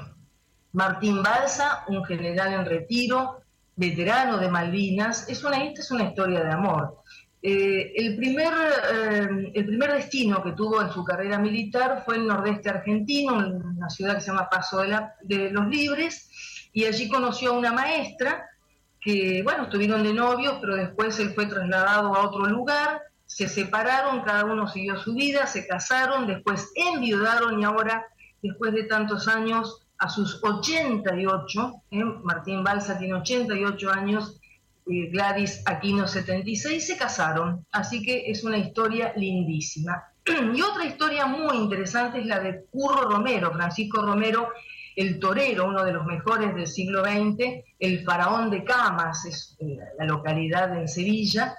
Martín 0.72 1.22
Balsa, 1.22 1.84
un 1.88 2.04
general 2.04 2.52
en 2.54 2.64
retiro, 2.64 3.42
veterano 3.76 4.38
de 4.38 4.48
Malvinas, 4.48 5.28
es 5.28 5.42
una, 5.42 5.64
esta 5.64 5.80
es 5.80 5.90
una 5.90 6.04
historia 6.04 6.44
de 6.44 6.52
amor. 6.52 6.98
Eh, 7.42 7.92
el, 7.96 8.16
primer, 8.16 8.52
eh, 8.92 9.52
el 9.54 9.66
primer 9.66 9.94
destino 9.94 10.42
que 10.42 10.52
tuvo 10.52 10.82
en 10.82 10.90
su 10.90 11.02
carrera 11.02 11.38
militar 11.38 12.02
fue 12.04 12.16
el 12.16 12.26
nordeste 12.26 12.68
argentino, 12.68 13.40
en 13.40 13.64
una 13.64 13.88
ciudad 13.88 14.14
que 14.16 14.20
se 14.20 14.26
llama 14.28 14.50
Paso 14.50 14.82
de, 14.82 14.98
de 15.22 15.50
los 15.50 15.66
Libres, 15.66 16.30
y 16.72 16.84
allí 16.84 17.08
conoció 17.08 17.50
a 17.50 17.58
una 17.58 17.72
maestra 17.72 18.46
que, 19.00 19.42
bueno, 19.42 19.64
estuvieron 19.64 20.02
de 20.02 20.12
novios, 20.12 20.58
pero 20.60 20.76
después 20.76 21.18
él 21.18 21.32
fue 21.34 21.46
trasladado 21.46 22.14
a 22.14 22.26
otro 22.26 22.44
lugar 22.44 23.00
se 23.30 23.48
separaron, 23.48 24.22
cada 24.22 24.44
uno 24.44 24.66
siguió 24.66 24.98
su 24.98 25.14
vida, 25.14 25.46
se 25.46 25.64
casaron, 25.64 26.26
después 26.26 26.68
enviudaron 26.74 27.60
y 27.60 27.64
ahora, 27.64 28.04
después 28.42 28.72
de 28.72 28.84
tantos 28.84 29.28
años, 29.28 29.86
a 29.98 30.08
sus 30.08 30.42
88, 30.42 31.72
¿eh? 31.92 32.04
Martín 32.24 32.64
Balsa 32.64 32.98
tiene 32.98 33.14
88 33.14 33.90
años, 33.92 34.40
eh, 34.86 35.10
Gladys 35.12 35.62
Aquino 35.64 36.08
76, 36.08 36.84
se 36.84 36.96
casaron. 36.96 37.64
Así 37.70 38.02
que 38.02 38.30
es 38.30 38.42
una 38.42 38.58
historia 38.58 39.12
lindísima. 39.16 40.02
Y 40.54 40.60
otra 40.60 40.84
historia 40.84 41.26
muy 41.26 41.56
interesante 41.56 42.18
es 42.18 42.26
la 42.26 42.40
de 42.40 42.64
Curro 42.70 43.10
Romero, 43.10 43.52
Francisco 43.52 44.02
Romero, 44.02 44.48
el 44.96 45.20
torero, 45.20 45.68
uno 45.68 45.84
de 45.84 45.92
los 45.92 46.04
mejores 46.04 46.52
del 46.54 46.66
siglo 46.66 47.04
XX, 47.04 47.62
el 47.78 48.04
faraón 48.04 48.50
de 48.50 48.64
Camas, 48.64 49.24
es 49.24 49.56
eh, 49.60 49.78
la 49.98 50.04
localidad 50.04 50.76
en 50.76 50.88
Sevilla, 50.88 51.54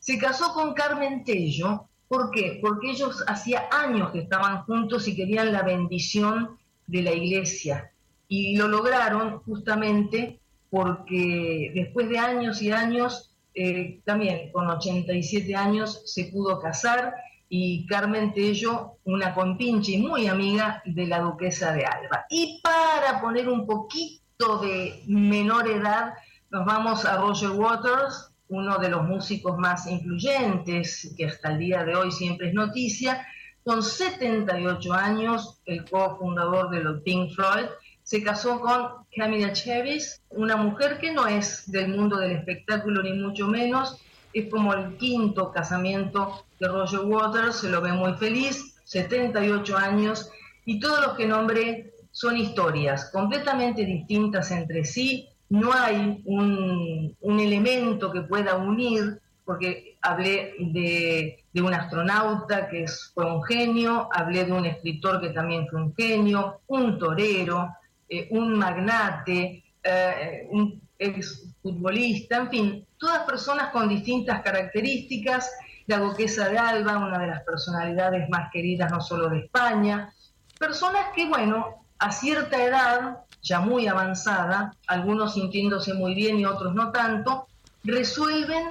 se 0.00 0.18
casó 0.18 0.52
con 0.52 0.74
Carmen 0.74 1.22
Tello. 1.24 1.88
¿Por 2.08 2.32
qué? 2.32 2.58
Porque 2.60 2.90
ellos 2.90 3.22
hacía 3.28 3.68
años 3.70 4.10
que 4.10 4.20
estaban 4.20 4.64
juntos 4.64 5.06
y 5.06 5.14
querían 5.14 5.52
la 5.52 5.62
bendición 5.62 6.58
de 6.88 7.02
la 7.02 7.12
iglesia. 7.12 7.92
Y 8.26 8.56
lo 8.56 8.66
lograron 8.66 9.40
justamente 9.42 10.40
porque 10.70 11.70
después 11.74 12.08
de 12.08 12.18
años 12.18 12.62
y 12.62 12.72
años, 12.72 13.36
eh, 13.54 14.00
también 14.04 14.50
con 14.52 14.68
87 14.68 15.54
años, 15.54 16.02
se 16.06 16.24
pudo 16.24 16.60
casar. 16.60 17.14
y 17.52 17.84
Carmen 17.86 18.32
Tello, 18.32 18.98
una 19.02 19.34
compinche 19.34 19.98
muy 19.98 20.28
amiga 20.28 20.80
de 20.84 21.04
la 21.08 21.18
duquesa 21.18 21.72
de 21.72 21.84
Alba. 21.84 22.24
Y 22.30 22.60
para 22.62 23.20
poner 23.20 23.48
un 23.48 23.66
poquito 23.66 24.58
de 24.58 25.02
menor 25.08 25.68
edad, 25.68 26.14
nos 26.50 26.64
vamos 26.64 27.04
a 27.04 27.16
Roger 27.16 27.50
Waters, 27.50 28.29
uno 28.50 28.78
de 28.78 28.90
los 28.90 29.04
músicos 29.04 29.56
más 29.56 29.86
influyentes, 29.86 31.14
que 31.16 31.26
hasta 31.26 31.52
el 31.52 31.58
día 31.58 31.84
de 31.84 31.94
hoy 31.94 32.12
siempre 32.12 32.48
es 32.48 32.54
noticia, 32.54 33.26
con 33.62 33.82
78 33.82 34.92
años, 34.92 35.60
el 35.66 35.88
cofundador 35.88 36.70
de 36.70 36.82
los 36.82 37.02
Pink 37.02 37.32
Floyd, 37.32 37.66
se 38.02 38.22
casó 38.22 38.60
con 38.60 39.06
Camila 39.16 39.52
Chavis, 39.52 40.20
una 40.30 40.56
mujer 40.56 40.98
que 40.98 41.12
no 41.12 41.26
es 41.26 41.70
del 41.70 41.88
mundo 41.88 42.16
del 42.16 42.32
espectáculo 42.32 43.02
ni 43.02 43.12
mucho 43.12 43.46
menos, 43.46 43.98
es 44.32 44.50
como 44.50 44.74
el 44.74 44.96
quinto 44.96 45.52
casamiento 45.52 46.44
de 46.58 46.68
Roger 46.68 47.00
Waters, 47.00 47.56
se 47.56 47.70
lo 47.70 47.80
ve 47.80 47.92
muy 47.92 48.14
feliz, 48.14 48.76
78 48.84 49.76
años, 49.76 50.30
y 50.64 50.80
todos 50.80 51.06
los 51.06 51.16
que 51.16 51.26
nombré 51.26 51.94
son 52.10 52.36
historias 52.36 53.10
completamente 53.12 53.84
distintas 53.84 54.50
entre 54.50 54.84
sí, 54.84 55.28
no 55.50 55.72
hay 55.72 56.22
un, 56.24 57.16
elemento 57.22 58.10
que 58.10 58.22
pueda 58.22 58.56
unir, 58.56 59.20
porque 59.44 59.96
hablé 60.00 60.54
de, 60.58 61.44
un 61.60 61.74
astronauta 61.74 62.68
que 62.68 62.86
fue 63.12 63.24
un 63.24 63.42
genio, 63.42 64.08
hablé 64.12 64.44
de 64.44 64.52
un 64.52 64.64
escritor 64.64 65.20
que 65.20 65.30
también 65.30 65.66
fue 65.68 65.82
un 65.82 65.94
genio, 65.94 66.60
un 66.68 66.98
torero, 66.98 67.68
eh, 68.08 68.28
un 68.30 68.56
magnate, 68.56 69.64
eh, 69.82 70.46
un 70.50 70.80
exfutbolista, 70.98 72.36
en 72.36 72.50
fin, 72.50 72.86
todas 72.96 73.24
personas 73.24 73.70
con 73.70 73.88
distintas 73.88 74.42
características. 74.42 75.50
La 75.86 75.98
duquesa 75.98 76.48
de 76.48 76.58
Alba, 76.58 76.98
una 76.98 77.18
de 77.18 77.26
las 77.26 77.42
personalidades 77.42 78.28
más 78.28 78.50
queridas 78.52 78.92
no 78.92 79.00
solo 79.00 79.28
de 79.28 79.40
España, 79.40 80.12
personas 80.58 81.06
que, 81.16 81.26
bueno, 81.26 81.86
a 81.98 82.12
cierta 82.12 82.62
edad, 82.62 83.24
ya 83.42 83.60
muy 83.60 83.86
avanzada, 83.86 84.74
algunos 84.86 85.34
sintiéndose 85.34 85.94
muy 85.94 86.14
bien 86.14 86.38
y 86.38 86.44
otros 86.44 86.74
no 86.74 86.90
tanto, 86.90 87.46
resuelven 87.84 88.70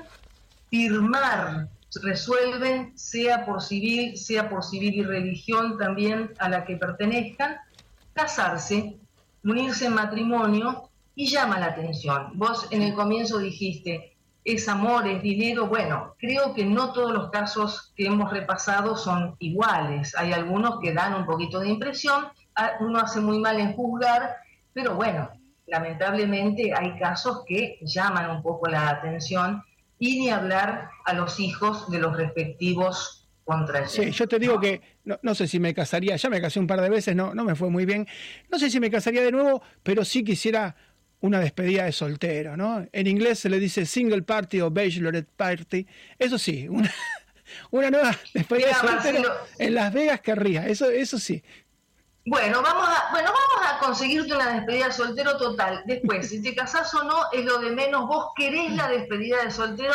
firmar, 0.69 1.67
resuelven, 2.01 2.97
sea 2.97 3.45
por 3.45 3.61
civil, 3.61 4.17
sea 4.17 4.49
por 4.49 4.63
civil 4.63 4.93
y 4.95 5.03
religión 5.03 5.77
también 5.77 6.31
a 6.39 6.49
la 6.49 6.65
que 6.65 6.77
pertenezcan, 6.77 7.57
casarse, 8.13 8.97
unirse 9.43 9.87
en 9.87 9.95
matrimonio 9.95 10.89
y 11.15 11.27
llama 11.27 11.59
la 11.59 11.67
atención. 11.67 12.31
Vos 12.35 12.67
en 12.71 12.83
el 12.83 12.93
comienzo 12.93 13.39
dijiste, 13.39 14.15
es 14.43 14.67
amor, 14.67 15.07
es 15.07 15.21
dinero. 15.21 15.67
Bueno, 15.67 16.15
creo 16.17 16.53
que 16.53 16.65
no 16.65 16.93
todos 16.93 17.11
los 17.11 17.29
casos 17.29 17.93
que 17.95 18.05
hemos 18.05 18.31
repasado 18.31 18.95
son 18.95 19.35
iguales. 19.39 20.15
Hay 20.15 20.33
algunos 20.33 20.79
que 20.79 20.93
dan 20.93 21.13
un 21.13 21.25
poquito 21.25 21.59
de 21.59 21.69
impresión, 21.69 22.27
uno 22.79 22.99
hace 22.99 23.19
muy 23.19 23.39
mal 23.39 23.59
en 23.59 23.73
juzgar, 23.73 24.37
pero 24.81 24.95
bueno, 24.95 25.29
lamentablemente 25.67 26.73
hay 26.73 26.97
casos 26.97 27.43
que 27.45 27.79
llaman 27.81 28.29
un 28.29 28.41
poco 28.41 28.69
la 28.69 28.89
atención 28.89 29.61
y 29.99 30.21
ni 30.21 30.29
hablar 30.29 30.89
a 31.03 31.11
los 31.11 31.37
hijos 31.41 31.91
de 31.91 31.99
los 31.99 32.15
respectivos 32.15 33.27
contra 33.43 33.85
Sí, 33.89 34.11
yo 34.11 34.25
te 34.25 34.39
digo 34.39 34.57
que 34.57 34.81
no, 35.03 35.35
sé 35.35 35.49
si 35.49 35.59
me 35.59 35.73
casaría, 35.73 36.15
ya 36.15 36.29
me 36.29 36.39
casé 36.39 36.61
un 36.61 36.67
par 36.67 36.79
de 36.79 36.89
veces, 36.89 37.13
no, 37.13 37.33
no 37.35 37.43
me 37.43 37.55
fue 37.55 37.69
muy 37.69 37.85
bien. 37.85 38.07
No 38.49 38.57
sé 38.57 38.69
si 38.69 38.79
me 38.79 38.89
casaría 38.89 39.21
de 39.21 39.33
nuevo, 39.33 39.61
pero 39.83 40.05
sí 40.05 40.23
quisiera 40.23 40.77
una 41.19 41.41
despedida 41.41 41.83
de 41.83 41.91
soltero, 41.91 42.55
¿no? 42.55 42.87
En 42.93 43.07
inglés 43.07 43.39
se 43.39 43.49
le 43.49 43.59
dice 43.59 43.85
single 43.85 44.21
party 44.21 44.61
o 44.61 44.71
bachelorette 44.71 45.29
party. 45.35 45.85
Eso 46.17 46.37
sí, 46.37 46.69
una, 46.69 46.89
una 47.71 47.91
nueva 47.91 48.17
despedida 48.33 48.67
de 48.67 48.73
soltero 48.75 49.29
en 49.57 49.73
Las 49.73 49.91
Vegas 49.93 50.21
querría, 50.21 50.67
eso, 50.67 50.89
eso 50.89 51.19
sí. 51.19 51.43
Bueno, 52.25 52.61
vamos 52.61 52.87
a, 52.87 53.11
bueno, 53.11 53.29
vamos 53.29 53.67
a 53.67 53.79
conseguirte 53.79 54.33
una 54.33 54.53
despedida 54.53 54.87
de 54.87 54.91
soltero 54.91 55.37
total. 55.37 55.83
Después, 55.85 56.29
si 56.29 56.41
te 56.41 56.53
casás 56.53 56.93
o 56.93 57.03
no, 57.03 57.15
es 57.31 57.45
lo 57.45 57.59
de 57.59 57.71
menos. 57.71 58.07
Vos 58.07 58.33
querés 58.35 58.71
la 58.73 58.87
despedida 58.87 59.43
de 59.43 59.51
soltero 59.51 59.93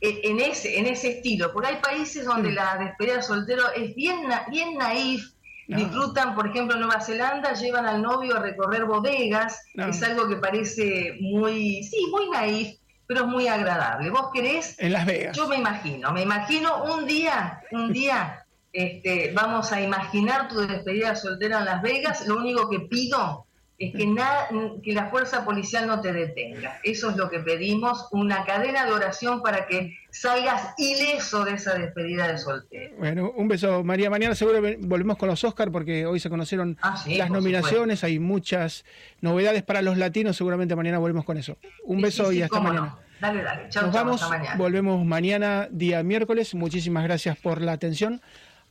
en 0.00 0.40
ese, 0.40 0.78
en 0.78 0.86
ese 0.86 1.18
estilo. 1.18 1.52
Por 1.52 1.66
hay 1.66 1.76
países 1.76 2.24
donde 2.24 2.52
la 2.52 2.76
despedida 2.78 3.16
de 3.16 3.22
soltero 3.22 3.64
es 3.76 3.94
bien, 3.94 4.28
bien 4.48 4.78
naif, 4.78 5.32
disfrutan, 5.68 6.34
por 6.34 6.48
ejemplo, 6.48 6.74
en 6.74 6.82
Nueva 6.82 7.00
Zelanda, 7.00 7.52
llevan 7.52 7.86
al 7.86 8.02
novio 8.02 8.36
a 8.36 8.40
recorrer 8.40 8.84
bodegas, 8.86 9.60
es 9.74 10.02
algo 10.02 10.28
que 10.28 10.36
parece 10.36 11.16
muy, 11.20 11.84
sí, 11.84 12.08
muy 12.10 12.28
naif, 12.30 12.76
pero 13.06 13.22
es 13.22 13.26
muy 13.26 13.46
agradable. 13.46 14.10
¿Vos 14.10 14.30
querés? 14.32 14.76
En 14.78 14.92
Las 14.92 15.06
Vegas. 15.06 15.36
Yo 15.36 15.46
me 15.46 15.56
imagino, 15.56 16.12
me 16.12 16.22
imagino 16.22 16.84
un 16.84 17.06
día, 17.06 17.62
un 17.70 17.92
día 17.92 18.44
este, 18.72 19.32
vamos 19.34 19.72
a 19.72 19.80
imaginar 19.80 20.48
tu 20.48 20.60
despedida 20.60 21.16
soltera 21.16 21.58
en 21.58 21.64
Las 21.64 21.82
Vegas, 21.82 22.26
lo 22.26 22.38
único 22.38 22.68
que 22.68 22.80
pido 22.80 23.46
es 23.80 23.94
que, 23.94 24.06
nada, 24.06 24.46
que 24.82 24.92
la 24.92 25.08
fuerza 25.08 25.42
policial 25.42 25.86
no 25.86 26.02
te 26.02 26.12
detenga. 26.12 26.78
Eso 26.84 27.08
es 27.08 27.16
lo 27.16 27.30
que 27.30 27.40
pedimos, 27.40 28.08
una 28.12 28.44
cadena 28.44 28.84
de 28.84 28.92
oración 28.92 29.42
para 29.42 29.66
que 29.66 29.96
salgas 30.10 30.74
ileso 30.76 31.46
de 31.46 31.54
esa 31.54 31.78
despedida 31.78 32.28
de 32.28 32.36
soltero. 32.36 32.94
Bueno, 32.98 33.32
un 33.34 33.48
beso, 33.48 33.82
María. 33.82 34.10
Mañana 34.10 34.34
seguro 34.34 34.60
volvemos 34.80 35.16
con 35.16 35.30
los 35.30 35.42
Oscars 35.44 35.72
porque 35.72 36.04
hoy 36.04 36.20
se 36.20 36.28
conocieron 36.28 36.76
ah, 36.82 37.02
las 37.06 37.30
nominaciones, 37.30 38.04
hay 38.04 38.18
muchas 38.18 38.84
novedades 39.22 39.62
para 39.62 39.80
los 39.80 39.96
latinos, 39.96 40.36
seguramente 40.36 40.76
mañana 40.76 40.98
volvemos 40.98 41.24
con 41.24 41.38
eso. 41.38 41.56
Un 41.84 42.02
beso 42.02 42.30
y 42.32 42.42
hasta 42.42 42.60
mañana. 42.60 42.98
Dale, 43.18 43.42
dale. 43.42 43.68
Chau, 43.70 43.84
Nos 43.84 43.94
vamos, 43.94 44.30
volvemos 44.58 45.04
mañana, 45.06 45.68
día 45.70 46.02
miércoles. 46.02 46.54
Muchísimas 46.54 47.04
gracias 47.04 47.38
por 47.38 47.62
la 47.62 47.72
atención. 47.72 48.20